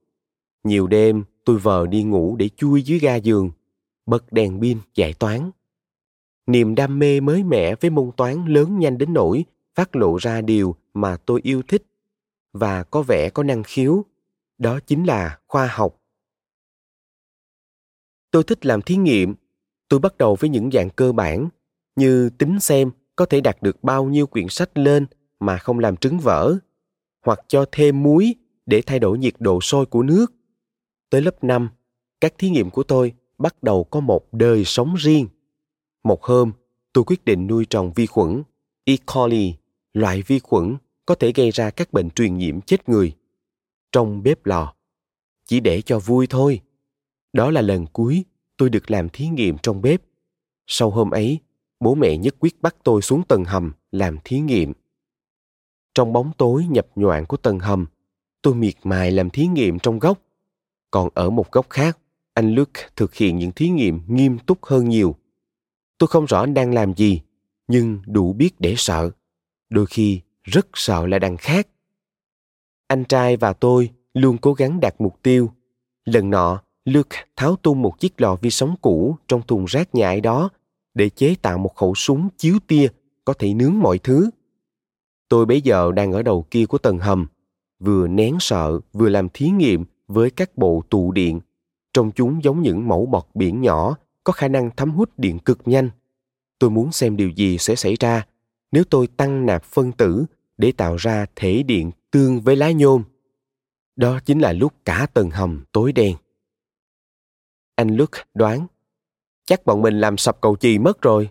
Nhiều 0.65 0.87
đêm, 0.87 1.25
tôi 1.45 1.59
vờ 1.59 1.87
đi 1.87 2.03
ngủ 2.03 2.37
để 2.37 2.49
chui 2.57 2.83
dưới 2.83 2.99
ga 2.99 3.17
giường, 3.17 3.51
bật 4.07 4.33
đèn 4.33 4.61
pin 4.61 4.79
giải 4.95 5.13
toán. 5.13 5.51
Niềm 6.47 6.75
đam 6.75 6.99
mê 6.99 7.21
mới 7.21 7.45
mẻ 7.45 7.75
với 7.75 7.91
môn 7.91 8.11
toán 8.17 8.47
lớn 8.47 8.79
nhanh 8.79 8.99
đến 8.99 9.13
nỗi 9.13 9.45
phát 9.75 9.97
lộ 9.97 10.17
ra 10.17 10.41
điều 10.41 10.75
mà 10.95 11.17
tôi 11.27 11.41
yêu 11.43 11.63
thích 11.69 11.83
và 12.59 12.83
có 12.83 13.03
vẻ 13.03 13.31
có 13.31 13.43
năng 13.43 13.63
khiếu. 13.63 14.05
Đó 14.59 14.79
chính 14.87 15.05
là 15.05 15.39
khoa 15.47 15.67
học. 15.67 16.03
Tôi 18.31 18.45
thích 18.45 18.67
làm 18.67 18.83
thí 18.83 18.97
nghiệm. 18.97 19.35
Tôi 19.89 20.01
bắt 20.01 20.19
đầu 20.19 20.37
với 20.41 20.51
những 20.51 20.71
dạng 20.73 20.91
cơ 20.91 21.13
bản 21.13 21.49
như 21.97 22.31
tính 22.31 22.61
xem 22.61 22.91
có 23.17 23.27
thể 23.27 23.41
đặt 23.41 23.63
được 23.63 23.85
bao 23.85 24.05
nhiêu 24.05 24.27
quyển 24.27 24.49
sách 24.49 24.79
lên 24.79 25.07
mà 25.41 25.59
không 25.59 25.79
làm 25.79 25.97
trứng 25.97 26.19
vỡ, 26.19 26.57
hoặc 27.25 27.41
cho 27.49 27.65
thêm 27.73 28.03
muối 28.03 28.35
để 28.67 28.83
thay 28.87 28.99
đổi 28.99 29.19
nhiệt 29.19 29.35
độ 29.39 29.61
sôi 29.61 29.87
của 29.87 30.03
nước. 30.03 30.27
Tới 31.11 31.23
lớp 31.23 31.45
5, 31.45 31.69
các 32.21 32.35
thí 32.39 32.51
nghiệm 32.51 32.71
của 32.71 32.83
tôi 32.83 33.15
bắt 33.39 33.63
đầu 33.63 33.85
có 33.85 34.01
một 34.01 34.33
đời 34.33 34.65
sống 34.65 34.95
riêng. 34.95 35.29
Một 36.05 36.23
hôm, 36.23 36.53
tôi 36.93 37.05
quyết 37.05 37.25
định 37.25 37.47
nuôi 37.47 37.65
trồng 37.65 37.93
vi 37.93 38.07
khuẩn 38.07 38.43
E. 38.85 38.95
coli, 39.15 39.55
loại 39.93 40.23
vi 40.23 40.39
khuẩn 40.39 40.77
có 41.07 41.15
thể 41.15 41.33
gây 41.33 41.51
ra 41.51 41.71
các 41.71 41.93
bệnh 41.93 42.11
truyền 42.11 42.39
nhiễm 42.39 42.61
chết 42.61 42.89
người. 42.89 43.13
Trong 43.93 44.23
bếp 44.23 44.47
lò, 44.47 44.75
chỉ 45.45 45.61
để 45.61 45.83
cho 45.83 45.99
vui 45.99 46.27
thôi. 46.27 46.61
Đó 47.33 47.51
là 47.51 47.61
lần 47.61 47.87
cuối 47.87 48.25
tôi 48.57 48.71
được 48.71 48.91
làm 48.91 49.09
thí 49.09 49.29
nghiệm 49.29 49.57
trong 49.63 49.83
bếp. 49.83 50.03
Sau 50.67 50.91
hôm 50.91 51.11
ấy, 51.11 51.41
bố 51.81 51.95
mẹ 51.95 52.17
nhất 52.17 52.35
quyết 52.41 52.63
bắt 52.63 52.77
tôi 52.83 53.03
xuống 53.03 53.23
tầng 53.29 53.45
hầm 53.45 53.73
làm 53.93 54.19
thí 54.25 54.39
nghiệm. 54.41 54.73
Trong 55.95 56.13
bóng 56.13 56.31
tối 56.39 56.67
nhập 56.71 56.87
nhoạng 56.95 57.27
của 57.27 57.37
tầng 57.37 57.59
hầm, 57.59 57.87
tôi 58.43 58.55
miệt 58.55 58.75
mài 58.83 59.11
làm 59.11 59.31
thí 59.31 59.47
nghiệm 59.47 59.79
trong 59.79 59.99
góc. 59.99 60.19
Còn 60.91 61.09
ở 61.15 61.31
một 61.31 61.53
góc 61.53 61.71
khác, 61.71 61.99
anh 62.35 62.55
Luke 62.55 62.83
thực 62.97 63.15
hiện 63.15 63.39
những 63.39 63.53
thí 63.53 63.69
nghiệm 63.69 64.01
nghiêm 64.07 64.39
túc 64.39 64.65
hơn 64.65 64.89
nhiều. 64.89 65.17
Tôi 65.99 66.07
không 66.07 66.25
rõ 66.25 66.41
anh 66.41 66.55
đang 66.55 66.75
làm 66.75 66.95
gì, 66.95 67.21
nhưng 67.69 68.03
đủ 68.07 68.33
biết 68.33 68.51
để 68.59 68.75
sợ. 68.77 69.11
Đôi 69.69 69.87
khi 69.87 70.21
rất 70.47 70.67
sợ 70.75 71.07
là 71.07 71.19
đằng 71.19 71.37
khác. 71.37 71.69
Anh 72.89 73.05
trai 73.05 73.37
và 73.37 73.53
tôi 73.53 73.91
luôn 74.15 74.39
cố 74.39 74.53
gắng 74.53 74.81
đạt 74.81 74.95
mục 74.99 75.23
tiêu. 75.23 75.51
Lần 76.05 76.31
nọ, 76.31 76.63
Luke 76.85 77.25
tháo 77.37 77.57
tung 77.57 77.83
một 77.83 78.01
chiếc 78.01 78.21
lò 78.21 78.37
vi 78.37 78.51
sóng 78.51 78.75
cũ 78.81 79.17
trong 79.29 79.43
thùng 79.43 79.65
rác 79.65 79.95
nhại 79.95 80.21
đó 80.21 80.51
để 80.95 81.09
chế 81.09 81.35
tạo 81.43 81.59
một 81.59 81.75
khẩu 81.77 81.95
súng 81.95 82.29
chiếu 82.39 82.59
tia 82.67 82.89
có 83.25 83.33
thể 83.33 83.55
nướng 83.55 83.79
mọi 83.79 83.99
thứ. 83.99 84.31
Tôi 85.29 85.47
bây 85.47 85.61
giờ 85.61 85.93
đang 85.93 86.13
ở 86.13 86.23
đầu 86.23 86.47
kia 86.51 86.67
của 86.67 86.79
tầng 86.79 86.99
hầm, 86.99 87.27
vừa 87.79 88.09
nén 88.09 88.37
sợ 88.41 88.81
vừa 88.93 89.09
làm 89.09 89.29
thí 89.29 89.49
nghiệm 89.49 89.85
với 90.07 90.31
các 90.31 90.57
bộ 90.57 90.83
tụ 90.91 91.13
điện. 91.13 91.41
Trong 91.93 92.11
chúng 92.13 92.45
giống 92.45 92.63
những 92.63 92.89
mẫu 92.89 93.07
bọt 93.07 93.25
biển 93.35 93.61
nhỏ 93.61 93.97
có 94.25 94.33
khả 94.33 94.49
năng 94.49 94.71
thấm 94.77 94.91
hút 94.91 95.11
điện 95.17 95.39
cực 95.39 95.59
nhanh. 95.65 95.91
Tôi 96.59 96.71
muốn 96.71 96.93
xem 96.93 97.17
điều 97.17 97.31
gì 97.31 97.59
sẽ 97.59 97.75
xảy 97.75 97.97
ra 98.01 98.27
nếu 98.73 98.85
tôi 98.85 99.07
tăng 99.07 99.47
nạp 99.47 99.65
phân 99.65 99.93
tử 99.93 100.27
để 100.59 100.73
tạo 100.73 100.97
ra 100.97 101.27
thể 101.37 101.63
điện 101.63 101.91
tương 102.11 102.41
với 102.41 102.57
lá 102.57 102.71
nhôm. 102.71 103.03
Đó 103.97 104.21
chính 104.25 104.39
là 104.39 104.53
lúc 104.53 104.73
cả 104.85 105.07
tầng 105.15 105.31
hầm 105.31 105.65
tối 105.73 105.93
đen. 105.93 106.17
Anh 107.75 107.97
Luke 107.97 108.23
đoán, 108.35 108.67
chắc 109.45 109.67
bọn 109.67 109.83
mình 109.83 110.01
làm 110.01 110.17
sập 110.17 110.41
cầu 110.41 110.57
chì 110.57 110.79
mất 110.79 111.03
rồi. 111.03 111.29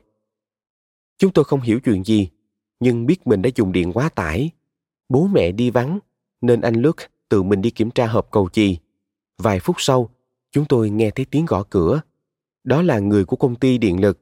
Chúng 1.18 1.34
tôi 1.34 1.46
không 1.46 1.62
hiểu 1.62 1.80
chuyện 1.80 2.04
gì, 2.04 2.30
nhưng 2.80 3.06
biết 3.06 3.28
mình 3.28 3.42
đã 3.42 3.50
dùng 3.56 3.72
điện 3.72 3.94
quá 3.94 4.10
tải. 4.10 4.52
Bố 5.10 5.28
mẹ 5.28 5.52
đi 5.52 5.70
vắng, 5.70 6.00
nên 6.42 6.62
anh 6.62 6.76
Luke 6.76 7.06
tự 7.30 7.44
mình 7.44 7.62
đi 7.62 7.72
kiểm 7.72 7.92
tra 7.92 8.08
hộp 8.08 8.32
cầu 8.32 8.50
chì. 8.50 8.78
Vài 9.38 9.60
phút 9.60 9.76
sau, 9.80 10.10
chúng 10.52 10.66
tôi 10.66 10.90
nghe 10.90 11.12
thấy 11.12 11.26
tiếng 11.26 11.46
gõ 11.46 11.64
cửa. 11.64 12.02
Đó 12.64 12.82
là 12.82 13.00
người 13.00 13.26
của 13.26 13.36
công 13.36 13.56
ty 13.56 13.78
điện 13.78 14.02
lực. 14.02 14.20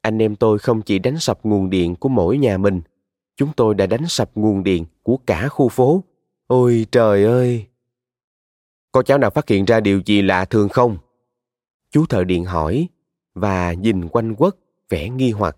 Anh 0.00 0.22
em 0.22 0.36
tôi 0.36 0.58
không 0.58 0.82
chỉ 0.82 0.98
đánh 0.98 1.18
sập 1.18 1.44
nguồn 1.44 1.70
điện 1.70 1.94
của 1.94 2.08
mỗi 2.08 2.38
nhà 2.38 2.58
mình, 2.58 2.82
chúng 3.36 3.52
tôi 3.56 3.74
đã 3.74 3.86
đánh 3.86 4.08
sập 4.08 4.30
nguồn 4.34 4.64
điện 4.64 4.84
của 5.02 5.18
cả 5.26 5.48
khu 5.48 5.68
phố. 5.68 6.04
Ôi 6.46 6.86
trời 6.92 7.24
ơi! 7.24 7.66
Có 8.92 9.02
cháu 9.02 9.18
nào 9.18 9.30
phát 9.30 9.48
hiện 9.48 9.64
ra 9.64 9.80
điều 9.80 10.02
gì 10.06 10.22
lạ 10.22 10.44
thường 10.44 10.68
không? 10.68 10.98
Chú 11.90 12.06
thợ 12.06 12.24
điện 12.24 12.44
hỏi 12.44 12.88
và 13.34 13.72
nhìn 13.72 14.08
quanh 14.08 14.34
quất 14.34 14.54
vẻ 14.88 15.08
nghi 15.08 15.30
hoặc. 15.30 15.56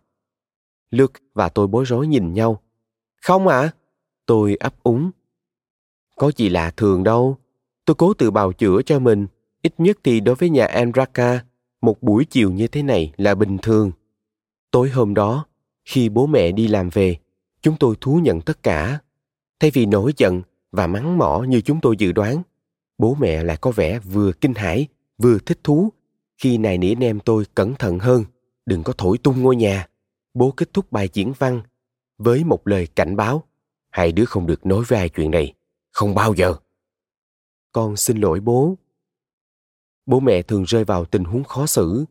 Luke 0.90 1.20
và 1.34 1.48
tôi 1.48 1.66
bối 1.66 1.84
rối 1.84 2.06
nhìn 2.06 2.34
nhau. 2.34 2.62
Không 3.22 3.48
ạ? 3.48 3.60
À? 3.60 3.72
Tôi 4.26 4.56
ấp 4.60 4.82
úng. 4.82 5.10
Có 6.16 6.32
gì 6.36 6.48
lạ 6.48 6.72
thường 6.76 7.04
đâu. 7.04 7.36
Tôi 7.84 7.94
cố 7.94 8.14
tự 8.14 8.30
bào 8.30 8.52
chữa 8.52 8.82
cho 8.86 8.98
mình. 8.98 9.26
Ít 9.62 9.74
nhất 9.78 9.98
thì 10.04 10.20
đối 10.20 10.34
với 10.34 10.50
nhà 10.50 10.66
Andraka, 10.66 11.44
một 11.80 12.02
buổi 12.02 12.24
chiều 12.24 12.50
như 12.50 12.66
thế 12.66 12.82
này 12.82 13.12
là 13.16 13.34
bình 13.34 13.58
thường. 13.62 13.92
Tối 14.70 14.90
hôm 14.90 15.14
đó, 15.14 15.46
khi 15.84 16.08
bố 16.08 16.26
mẹ 16.26 16.52
đi 16.52 16.68
làm 16.68 16.88
về, 16.88 17.16
chúng 17.64 17.76
tôi 17.76 17.96
thú 18.00 18.20
nhận 18.22 18.40
tất 18.40 18.62
cả. 18.62 18.98
Thay 19.60 19.70
vì 19.70 19.86
nổi 19.86 20.12
giận 20.16 20.42
và 20.72 20.86
mắng 20.86 21.18
mỏ 21.18 21.42
như 21.48 21.60
chúng 21.60 21.80
tôi 21.80 21.96
dự 21.98 22.12
đoán, 22.12 22.42
bố 22.98 23.16
mẹ 23.20 23.42
lại 23.42 23.56
có 23.56 23.70
vẻ 23.70 23.98
vừa 23.98 24.32
kinh 24.32 24.54
hãi, 24.54 24.86
vừa 25.18 25.38
thích 25.38 25.58
thú 25.64 25.92
khi 26.38 26.58
này 26.58 26.78
nỉ 26.78 26.94
em 27.00 27.20
tôi 27.20 27.44
cẩn 27.54 27.74
thận 27.74 27.98
hơn, 27.98 28.24
đừng 28.66 28.82
có 28.82 28.92
thổi 28.98 29.18
tung 29.18 29.42
ngôi 29.42 29.56
nhà. 29.56 29.86
Bố 30.34 30.50
kết 30.50 30.72
thúc 30.72 30.92
bài 30.92 31.08
diễn 31.12 31.32
văn 31.38 31.62
với 32.18 32.44
một 32.44 32.66
lời 32.66 32.86
cảnh 32.86 33.16
báo. 33.16 33.42
Hai 33.90 34.12
đứa 34.12 34.24
không 34.24 34.46
được 34.46 34.66
nói 34.66 34.84
với 34.88 34.98
ai 34.98 35.08
chuyện 35.08 35.30
này. 35.30 35.54
Không 35.92 36.14
bao 36.14 36.34
giờ. 36.34 36.54
Con 37.72 37.96
xin 37.96 38.18
lỗi 38.18 38.40
bố. 38.40 38.74
Bố 40.06 40.20
mẹ 40.20 40.42
thường 40.42 40.64
rơi 40.64 40.84
vào 40.84 41.04
tình 41.04 41.24
huống 41.24 41.44
khó 41.44 41.66
xử. 41.66 42.04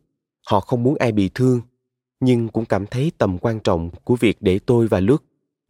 Họ 0.46 0.60
không 0.60 0.82
muốn 0.82 0.94
ai 0.94 1.12
bị 1.12 1.30
thương, 1.34 1.60
nhưng 2.20 2.48
cũng 2.48 2.64
cảm 2.64 2.86
thấy 2.86 3.12
tầm 3.18 3.38
quan 3.38 3.60
trọng 3.60 3.90
của 4.04 4.16
việc 4.16 4.36
để 4.40 4.58
tôi 4.58 4.88
và 4.88 5.00
lướt 5.00 5.22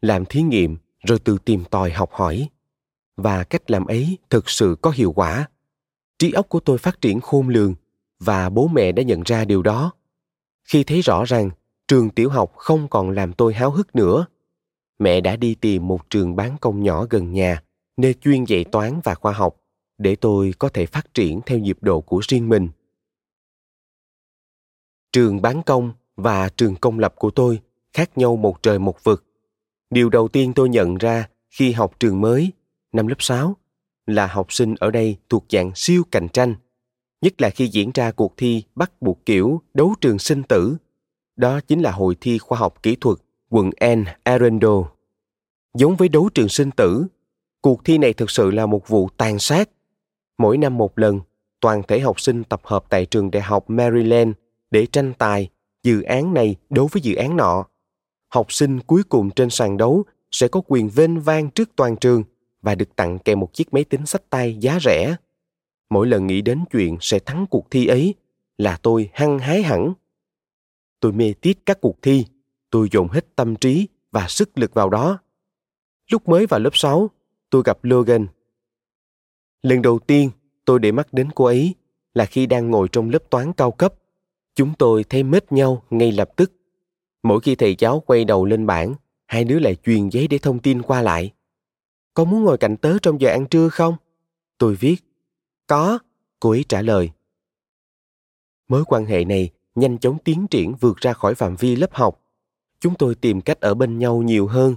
làm 0.04 0.24
thí 0.24 0.42
nghiệm 0.42 0.76
rồi 1.06 1.18
tự 1.18 1.38
tìm 1.44 1.64
tòi 1.64 1.90
học 1.90 2.10
hỏi. 2.12 2.48
Và 3.16 3.44
cách 3.44 3.70
làm 3.70 3.86
ấy 3.86 4.18
thực 4.30 4.50
sự 4.50 4.76
có 4.82 4.90
hiệu 4.90 5.12
quả. 5.12 5.48
Trí 6.18 6.32
óc 6.32 6.48
của 6.48 6.60
tôi 6.60 6.78
phát 6.78 7.00
triển 7.00 7.20
khôn 7.20 7.48
lường 7.48 7.74
và 8.18 8.50
bố 8.50 8.68
mẹ 8.68 8.92
đã 8.92 9.02
nhận 9.02 9.22
ra 9.22 9.44
điều 9.44 9.62
đó. 9.62 9.92
Khi 10.64 10.84
thấy 10.84 11.00
rõ 11.00 11.24
rằng 11.24 11.50
trường 11.88 12.10
tiểu 12.10 12.30
học 12.30 12.52
không 12.56 12.88
còn 12.88 13.10
làm 13.10 13.32
tôi 13.32 13.54
háo 13.54 13.70
hức 13.70 13.96
nữa, 13.96 14.26
mẹ 14.98 15.20
đã 15.20 15.36
đi 15.36 15.54
tìm 15.54 15.88
một 15.88 16.10
trường 16.10 16.36
bán 16.36 16.56
công 16.60 16.82
nhỏ 16.82 17.06
gần 17.10 17.32
nhà 17.32 17.62
nơi 17.96 18.14
chuyên 18.14 18.44
dạy 18.44 18.64
toán 18.64 19.00
và 19.04 19.14
khoa 19.14 19.32
học 19.32 19.56
để 19.98 20.16
tôi 20.16 20.54
có 20.58 20.68
thể 20.68 20.86
phát 20.86 21.14
triển 21.14 21.40
theo 21.46 21.58
nhịp 21.58 21.78
độ 21.80 22.00
của 22.00 22.20
riêng 22.28 22.48
mình 22.48 22.68
trường 25.12 25.42
bán 25.42 25.62
công 25.62 25.92
và 26.16 26.48
trường 26.48 26.76
công 26.76 26.98
lập 26.98 27.14
của 27.18 27.30
tôi 27.30 27.60
khác 27.92 28.18
nhau 28.18 28.36
một 28.36 28.62
trời 28.62 28.78
một 28.78 29.04
vực 29.04 29.24
điều 29.94 30.10
đầu 30.10 30.28
tiên 30.28 30.52
tôi 30.54 30.68
nhận 30.68 30.98
ra 30.98 31.28
khi 31.50 31.72
học 31.72 32.00
trường 32.00 32.20
mới 32.20 32.52
năm 32.92 33.06
lớp 33.06 33.16
6 33.18 33.56
là 34.06 34.26
học 34.26 34.52
sinh 34.52 34.74
ở 34.80 34.90
đây 34.90 35.16
thuộc 35.28 35.44
dạng 35.50 35.70
siêu 35.74 36.02
cạnh 36.10 36.28
tranh 36.28 36.54
nhất 37.20 37.40
là 37.40 37.50
khi 37.50 37.66
diễn 37.66 37.90
ra 37.94 38.10
cuộc 38.10 38.36
thi 38.36 38.62
bắt 38.74 39.02
buộc 39.02 39.26
kiểu 39.26 39.62
đấu 39.74 39.94
trường 40.00 40.18
sinh 40.18 40.42
tử 40.42 40.76
đó 41.36 41.60
chính 41.60 41.80
là 41.80 41.90
hội 41.90 42.16
thi 42.20 42.38
khoa 42.38 42.58
học 42.58 42.82
kỹ 42.82 42.96
thuật 43.00 43.18
quận 43.50 43.70
N 43.96 44.04
Arundel. 44.22 44.70
Giống 45.74 45.96
với 45.96 46.08
đấu 46.08 46.28
trường 46.34 46.48
sinh 46.48 46.70
tử, 46.70 47.06
cuộc 47.60 47.84
thi 47.84 47.98
này 47.98 48.12
thực 48.12 48.30
sự 48.30 48.50
là 48.50 48.66
một 48.66 48.88
vụ 48.88 49.08
tàn 49.16 49.38
sát. 49.38 49.70
Mỗi 50.38 50.58
năm 50.58 50.78
một 50.78 50.98
lần, 50.98 51.20
toàn 51.60 51.82
thể 51.88 52.00
học 52.00 52.20
sinh 52.20 52.44
tập 52.44 52.60
hợp 52.64 52.84
tại 52.88 53.06
trường 53.06 53.30
đại 53.30 53.42
học 53.42 53.70
Maryland 53.70 54.30
để 54.70 54.86
tranh 54.86 55.12
tài 55.18 55.48
dự 55.82 56.02
án 56.02 56.34
này 56.34 56.56
đối 56.70 56.86
với 56.92 57.02
dự 57.02 57.14
án 57.14 57.36
nọ. 57.36 57.66
Học 58.34 58.52
sinh 58.52 58.80
cuối 58.80 59.02
cùng 59.08 59.30
trên 59.30 59.50
sàn 59.50 59.76
đấu 59.76 60.04
sẽ 60.30 60.48
có 60.48 60.62
quyền 60.66 60.88
vênh 60.88 61.20
vang 61.20 61.50
trước 61.50 61.70
toàn 61.76 61.96
trường 61.96 62.24
và 62.62 62.74
được 62.74 62.96
tặng 62.96 63.18
kèm 63.18 63.40
một 63.40 63.52
chiếc 63.52 63.74
máy 63.74 63.84
tính 63.84 64.06
sách 64.06 64.30
tay 64.30 64.56
giá 64.60 64.78
rẻ. 64.82 65.16
Mỗi 65.90 66.06
lần 66.06 66.26
nghĩ 66.26 66.42
đến 66.42 66.64
chuyện 66.70 66.96
sẽ 67.00 67.18
thắng 67.18 67.46
cuộc 67.50 67.70
thi 67.70 67.86
ấy 67.86 68.14
là 68.58 68.78
tôi 68.82 69.10
hăng 69.12 69.38
hái 69.38 69.62
hẳn. 69.62 69.92
Tôi 71.00 71.12
mê 71.12 71.34
tít 71.40 71.58
các 71.66 71.80
cuộc 71.80 72.02
thi, 72.02 72.26
tôi 72.70 72.88
dồn 72.92 73.08
hết 73.08 73.36
tâm 73.36 73.56
trí 73.56 73.88
và 74.10 74.26
sức 74.28 74.58
lực 74.58 74.74
vào 74.74 74.90
đó. 74.90 75.18
Lúc 76.10 76.28
mới 76.28 76.46
vào 76.46 76.60
lớp 76.60 76.76
6, 76.76 77.10
tôi 77.50 77.62
gặp 77.64 77.78
Logan. 77.82 78.26
Lần 79.62 79.82
đầu 79.82 79.98
tiên 79.98 80.30
tôi 80.64 80.78
để 80.78 80.92
mắt 80.92 81.12
đến 81.12 81.28
cô 81.34 81.44
ấy 81.44 81.74
là 82.14 82.24
khi 82.24 82.46
đang 82.46 82.70
ngồi 82.70 82.88
trong 82.92 83.10
lớp 83.10 83.30
toán 83.30 83.52
cao 83.52 83.70
cấp. 83.70 83.94
Chúng 84.54 84.74
tôi 84.78 85.04
thấy 85.04 85.22
mết 85.22 85.52
nhau 85.52 85.82
ngay 85.90 86.12
lập 86.12 86.30
tức. 86.36 86.52
Mỗi 87.24 87.40
khi 87.40 87.54
thầy 87.54 87.76
giáo 87.78 88.02
quay 88.06 88.24
đầu 88.24 88.44
lên 88.44 88.66
bảng, 88.66 88.94
hai 89.26 89.44
đứa 89.44 89.58
lại 89.58 89.76
truyền 89.84 90.08
giấy 90.08 90.28
để 90.28 90.38
thông 90.38 90.58
tin 90.58 90.82
qua 90.82 91.02
lại. 91.02 91.32
Con 92.14 92.30
muốn 92.30 92.44
ngồi 92.44 92.58
cạnh 92.58 92.76
tớ 92.76 92.98
trong 93.02 93.20
giờ 93.20 93.30
ăn 93.30 93.46
trưa 93.46 93.68
không? 93.68 93.96
Tôi 94.58 94.74
viết. 94.74 94.96
Có, 95.66 95.98
cô 96.40 96.50
ấy 96.50 96.64
trả 96.68 96.82
lời. 96.82 97.10
Mối 98.68 98.84
quan 98.86 99.06
hệ 99.06 99.24
này 99.24 99.50
nhanh 99.74 99.98
chóng 99.98 100.18
tiến 100.24 100.46
triển 100.50 100.74
vượt 100.80 100.96
ra 100.96 101.12
khỏi 101.12 101.34
phạm 101.34 101.56
vi 101.56 101.76
lớp 101.76 101.94
học. 101.94 102.20
Chúng 102.80 102.94
tôi 102.94 103.14
tìm 103.14 103.40
cách 103.40 103.60
ở 103.60 103.74
bên 103.74 103.98
nhau 103.98 104.22
nhiều 104.22 104.46
hơn. 104.46 104.76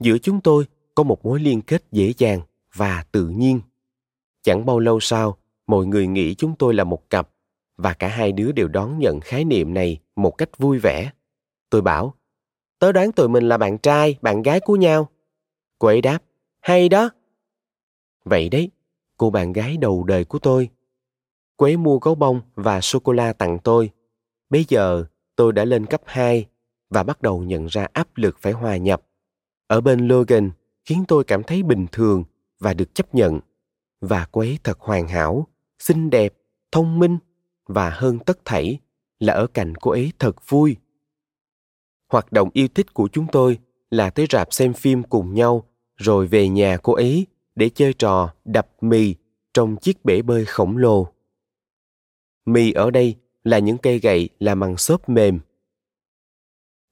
Giữa 0.00 0.18
chúng 0.18 0.40
tôi 0.40 0.66
có 0.94 1.02
một 1.02 1.24
mối 1.24 1.40
liên 1.40 1.62
kết 1.62 1.84
dễ 1.92 2.12
dàng 2.18 2.40
và 2.74 3.04
tự 3.12 3.28
nhiên. 3.28 3.60
Chẳng 4.42 4.66
bao 4.66 4.78
lâu 4.78 5.00
sau, 5.00 5.38
mọi 5.66 5.86
người 5.86 6.06
nghĩ 6.06 6.34
chúng 6.34 6.54
tôi 6.58 6.74
là 6.74 6.84
một 6.84 7.10
cặp 7.10 7.30
và 7.76 7.92
cả 7.92 8.08
hai 8.08 8.32
đứa 8.32 8.52
đều 8.52 8.68
đón 8.68 8.98
nhận 8.98 9.20
khái 9.20 9.44
niệm 9.44 9.74
này 9.74 10.00
một 10.16 10.30
cách 10.30 10.58
vui 10.58 10.78
vẻ. 10.78 11.10
Tôi 11.74 11.82
bảo, 11.82 12.14
tớ 12.78 12.92
đoán 12.92 13.12
tụi 13.12 13.28
mình 13.28 13.48
là 13.48 13.58
bạn 13.58 13.78
trai, 13.78 14.18
bạn 14.22 14.42
gái 14.42 14.60
của 14.60 14.76
nhau. 14.76 15.08
Cô 15.78 15.88
ấy 15.88 16.00
đáp, 16.00 16.18
hay 16.60 16.88
đó. 16.88 17.10
Vậy 18.24 18.48
đấy, 18.48 18.70
cô 19.16 19.30
bạn 19.30 19.52
gái 19.52 19.76
đầu 19.76 20.04
đời 20.04 20.24
của 20.24 20.38
tôi. 20.38 20.68
Cô 21.56 21.66
ấy 21.66 21.76
mua 21.76 21.98
gấu 21.98 22.14
bông 22.14 22.40
và 22.54 22.80
sô-cô-la 22.80 23.32
tặng 23.32 23.58
tôi. 23.64 23.90
Bây 24.50 24.64
giờ 24.68 25.04
tôi 25.36 25.52
đã 25.52 25.64
lên 25.64 25.86
cấp 25.86 26.02
2 26.04 26.46
và 26.90 27.02
bắt 27.02 27.22
đầu 27.22 27.42
nhận 27.42 27.66
ra 27.66 27.86
áp 27.92 28.08
lực 28.14 28.36
phải 28.40 28.52
hòa 28.52 28.76
nhập. 28.76 29.02
Ở 29.66 29.80
bên 29.80 30.08
Logan 30.08 30.50
khiến 30.84 31.04
tôi 31.08 31.24
cảm 31.24 31.42
thấy 31.42 31.62
bình 31.62 31.86
thường 31.92 32.24
và 32.58 32.74
được 32.74 32.94
chấp 32.94 33.14
nhận. 33.14 33.40
Và 34.00 34.26
cô 34.32 34.40
ấy 34.40 34.58
thật 34.64 34.80
hoàn 34.80 35.08
hảo, 35.08 35.46
xinh 35.78 36.10
đẹp, 36.10 36.34
thông 36.72 36.98
minh 36.98 37.18
và 37.66 37.90
hơn 37.90 38.18
tất 38.18 38.38
thảy 38.44 38.78
là 39.18 39.32
ở 39.32 39.46
cạnh 39.46 39.74
cô 39.74 39.90
ấy 39.90 40.12
thật 40.18 40.48
vui. 40.48 40.76
Hoạt 42.14 42.32
động 42.32 42.50
yêu 42.52 42.68
thích 42.74 42.94
của 42.94 43.08
chúng 43.12 43.26
tôi 43.32 43.58
là 43.90 44.10
tới 44.10 44.26
rạp 44.30 44.52
xem 44.52 44.72
phim 44.72 45.02
cùng 45.02 45.34
nhau 45.34 45.68
rồi 45.96 46.26
về 46.26 46.48
nhà 46.48 46.76
cô 46.82 46.92
ấy 46.92 47.26
để 47.54 47.68
chơi 47.74 47.92
trò 47.92 48.34
đập 48.44 48.68
mì 48.80 49.14
trong 49.54 49.76
chiếc 49.76 50.04
bể 50.04 50.22
bơi 50.22 50.44
khổng 50.44 50.76
lồ. 50.76 51.08
Mì 52.46 52.72
ở 52.72 52.90
đây 52.90 53.16
là 53.44 53.58
những 53.58 53.78
cây 53.78 53.98
gậy 53.98 54.28
làm 54.38 54.60
bằng 54.60 54.76
xốp 54.76 55.08
mềm. 55.08 55.40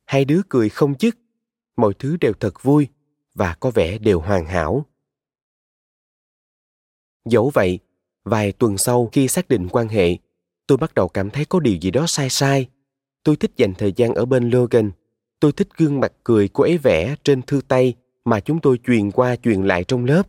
Hai 0.05 0.25
đứa 0.25 0.41
cười 0.49 0.69
không 0.69 0.95
dứt, 0.99 1.17
mọi 1.77 1.95
thứ 1.99 2.17
đều 2.17 2.33
thật 2.33 2.63
vui 2.63 2.89
và 3.35 3.57
có 3.61 3.71
vẻ 3.71 3.99
đều 3.99 4.21
hoàn 4.21 4.47
hảo. 4.47 4.87
Dẫu 7.25 7.51
vậy, 7.55 7.79
vài 8.25 8.53
tuần 8.53 8.79
sau 8.79 9.09
khi 9.13 9.29
xác 9.29 9.49
định 9.49 9.69
quan 9.69 9.89
hệ, 9.89 10.17
tôi 10.67 10.79
bắt 10.79 10.95
đầu 10.95 11.09
cảm 11.09 11.31
thấy 11.31 11.45
có 11.45 11.61
điều 11.61 11.77
gì 11.77 11.91
đó 11.91 12.05
sai 12.07 12.31
sai. 12.31 12.69
Tôi 13.23 13.37
thích 13.37 13.53
dành 13.57 13.75
thời 13.79 13.93
gian 13.97 14.15
ở 14.15 14.25
bên 14.25 14.51
Logan. 14.51 14.91
Tôi 15.43 15.53
thích 15.53 15.69
gương 15.77 16.01
mặt 16.01 16.13
cười 16.25 16.49
cô 16.49 16.65
ấy 16.65 16.79
vẽ 16.79 17.15
trên 17.25 17.43
thư 17.43 17.61
tay 17.69 17.95
mà 18.25 18.41
chúng 18.41 18.61
tôi 18.61 18.79
truyền 18.87 19.11
qua 19.11 19.37
truyền 19.37 19.63
lại 19.63 19.85
trong 19.85 20.05
lớp. 20.05 20.23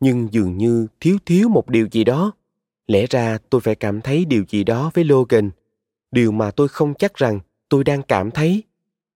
Nhưng 0.00 0.28
dường 0.30 0.58
như 0.58 0.86
thiếu 1.00 1.18
thiếu 1.26 1.48
một 1.48 1.68
điều 1.68 1.88
gì 1.92 2.04
đó. 2.04 2.32
Lẽ 2.86 3.06
ra 3.10 3.38
tôi 3.50 3.60
phải 3.60 3.74
cảm 3.74 4.00
thấy 4.00 4.24
điều 4.24 4.44
gì 4.48 4.64
đó 4.64 4.90
với 4.94 5.04
Logan, 5.04 5.50
điều 6.10 6.32
mà 6.32 6.50
tôi 6.50 6.68
không 6.68 6.94
chắc 6.94 7.14
rằng 7.14 7.40
tôi 7.68 7.84
đang 7.84 8.02
cảm 8.02 8.30
thấy. 8.30 8.62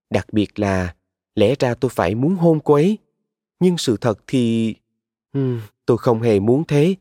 Đặc 0.09 0.33
biệt 0.33 0.59
là 0.59 0.95
lẽ 1.35 1.55
ra 1.59 1.73
tôi 1.73 1.91
phải 1.93 2.15
muốn 2.15 2.35
hôn 2.35 2.59
cô 2.59 2.73
ấy. 2.73 2.97
Nhưng 3.59 3.77
sự 3.77 3.97
thật 3.97 4.19
thì... 4.27 4.75
Hmm, 5.33 5.61
tôi 5.85 5.97
không 5.97 6.21
hề 6.21 6.39
muốn 6.39 6.63
thế. 6.67 6.95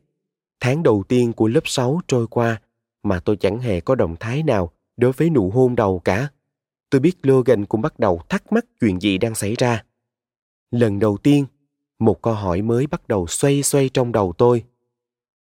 Tháng 0.61 0.83
đầu 0.83 1.05
tiên 1.09 1.33
của 1.33 1.49
lớp 1.49 1.63
6 1.65 2.01
trôi 2.09 2.27
qua 2.27 2.61
mà 3.03 3.21
tôi 3.21 3.37
chẳng 3.37 3.59
hề 3.59 3.81
có 3.81 3.95
động 3.95 4.17
thái 4.21 4.43
nào 4.43 4.73
đối 4.97 5.13
với 5.13 5.31
nụ 5.31 5.51
hôn 5.51 5.77
đầu 5.77 5.99
cả. 6.05 6.29
Tôi 6.91 7.01
biết 7.01 7.17
Logan 7.23 7.67
cũng 7.67 7.83
bắt 7.83 7.99
đầu 7.99 8.21
thắc 8.29 8.53
mắc 8.53 8.65
chuyện 8.81 9.01
gì 9.03 9.19
đang 9.19 9.35
xảy 9.35 9.55
ra. 9.55 9.85
Lần 10.71 10.99
đầu 10.99 11.19
tiên, 11.23 11.47
một 11.99 12.23
câu 12.23 12.35
hỏi 12.35 12.63
mới 12.63 12.87
bắt 12.87 13.09
đầu 13.09 13.27
xoay 13.27 13.63
xoay 13.63 13.89
trong 13.89 14.13
đầu 14.13 14.33
tôi. 14.39 14.65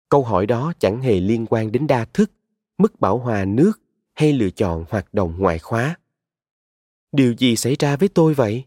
Câu 0.09 0.24
hỏi 0.24 0.47
đó 0.47 0.72
chẳng 0.78 1.01
hề 1.01 1.20
liên 1.20 1.47
quan 1.51 1.72
đến 1.72 1.87
đa 1.87 2.05
thức, 2.05 2.31
mức 2.78 3.01
bảo 3.01 3.18
hòa 3.18 3.45
nước 3.45 3.81
hay 4.14 4.33
lựa 4.33 4.51
chọn 4.51 4.85
hoạt 4.91 5.14
động 5.14 5.35
ngoại 5.39 5.59
khóa. 5.59 5.97
Điều 7.12 7.33
gì 7.33 7.57
xảy 7.57 7.76
ra 7.78 7.97
với 7.97 8.09
tôi 8.09 8.35
vậy? 8.35 8.64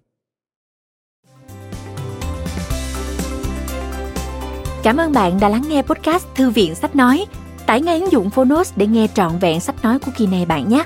Cảm 4.84 4.97
ơn 4.97 5.11
bạn 5.11 5.39
đã 5.39 5.49
lắng 5.49 5.64
nghe 5.68 5.82
podcast 5.82 6.28
Thư 6.36 6.49
viện 6.49 6.76
Sách 6.76 6.95
Nói. 6.95 7.26
Tải 7.66 7.82
ngay 7.82 7.99
ứng 7.99 8.11
dụng 8.11 8.30
Phonos 8.30 8.74
để 8.76 8.88
nghe 8.88 9.07
trọn 9.14 9.39
vẹn 9.39 9.59
sách 9.59 9.84
nói 9.84 9.99
của 9.99 10.11
kỳ 10.18 10.28
này 10.28 10.45
bạn 10.45 10.70
nhé. 10.70 10.86